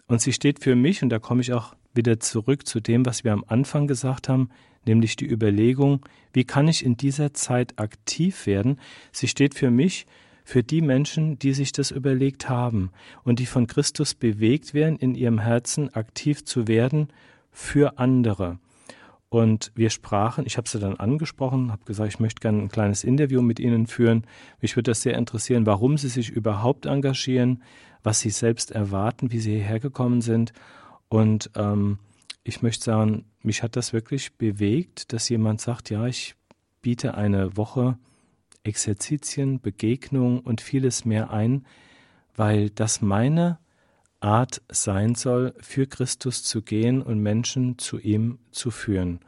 Und 0.08 0.22
sie 0.22 0.34
steht 0.34 0.64
für 0.64 0.76
mich, 0.76 1.04
und 1.04 1.10
da 1.10 1.20
komme 1.20 1.41
ich 1.41 1.54
auch 1.54 1.76
wieder 1.93 2.20
zurück 2.20 2.66
zu 2.66 2.80
dem, 2.80 3.06
was 3.06 3.24
wir 3.24 3.34
am 3.34 3.43
Anfang 3.48 3.86
gesagt 3.86 4.28
haben, 4.28 4.50
nämlich 4.88 5.15
die 5.15 5.29
Überlegung, 5.29 6.05
wie 6.33 6.43
kann 6.43 6.67
ich 6.67 6.85
in 6.85 6.97
dieser 6.97 7.33
Zeit 7.33 7.79
aktiv 7.79 8.45
werden? 8.45 8.79
Sie 9.11 9.27
steht 9.27 9.55
für 9.55 9.71
mich, 9.71 10.05
für 10.43 10.63
die 10.63 10.81
Menschen, 10.81 11.38
die 11.38 11.53
sich 11.53 11.73
das 11.73 11.91
überlegt 11.91 12.47
haben 12.47 12.91
und 13.23 13.39
die 13.39 13.45
von 13.45 13.67
Christus 13.67 14.15
bewegt 14.15 14.73
werden, 14.73 14.97
in 14.97 15.13
ihrem 15.13 15.39
Herzen 15.39 15.93
aktiv 15.93 16.45
zu 16.45 16.67
werden 16.67 17.09
für 17.51 17.99
andere. 17.99 18.59
Und 19.29 19.73
wir 19.75 19.89
sprachen, 19.89 20.45
ich 20.45 20.55
habe 20.55 20.69
sie 20.69 20.79
dann 20.79 20.95
angesprochen, 20.95 21.71
habe 21.71 21.83
gesagt, 21.83 22.13
ich 22.13 22.19
möchte 22.19 22.39
gerne 22.39 22.61
ein 22.61 22.69
kleines 22.69 23.03
Interview 23.03 23.41
mit 23.41 23.59
Ihnen 23.59 23.88
führen. 23.88 24.25
Mich 24.61 24.77
würde 24.77 24.91
das 24.91 25.01
sehr 25.01 25.17
interessieren, 25.17 25.65
warum 25.65 25.97
Sie 25.97 26.07
sich 26.07 26.29
überhaupt 26.29 26.85
engagieren, 26.85 27.61
was 28.03 28.21
Sie 28.21 28.29
selbst 28.29 28.71
erwarten, 28.71 29.31
wie 29.33 29.39
Sie 29.39 29.55
hierher 29.55 29.81
gekommen 29.81 30.21
sind. 30.21 30.53
Und 31.09 31.51
ähm, 31.55 31.99
ich 32.45 32.61
möchte 32.61 32.85
sagen, 32.85 33.25
mich 33.48 33.64
hat 33.64 33.76
das 33.76 33.93
wirklich 33.93 34.34
bewegt, 34.34 35.14
dass 35.14 35.30
jemand 35.30 35.62
sagt, 35.62 35.89
ja, 35.89 36.06
ich 36.06 36.36
biete 36.82 37.16
eine 37.16 37.58
Woche 37.58 37.98
Exerzitien, 38.64 39.62
Begegnung 39.62 40.41
und 40.41 40.62
vieles 40.62 41.06
mehr 41.06 41.32
ein, 41.32 41.66
weil 42.36 42.70
das 42.70 43.02
meine 43.02 43.58
Art 44.20 44.62
sein 44.70 45.16
soll, 45.16 45.54
für 45.60 45.88
Christus 45.88 46.43
zu 46.43 46.62
gehen 46.62 47.02
und 47.02 47.20
Menschen 47.20 47.78
zu 47.78 47.98
ihm 47.98 48.38
zu 48.52 48.70
führen. 48.70 49.22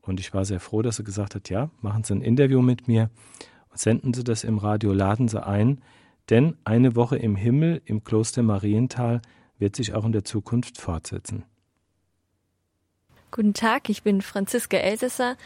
Und 0.00 0.18
ich 0.18 0.32
war 0.32 0.44
sehr 0.44 0.60
froh, 0.60 0.82
dass 0.82 0.98
er 0.98 1.04
gesagt 1.04 1.34
hat, 1.34 1.50
ja, 1.50 1.70
machen 1.80 2.04
Sie 2.04 2.14
ein 2.14 2.22
Interview 2.22 2.62
mit 2.62 2.88
mir 2.88 3.10
und 3.70 3.78
senden 3.78 4.14
Sie 4.14 4.24
das 4.24 4.44
im 4.44 4.58
Radio, 4.58 4.92
laden 4.92 5.28
Sie 5.28 5.44
ein, 5.44 5.82
denn 6.30 6.56
eine 6.64 6.96
Woche 6.96 7.16
im 7.16 7.36
Himmel 7.36 7.82
im 7.84 8.02
Kloster 8.02 8.42
Marienthal 8.42 9.20
wird 9.58 9.76
sich 9.76 9.92
auch 9.94 10.04
in 10.04 10.12
der 10.12 10.24
Zukunft 10.24 10.80
fortsetzen. 10.80 11.44
Guten 13.34 13.54
Tag, 13.54 13.88
ich 13.88 14.02
bin 14.02 14.20
Franziska 14.20 14.76
Elsässer. 14.76 15.36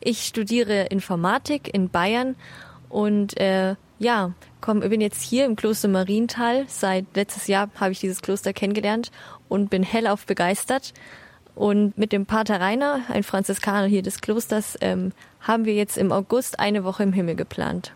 Ich 0.00 0.24
studiere 0.24 0.84
Informatik 0.84 1.68
in 1.74 1.90
Bayern 1.90 2.36
und 2.88 3.38
äh, 3.38 3.74
ja, 3.98 4.32
komm, 4.62 4.80
bin 4.80 5.02
jetzt 5.02 5.20
hier 5.20 5.44
im 5.44 5.54
Kloster 5.54 5.88
Marienthal. 5.88 6.64
Seit 6.68 7.04
letztes 7.14 7.46
Jahr 7.46 7.68
habe 7.74 7.92
ich 7.92 8.00
dieses 8.00 8.22
Kloster 8.22 8.54
kennengelernt 8.54 9.10
und 9.50 9.68
bin 9.68 9.82
hellauf 9.82 10.24
begeistert. 10.24 10.94
Und 11.54 11.98
mit 11.98 12.12
dem 12.12 12.24
Pater 12.24 12.62
Rainer, 12.62 13.02
ein 13.10 13.22
Franziskaner 13.22 13.88
hier 13.88 14.00
des 14.00 14.22
Klosters, 14.22 14.78
ähm, 14.80 15.12
haben 15.40 15.66
wir 15.66 15.74
jetzt 15.74 15.98
im 15.98 16.12
August 16.12 16.58
eine 16.58 16.82
Woche 16.82 17.02
im 17.02 17.12
Himmel 17.12 17.34
geplant. 17.34 17.92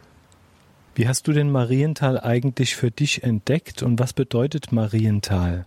Wie 0.95 1.09
hast 1.09 1.27
du 1.27 1.33
den 1.33 1.51
Marienthal 1.51 2.21
eigentlich 2.21 2.77
für 2.77 2.91
dich 2.91 3.23
entdeckt 3.23 3.83
und 3.83 3.99
was 3.99 4.13
bedeutet 4.13 4.73
Marienthal? 4.73 5.65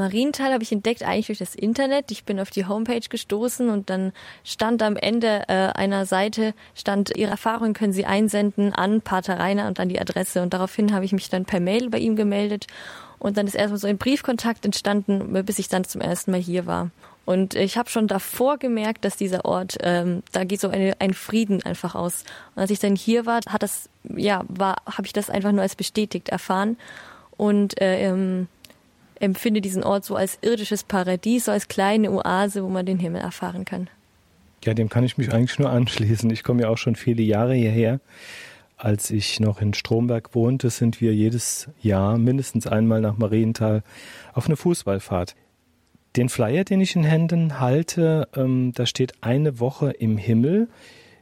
Marienthal 0.00 0.52
habe 0.52 0.62
ich 0.62 0.72
entdeckt 0.72 1.02
eigentlich 1.02 1.26
durch 1.26 1.38
das 1.38 1.54
Internet. 1.54 2.10
Ich 2.10 2.24
bin 2.24 2.40
auf 2.40 2.50
die 2.50 2.66
Homepage 2.66 3.06
gestoßen 3.08 3.68
und 3.68 3.90
dann 3.90 4.12
stand 4.44 4.82
am 4.82 4.96
Ende 4.96 5.44
äh, 5.48 5.52
einer 5.74 6.06
Seite, 6.06 6.54
stand, 6.74 7.16
Ihre 7.16 7.30
Erfahrungen 7.30 7.74
können 7.74 7.92
Sie 7.92 8.06
einsenden 8.06 8.72
an 8.72 9.02
Pater 9.02 9.38
Rainer 9.38 9.68
und 9.68 9.78
an 9.78 9.90
die 9.90 10.00
Adresse. 10.00 10.40
Und 10.42 10.54
daraufhin 10.54 10.94
habe 10.94 11.04
ich 11.04 11.12
mich 11.12 11.28
dann 11.28 11.44
per 11.44 11.60
Mail 11.60 11.90
bei 11.90 11.98
ihm 11.98 12.16
gemeldet. 12.16 12.66
Und 13.18 13.36
dann 13.36 13.46
ist 13.46 13.54
erstmal 13.54 13.78
so 13.78 13.86
ein 13.86 13.98
Briefkontakt 13.98 14.64
entstanden, 14.64 15.44
bis 15.44 15.58
ich 15.58 15.68
dann 15.68 15.84
zum 15.84 16.00
ersten 16.00 16.30
Mal 16.30 16.40
hier 16.40 16.64
war. 16.64 16.90
Und 17.26 17.54
ich 17.54 17.76
habe 17.76 17.90
schon 17.90 18.08
davor 18.08 18.56
gemerkt, 18.56 19.04
dass 19.04 19.18
dieser 19.18 19.44
Ort, 19.44 19.76
ähm, 19.82 20.22
da 20.32 20.44
geht 20.44 20.60
so 20.60 20.70
eine, 20.70 20.94
ein 20.98 21.12
Frieden 21.12 21.62
einfach 21.62 21.94
aus. 21.94 22.24
Und 22.54 22.62
als 22.62 22.70
ich 22.70 22.78
dann 22.78 22.96
hier 22.96 23.26
war, 23.26 23.40
hat 23.46 23.62
das, 23.62 23.90
ja, 24.04 24.42
war, 24.48 24.76
habe 24.86 25.06
ich 25.06 25.12
das 25.12 25.28
einfach 25.28 25.52
nur 25.52 25.60
als 25.60 25.76
bestätigt 25.76 26.30
erfahren. 26.30 26.78
Und 27.36 27.78
äh, 27.80 28.08
ähm, 28.08 28.48
empfinde 29.20 29.60
diesen 29.60 29.84
Ort 29.84 30.04
so 30.04 30.16
als 30.16 30.38
irdisches 30.42 30.82
Paradies, 30.82 31.44
so 31.44 31.52
als 31.52 31.68
kleine 31.68 32.10
Oase, 32.10 32.64
wo 32.64 32.68
man 32.68 32.86
den 32.86 32.98
Himmel 32.98 33.20
erfahren 33.20 33.64
kann. 33.64 33.88
Ja, 34.64 34.74
dem 34.74 34.88
kann 34.88 35.04
ich 35.04 35.16
mich 35.16 35.32
eigentlich 35.32 35.58
nur 35.58 35.70
anschließen. 35.70 36.28
Ich 36.30 36.42
komme 36.42 36.62
ja 36.62 36.68
auch 36.68 36.78
schon 36.78 36.96
viele 36.96 37.22
Jahre 37.22 37.54
hierher. 37.54 38.00
Als 38.76 39.10
ich 39.10 39.40
noch 39.40 39.60
in 39.60 39.74
Stromberg 39.74 40.34
wohnte, 40.34 40.70
sind 40.70 41.02
wir 41.02 41.14
jedes 41.14 41.68
Jahr 41.82 42.16
mindestens 42.16 42.66
einmal 42.66 43.02
nach 43.02 43.18
Marienthal 43.18 43.82
auf 44.32 44.46
eine 44.46 44.56
Fußballfahrt. 44.56 45.36
Den 46.16 46.30
Flyer, 46.30 46.64
den 46.64 46.80
ich 46.80 46.96
in 46.96 47.04
Händen 47.04 47.60
halte, 47.60 48.26
ähm, 48.34 48.72
da 48.74 48.86
steht 48.86 49.12
eine 49.22 49.60
Woche 49.60 49.90
im 49.90 50.16
Himmel 50.16 50.68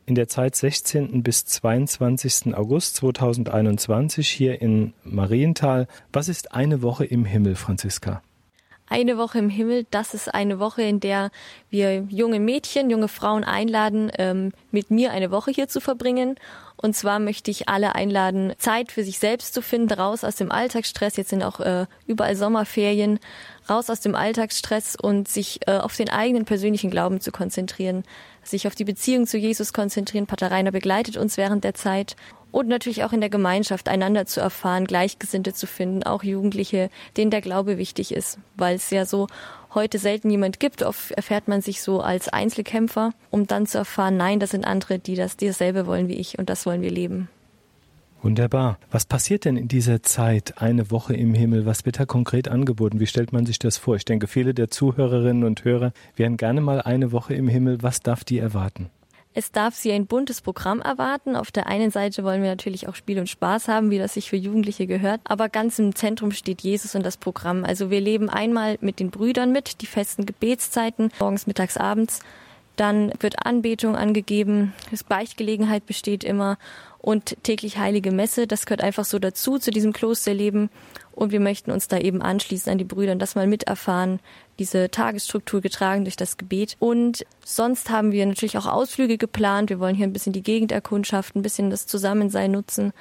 in 0.08 0.14
der 0.14 0.26
Zeit 0.26 0.56
16. 0.56 1.22
bis 1.22 1.44
22. 1.44 2.54
August 2.54 2.96
2021 2.96 4.28
hier 4.28 4.62
in 4.62 4.94
Marienthal. 5.04 5.86
Was 6.12 6.28
ist 6.28 6.52
eine 6.52 6.80
Woche 6.80 7.04
im 7.04 7.26
Himmel, 7.26 7.56
Franziska? 7.56 8.22
Eine 8.88 9.18
Woche 9.18 9.38
im 9.38 9.50
Himmel, 9.50 9.86
das 9.90 10.14
ist 10.14 10.32
eine 10.32 10.58
Woche, 10.58 10.80
in 10.80 10.98
der 10.98 11.30
wir 11.68 12.06
junge 12.08 12.40
Mädchen, 12.40 12.88
junge 12.88 13.08
Frauen 13.08 13.44
einladen, 13.44 14.10
ähm, 14.16 14.52
mit 14.70 14.90
mir 14.90 15.12
eine 15.12 15.30
Woche 15.30 15.50
hier 15.50 15.68
zu 15.68 15.78
verbringen. 15.78 16.36
Und 16.76 16.96
zwar 16.96 17.18
möchte 17.18 17.50
ich 17.50 17.68
alle 17.68 17.94
einladen, 17.94 18.54
Zeit 18.56 18.92
für 18.92 19.04
sich 19.04 19.18
selbst 19.18 19.52
zu 19.52 19.60
finden, 19.60 19.92
raus 19.92 20.24
aus 20.24 20.36
dem 20.36 20.50
Alltagsstress. 20.50 21.18
Jetzt 21.18 21.28
sind 21.28 21.42
auch 21.42 21.60
äh, 21.60 21.84
überall 22.06 22.34
Sommerferien, 22.34 23.18
raus 23.68 23.90
aus 23.90 24.00
dem 24.00 24.14
Alltagsstress 24.14 24.96
und 24.96 25.28
sich 25.28 25.60
äh, 25.66 25.72
auf 25.72 25.96
den 25.96 26.08
eigenen 26.08 26.46
persönlichen 26.46 26.90
Glauben 26.90 27.20
zu 27.20 27.30
konzentrieren 27.30 28.04
sich 28.50 28.66
auf 28.66 28.74
die 28.74 28.84
Beziehung 28.84 29.26
zu 29.26 29.38
Jesus 29.38 29.72
konzentrieren. 29.72 30.26
Pater 30.26 30.50
Rainer 30.50 30.72
begleitet 30.72 31.16
uns 31.16 31.36
während 31.36 31.64
der 31.64 31.74
Zeit 31.74 32.16
und 32.50 32.68
natürlich 32.68 33.04
auch 33.04 33.12
in 33.12 33.20
der 33.20 33.30
Gemeinschaft 33.30 33.88
einander 33.88 34.26
zu 34.26 34.40
erfahren, 34.40 34.86
Gleichgesinnte 34.86 35.52
zu 35.52 35.66
finden, 35.66 36.02
auch 36.02 36.22
Jugendliche, 36.22 36.90
denen 37.16 37.30
der 37.30 37.40
Glaube 37.40 37.78
wichtig 37.78 38.12
ist, 38.12 38.38
weil 38.56 38.76
es 38.76 38.90
ja 38.90 39.04
so 39.04 39.26
heute 39.74 39.98
selten 39.98 40.30
jemand 40.30 40.60
gibt. 40.60 40.82
Oft 40.82 41.12
erfährt 41.12 41.48
man 41.48 41.60
sich 41.60 41.82
so 41.82 42.00
als 42.00 42.28
Einzelkämpfer, 42.28 43.12
um 43.30 43.46
dann 43.46 43.66
zu 43.66 43.78
erfahren, 43.78 44.16
nein, 44.16 44.40
das 44.40 44.50
sind 44.50 44.64
andere, 44.64 44.98
die 44.98 45.14
das, 45.14 45.36
die 45.36 45.46
dasselbe 45.46 45.86
wollen 45.86 46.08
wie 46.08 46.14
ich 46.14 46.38
und 46.38 46.48
das 46.48 46.64
wollen 46.66 46.82
wir 46.82 46.90
leben. 46.90 47.28
Wunderbar. 48.22 48.78
Was 48.90 49.04
passiert 49.04 49.44
denn 49.44 49.56
in 49.56 49.68
dieser 49.68 50.02
Zeit, 50.02 50.54
eine 50.60 50.90
Woche 50.90 51.14
im 51.14 51.34
Himmel? 51.34 51.66
Was 51.66 51.86
wird 51.86 52.00
da 52.00 52.04
konkret 52.04 52.48
angeboten? 52.48 52.98
Wie 52.98 53.06
stellt 53.06 53.32
man 53.32 53.46
sich 53.46 53.58
das 53.58 53.78
vor? 53.78 53.96
Ich 53.96 54.04
denke, 54.04 54.26
viele 54.26 54.54
der 54.54 54.70
Zuhörerinnen 54.70 55.44
und 55.44 55.64
Hörer 55.64 55.92
wären 56.16 56.36
gerne 56.36 56.60
mal 56.60 56.80
eine 56.80 57.12
Woche 57.12 57.34
im 57.34 57.48
Himmel. 57.48 57.82
Was 57.82 58.00
darf 58.00 58.24
die 58.24 58.38
erwarten? 58.38 58.90
Es 59.34 59.52
darf 59.52 59.76
sie 59.76 59.92
ein 59.92 60.06
buntes 60.06 60.40
Programm 60.40 60.80
erwarten. 60.80 61.36
Auf 61.36 61.52
der 61.52 61.68
einen 61.68 61.92
Seite 61.92 62.24
wollen 62.24 62.42
wir 62.42 62.48
natürlich 62.48 62.88
auch 62.88 62.96
Spiel 62.96 63.20
und 63.20 63.28
Spaß 63.28 63.68
haben, 63.68 63.90
wie 63.90 63.98
das 63.98 64.14
sich 64.14 64.28
für 64.30 64.36
Jugendliche 64.36 64.88
gehört. 64.88 65.20
Aber 65.22 65.48
ganz 65.48 65.78
im 65.78 65.94
Zentrum 65.94 66.32
steht 66.32 66.62
Jesus 66.62 66.96
und 66.96 67.06
das 67.06 67.16
Programm. 67.16 67.64
Also 67.64 67.88
wir 67.88 68.00
leben 68.00 68.28
einmal 68.28 68.78
mit 68.80 68.98
den 68.98 69.10
Brüdern 69.10 69.52
mit, 69.52 69.80
die 69.80 69.86
festen 69.86 70.26
Gebetszeiten, 70.26 71.12
morgens, 71.20 71.46
mittags, 71.46 71.76
abends. 71.76 72.18
Dann 72.74 73.12
wird 73.20 73.44
Anbetung 73.44 73.96
angegeben, 73.96 74.72
Beichtgelegenheit 75.08 75.84
besteht 75.86 76.22
immer 76.22 76.58
und 77.00 77.36
täglich 77.42 77.78
heilige 77.78 78.10
Messe. 78.10 78.46
Das 78.46 78.66
gehört 78.66 78.82
einfach 78.82 79.04
so 79.04 79.18
dazu, 79.18 79.58
zu 79.58 79.70
diesem 79.70 79.92
Klosterleben. 79.92 80.70
Und 81.12 81.32
wir 81.32 81.40
möchten 81.40 81.72
uns 81.72 81.88
da 81.88 81.98
eben 81.98 82.22
anschließen 82.22 82.70
an 82.70 82.78
die 82.78 82.84
Brüder 82.84 83.12
und 83.12 83.18
das 83.18 83.34
mal 83.34 83.46
miterfahren, 83.46 84.20
diese 84.58 84.90
Tagesstruktur 84.90 85.60
getragen 85.60 86.04
durch 86.04 86.16
das 86.16 86.36
Gebet. 86.36 86.76
Und 86.78 87.26
sonst 87.44 87.90
haben 87.90 88.12
wir 88.12 88.24
natürlich 88.26 88.58
auch 88.58 88.66
Ausflüge 88.66 89.18
geplant. 89.18 89.70
Wir 89.70 89.80
wollen 89.80 89.96
hier 89.96 90.06
ein 90.06 90.12
bisschen 90.12 90.32
die 90.32 90.42
Gegend 90.42 90.70
erkundschaften, 90.70 91.40
ein 91.40 91.42
bisschen 91.42 91.70
das 91.70 91.86
Zusammensein 91.86 92.52
nutzen. 92.52 92.92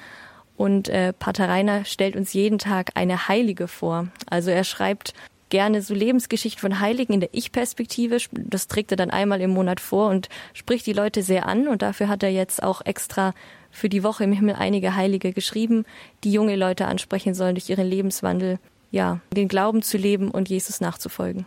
Und 0.55 0.89
äh, 0.89 1.13
Pater 1.13 1.47
Rainer 1.47 1.85
stellt 1.85 2.15
uns 2.15 2.33
jeden 2.33 2.57
Tag 2.57 2.91
eine 2.95 3.27
Heilige 3.27 3.67
vor. 3.67 4.07
Also 4.27 4.49
er 4.49 4.63
schreibt 4.63 5.13
gerne 5.49 5.81
so 5.81 5.93
Lebensgeschichten 5.93 6.59
von 6.59 6.79
Heiligen 6.79 7.13
in 7.13 7.19
der 7.19 7.29
Ich-Perspektive. 7.33 8.17
Das 8.31 8.67
trägt 8.67 8.91
er 8.91 8.97
dann 8.97 9.11
einmal 9.11 9.41
im 9.41 9.51
Monat 9.51 9.79
vor 9.79 10.09
und 10.09 10.29
spricht 10.53 10.85
die 10.87 10.93
Leute 10.93 11.21
sehr 11.21 11.45
an. 11.45 11.67
Und 11.67 11.81
dafür 11.81 12.07
hat 12.07 12.23
er 12.23 12.29
jetzt 12.29 12.63
auch 12.63 12.81
extra 12.83 13.33
für 13.77 13.89
die 13.89 14.03
Woche 14.03 14.23
im 14.23 14.33
Himmel 14.33 14.55
einige 14.55 14.95
Heilige 14.95 15.33
geschrieben, 15.33 15.85
die 16.23 16.31
junge 16.31 16.55
Leute 16.55 16.87
ansprechen 16.87 17.35
sollen, 17.35 17.55
durch 17.55 17.69
ihren 17.69 17.87
Lebenswandel, 17.87 18.57
ja, 18.89 19.19
den 19.31 19.47
Glauben 19.47 19.83
zu 19.83 19.97
leben 19.97 20.31
und 20.31 20.49
Jesus 20.49 20.81
nachzufolgen. 20.81 21.45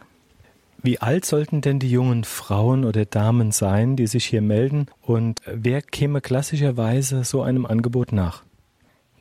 Wie 0.82 1.00
alt 1.00 1.26
sollten 1.26 1.60
denn 1.60 1.78
die 1.78 1.90
jungen 1.90 2.24
Frauen 2.24 2.84
oder 2.84 3.04
Damen 3.04 3.50
sein, 3.50 3.96
die 3.96 4.06
sich 4.06 4.24
hier 4.26 4.42
melden? 4.42 4.86
Und 5.02 5.40
wer 5.44 5.82
käme 5.82 6.20
klassischerweise 6.20 7.24
so 7.24 7.42
einem 7.42 7.66
Angebot 7.66 8.12
nach? 8.12 8.44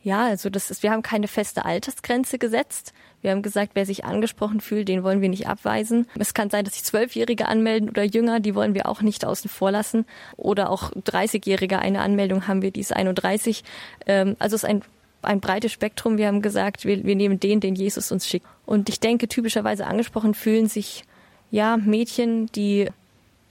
Ja, 0.04 0.28
also 0.28 0.50
das 0.50 0.72
ist, 0.72 0.84
wir 0.84 0.92
haben 0.92 1.02
keine 1.02 1.28
feste 1.28 1.66
Altersgrenze 1.66 2.38
gesetzt. 2.38 2.94
Wir 3.22 3.32
haben 3.32 3.42
gesagt, 3.42 3.72
wer 3.74 3.86
sich 3.86 4.06
angesprochen 4.06 4.62
fühlt, 4.62 4.88
den 4.88 5.04
wollen 5.04 5.22
wir 5.22 5.30
nicht 5.30 5.48
abweisen. 5.48 6.08
Es 6.18 6.34
kann 6.34 6.50
sein, 6.50 6.64
dass 6.64 6.76
sich 6.76 6.84
Zwölfjährige 6.84 7.48
anmelden 7.48 7.90
oder 7.90 8.04
Jünger, 8.04 8.40
die 8.40 8.56
wollen 8.56 8.74
wir 8.74 8.88
auch 8.88 9.02
nicht 9.02 9.26
außen 9.26 9.50
vor 9.50 9.72
lassen. 9.72 10.06
Oder 10.38 10.70
auch 10.70 10.92
30-Jährige, 10.92 11.80
eine 11.80 12.02
Anmeldung 12.02 12.48
haben 12.48 12.62
wir, 12.62 12.72
die 12.72 12.80
ist 12.80 12.96
31. 12.96 13.64
Ähm, 14.06 14.36
also 14.40 14.56
es 14.56 14.64
ist 14.64 14.70
ein, 14.70 14.82
ein 15.22 15.42
breites 15.42 15.74
Spektrum. 15.74 16.18
Wir 16.18 16.28
haben 16.28 16.42
gesagt, 16.42 16.86
wir, 16.86 17.04
wir 17.04 17.16
nehmen 17.16 17.40
den, 17.40 17.60
den 17.60 17.76
Jesus 17.76 18.12
uns 18.12 18.28
schickt. 18.28 18.48
Und 18.66 18.88
ich 18.88 19.00
denke, 19.00 19.28
typischerweise 19.28 19.86
angesprochen 19.86 20.34
fühlen 20.34 20.68
sich 20.68 21.04
ja 21.52 21.78
Mädchen, 21.78 22.48
die 22.48 22.90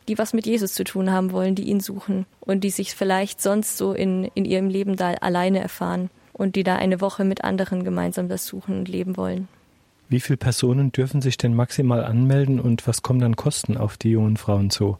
die 0.08 0.16
was 0.16 0.32
mit 0.32 0.46
Jesus 0.46 0.72
zu 0.72 0.84
tun 0.84 1.12
haben 1.12 1.32
wollen, 1.32 1.54
die 1.54 1.68
ihn 1.68 1.80
suchen 1.80 2.24
und 2.40 2.64
die 2.64 2.70
sich 2.70 2.94
vielleicht 2.94 3.42
sonst 3.42 3.76
so 3.76 3.92
in, 3.92 4.30
in 4.34 4.44
ihrem 4.46 4.68
Leben 4.68 4.96
da 4.96 5.12
alleine 5.12 5.60
erfahren 5.60 6.08
und 6.32 6.56
die 6.56 6.62
da 6.62 6.76
eine 6.76 7.00
Woche 7.00 7.24
mit 7.24 7.44
anderen 7.44 7.84
gemeinsam 7.84 8.28
das 8.28 8.46
suchen 8.46 8.78
und 8.78 8.88
leben 8.88 9.16
wollen. 9.16 9.48
Wie 10.08 10.20
viele 10.20 10.38
Personen 10.38 10.90
dürfen 10.90 11.20
sich 11.20 11.36
denn 11.36 11.54
maximal 11.54 12.02
anmelden 12.04 12.60
und 12.60 12.86
was 12.86 13.02
kommen 13.02 13.20
dann 13.20 13.36
Kosten 13.36 13.76
auf 13.76 13.98
die 13.98 14.10
jungen 14.10 14.36
Frauen 14.36 14.70
zu? 14.70 14.96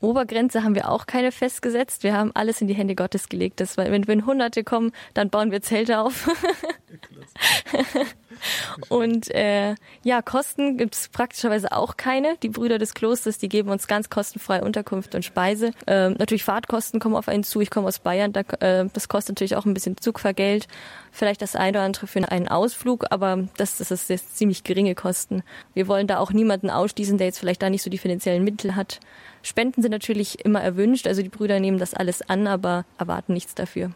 Obergrenze 0.00 0.64
haben 0.64 0.74
wir 0.74 0.88
auch 0.88 1.06
keine 1.06 1.30
festgesetzt. 1.30 2.02
Wir 2.02 2.14
haben 2.14 2.30
alles 2.34 2.62
in 2.62 2.68
die 2.68 2.74
Hände 2.74 2.94
Gottes 2.94 3.28
gelegt. 3.28 3.60
Das, 3.60 3.76
wenn, 3.76 4.06
wenn 4.08 4.24
Hunderte 4.24 4.64
kommen, 4.64 4.92
dann 5.12 5.28
bauen 5.28 5.50
wir 5.50 5.60
Zelte 5.60 6.00
auf. 6.00 6.28
Und 8.88 9.30
äh, 9.34 9.74
ja, 10.02 10.22
Kosten 10.22 10.76
gibt 10.76 10.94
es 10.94 11.08
praktischerweise 11.08 11.72
auch 11.72 11.96
keine. 11.96 12.36
Die 12.42 12.48
Brüder 12.48 12.78
des 12.78 12.94
Klosters, 12.94 13.38
die 13.38 13.48
geben 13.48 13.70
uns 13.70 13.86
ganz 13.86 14.10
kostenfrei 14.10 14.62
Unterkunft 14.62 15.14
und 15.14 15.24
Speise. 15.24 15.72
Ähm, 15.86 16.16
natürlich 16.18 16.44
Fahrtkosten 16.44 17.00
kommen 17.00 17.16
auf 17.16 17.28
einen 17.28 17.44
zu. 17.44 17.60
Ich 17.60 17.70
komme 17.70 17.88
aus 17.88 17.98
Bayern, 17.98 18.32
da, 18.32 18.40
äh, 18.60 18.86
das 18.92 19.08
kostet 19.08 19.36
natürlich 19.36 19.56
auch 19.56 19.66
ein 19.66 19.74
bisschen 19.74 19.96
Zugvergelt. 19.96 20.66
Vielleicht 21.12 21.42
das 21.42 21.56
eine 21.56 21.78
oder 21.78 21.84
andere 21.84 22.06
für 22.06 22.30
einen 22.30 22.48
Ausflug, 22.48 23.06
aber 23.10 23.48
das, 23.56 23.78
das 23.78 23.90
ist 23.90 24.10
jetzt 24.10 24.36
ziemlich 24.36 24.64
geringe 24.64 24.94
Kosten. 24.94 25.42
Wir 25.74 25.88
wollen 25.88 26.06
da 26.06 26.18
auch 26.18 26.32
niemanden 26.32 26.70
ausschließen, 26.70 27.18
der 27.18 27.26
jetzt 27.26 27.38
vielleicht 27.38 27.62
da 27.62 27.70
nicht 27.70 27.82
so 27.82 27.90
die 27.90 27.98
finanziellen 27.98 28.44
Mittel 28.44 28.76
hat. 28.76 29.00
Spenden 29.42 29.82
sind 29.82 29.90
natürlich 29.90 30.44
immer 30.44 30.60
erwünscht, 30.60 31.06
also 31.06 31.22
die 31.22 31.28
Brüder 31.28 31.60
nehmen 31.60 31.78
das 31.78 31.94
alles 31.94 32.22
an, 32.22 32.46
aber 32.46 32.84
erwarten 32.98 33.32
nichts 33.32 33.54
dafür. 33.54 33.90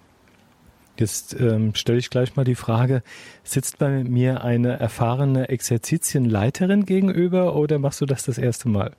Jetzt 0.97 1.34
ähm, 1.38 1.74
stelle 1.74 1.99
ich 1.99 2.11
gleich 2.11 2.36
mal 2.36 2.45
die 2.45 2.55
Frage, 2.55 3.03
sitzt 3.42 3.78
bei 3.78 4.05
mir 4.05 4.45
eine 4.45 4.78
erfahrene 4.78 5.49
Exerzitienleiterin 5.49 6.86
gegenüber 6.86 7.57
oder 7.57 7.78
machst 7.78 8.01
du 8.01 8.07
das 8.07 8.24
das 8.24 8.38
erste 8.38 8.68
Mal? 8.68 8.95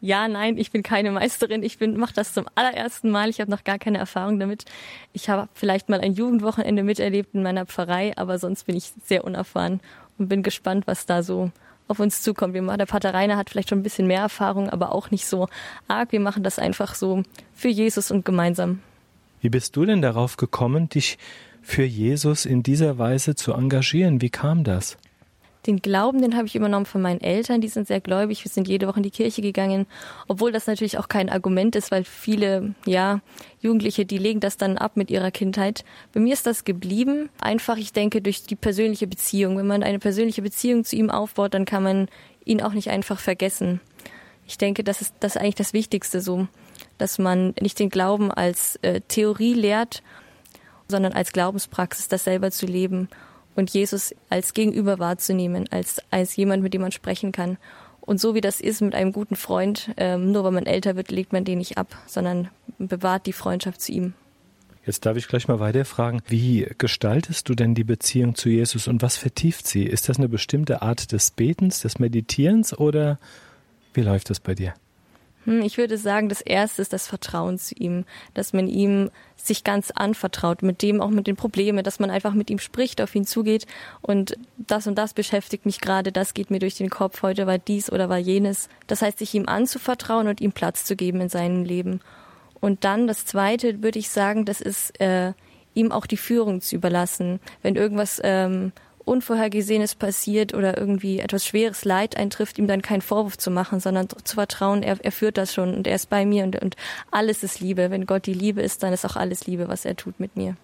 Ja, 0.00 0.28
nein, 0.28 0.58
ich 0.58 0.70
bin 0.70 0.82
keine 0.82 1.10
Meisterin. 1.10 1.62
Ich 1.62 1.78
bin 1.78 1.96
mache 1.96 2.12
das 2.14 2.34
zum 2.34 2.46
allerersten 2.54 3.10
Mal. 3.10 3.30
Ich 3.30 3.40
habe 3.40 3.50
noch 3.50 3.64
gar 3.64 3.78
keine 3.78 3.98
Erfahrung 3.98 4.38
damit. 4.38 4.64
Ich 5.12 5.28
habe 5.28 5.48
vielleicht 5.54 5.88
mal 5.88 6.00
ein 6.00 6.12
Jugendwochenende 6.12 6.82
miterlebt 6.82 7.34
in 7.34 7.42
meiner 7.42 7.66
Pfarrei, 7.66 8.12
aber 8.16 8.38
sonst 8.38 8.64
bin 8.64 8.76
ich 8.76 8.92
sehr 9.04 9.24
unerfahren 9.24 9.80
und 10.18 10.28
bin 10.28 10.42
gespannt, 10.42 10.86
was 10.86 11.06
da 11.06 11.22
so 11.22 11.50
auf 11.88 11.98
uns 11.98 12.22
zukommt. 12.22 12.54
Der 12.54 12.86
Pater 12.86 13.14
Rainer 13.14 13.36
hat 13.36 13.50
vielleicht 13.50 13.70
schon 13.70 13.80
ein 13.80 13.84
bisschen 13.84 14.06
mehr 14.06 14.20
Erfahrung, 14.20 14.68
aber 14.68 14.92
auch 14.92 15.10
nicht 15.10 15.26
so 15.26 15.48
arg. 15.88 16.12
Wir 16.12 16.20
machen 16.20 16.42
das 16.42 16.58
einfach 16.58 16.94
so 16.94 17.22
für 17.54 17.68
Jesus 17.68 18.10
und 18.10 18.24
gemeinsam. 18.24 18.80
Wie 19.46 19.50
bist 19.50 19.76
du 19.76 19.84
denn 19.84 20.02
darauf 20.02 20.36
gekommen, 20.36 20.88
dich 20.88 21.18
für 21.62 21.84
Jesus 21.84 22.46
in 22.46 22.64
dieser 22.64 22.98
Weise 22.98 23.36
zu 23.36 23.52
engagieren? 23.52 24.20
Wie 24.20 24.28
kam 24.28 24.64
das? 24.64 24.98
Den 25.68 25.76
Glauben, 25.76 26.20
den 26.20 26.36
habe 26.36 26.48
ich 26.48 26.56
übernommen 26.56 26.84
von 26.84 27.00
meinen 27.00 27.20
Eltern, 27.20 27.60
die 27.60 27.68
sind 27.68 27.86
sehr 27.86 28.00
gläubig, 28.00 28.42
wir 28.42 28.50
sind 28.50 28.66
jede 28.66 28.88
Woche 28.88 28.96
in 28.96 29.04
die 29.04 29.12
Kirche 29.12 29.42
gegangen, 29.42 29.86
obwohl 30.26 30.50
das 30.50 30.66
natürlich 30.66 30.98
auch 30.98 31.06
kein 31.06 31.28
Argument 31.28 31.76
ist, 31.76 31.92
weil 31.92 32.02
viele, 32.02 32.74
ja, 32.86 33.20
Jugendliche, 33.60 34.04
die 34.04 34.18
legen 34.18 34.40
das 34.40 34.56
dann 34.56 34.78
ab 34.78 34.96
mit 34.96 35.12
ihrer 35.12 35.30
Kindheit. 35.30 35.84
Bei 36.12 36.18
mir 36.18 36.32
ist 36.32 36.48
das 36.48 36.64
geblieben, 36.64 37.28
einfach, 37.40 37.76
ich 37.76 37.92
denke, 37.92 38.22
durch 38.22 38.42
die 38.42 38.56
persönliche 38.56 39.06
Beziehung. 39.06 39.56
Wenn 39.58 39.68
man 39.68 39.84
eine 39.84 40.00
persönliche 40.00 40.42
Beziehung 40.42 40.82
zu 40.82 40.96
ihm 40.96 41.08
aufbaut, 41.08 41.54
dann 41.54 41.66
kann 41.66 41.84
man 41.84 42.08
ihn 42.44 42.62
auch 42.62 42.72
nicht 42.72 42.90
einfach 42.90 43.20
vergessen. 43.20 43.80
Ich 44.46 44.58
denke, 44.58 44.84
das 44.84 45.00
ist 45.00 45.14
das 45.20 45.36
ist 45.36 45.40
eigentlich 45.42 45.54
das 45.56 45.72
Wichtigste 45.72 46.20
so 46.20 46.48
dass 46.98 47.18
man 47.18 47.54
nicht 47.60 47.78
den 47.78 47.90
Glauben 47.90 48.30
als 48.30 48.76
äh, 48.82 49.00
Theorie 49.06 49.54
lehrt, 49.54 50.02
sondern 50.88 51.12
als 51.12 51.32
Glaubenspraxis, 51.32 52.08
das 52.08 52.24
selber 52.24 52.50
zu 52.50 52.66
leben 52.66 53.08
und 53.54 53.70
Jesus 53.70 54.14
als 54.28 54.54
Gegenüber 54.54 54.98
wahrzunehmen, 54.98 55.66
als, 55.70 56.00
als 56.10 56.36
jemand, 56.36 56.62
mit 56.62 56.74
dem 56.74 56.82
man 56.82 56.92
sprechen 56.92 57.32
kann. 57.32 57.58
Und 58.00 58.20
so 58.20 58.34
wie 58.34 58.40
das 58.40 58.60
ist 58.60 58.82
mit 58.82 58.94
einem 58.94 59.12
guten 59.12 59.34
Freund, 59.34 59.90
ähm, 59.96 60.30
nur 60.30 60.44
weil 60.44 60.52
man 60.52 60.66
älter 60.66 60.94
wird, 60.94 61.10
legt 61.10 61.32
man 61.32 61.44
den 61.44 61.58
nicht 61.58 61.76
ab, 61.76 61.96
sondern 62.06 62.50
bewahrt 62.78 63.26
die 63.26 63.32
Freundschaft 63.32 63.80
zu 63.80 63.92
ihm. 63.92 64.14
Jetzt 64.84 65.04
darf 65.04 65.16
ich 65.16 65.26
gleich 65.26 65.48
mal 65.48 65.58
weiter 65.58 65.84
fragen, 65.84 66.22
wie 66.28 66.68
gestaltest 66.78 67.48
du 67.48 67.56
denn 67.56 67.74
die 67.74 67.82
Beziehung 67.82 68.36
zu 68.36 68.48
Jesus 68.48 68.86
und 68.86 69.02
was 69.02 69.16
vertieft 69.16 69.66
sie? 69.66 69.82
Ist 69.82 70.08
das 70.08 70.18
eine 70.18 70.28
bestimmte 70.28 70.82
Art 70.82 71.10
des 71.10 71.32
Betens, 71.32 71.80
des 71.80 71.98
Meditierens 71.98 72.78
oder 72.78 73.18
wie 73.96 74.02
läuft 74.02 74.30
das 74.30 74.40
bei 74.40 74.54
dir? 74.54 74.74
Hm, 75.44 75.62
ich 75.62 75.78
würde 75.78 75.96
sagen, 75.96 76.28
das 76.28 76.40
erste 76.40 76.82
ist 76.82 76.92
das 76.92 77.06
Vertrauen 77.06 77.58
zu 77.58 77.74
ihm, 77.76 78.04
dass 78.34 78.52
man 78.52 78.68
ihm 78.68 79.10
sich 79.36 79.64
ganz 79.64 79.92
anvertraut, 79.92 80.62
mit 80.62 80.82
dem 80.82 81.00
auch 81.00 81.10
mit 81.10 81.26
den 81.26 81.36
Problemen, 81.36 81.84
dass 81.84 82.00
man 82.00 82.10
einfach 82.10 82.34
mit 82.34 82.50
ihm 82.50 82.58
spricht, 82.58 83.00
auf 83.00 83.14
ihn 83.14 83.24
zugeht 83.24 83.66
und 84.02 84.36
das 84.58 84.86
und 84.86 84.96
das 84.96 85.14
beschäftigt 85.14 85.64
mich 85.64 85.80
gerade, 85.80 86.10
das 86.12 86.34
geht 86.34 86.50
mir 86.50 86.58
durch 86.58 86.76
den 86.76 86.90
Kopf, 86.90 87.22
heute 87.22 87.46
war 87.46 87.58
dies 87.58 87.90
oder 87.90 88.08
war 88.08 88.18
jenes. 88.18 88.68
Das 88.88 89.02
heißt, 89.02 89.18
sich 89.18 89.34
ihm 89.34 89.48
anzuvertrauen 89.48 90.26
und 90.26 90.40
ihm 90.40 90.52
Platz 90.52 90.84
zu 90.84 90.96
geben 90.96 91.20
in 91.20 91.28
seinem 91.28 91.64
Leben. 91.64 92.00
Und 92.60 92.84
dann 92.84 93.06
das 93.06 93.24
zweite, 93.24 93.82
würde 93.82 93.98
ich 93.98 94.10
sagen, 94.10 94.44
das 94.44 94.60
ist 94.60 95.00
äh, 95.00 95.32
ihm 95.74 95.92
auch 95.92 96.06
die 96.06 96.16
Führung 96.16 96.60
zu 96.60 96.74
überlassen. 96.74 97.38
Wenn 97.62 97.76
irgendwas 97.76 98.20
ähm, 98.24 98.72
Unvorhergesehenes 99.06 99.94
passiert 99.94 100.52
oder 100.52 100.76
irgendwie 100.76 101.20
etwas 101.20 101.46
schweres 101.46 101.84
Leid 101.84 102.16
eintrifft, 102.16 102.58
ihm 102.58 102.66
dann 102.66 102.82
keinen 102.82 103.02
Vorwurf 103.02 103.38
zu 103.38 103.50
machen, 103.50 103.80
sondern 103.80 104.08
zu 104.08 104.34
vertrauen, 104.34 104.82
er, 104.82 104.98
er 105.02 105.12
führt 105.12 105.38
das 105.38 105.54
schon 105.54 105.74
und 105.74 105.86
er 105.86 105.94
ist 105.94 106.10
bei 106.10 106.26
mir 106.26 106.44
und, 106.44 106.60
und 106.60 106.76
alles 107.10 107.42
ist 107.42 107.60
Liebe. 107.60 107.90
Wenn 107.90 108.06
Gott 108.06 108.26
die 108.26 108.34
Liebe 108.34 108.62
ist, 108.62 108.82
dann 108.82 108.92
ist 108.92 109.06
auch 109.06 109.16
alles 109.16 109.46
Liebe, 109.46 109.68
was 109.68 109.84
er 109.84 109.96
tut 109.96 110.18
mit 110.18 110.36
mir. 110.36 110.56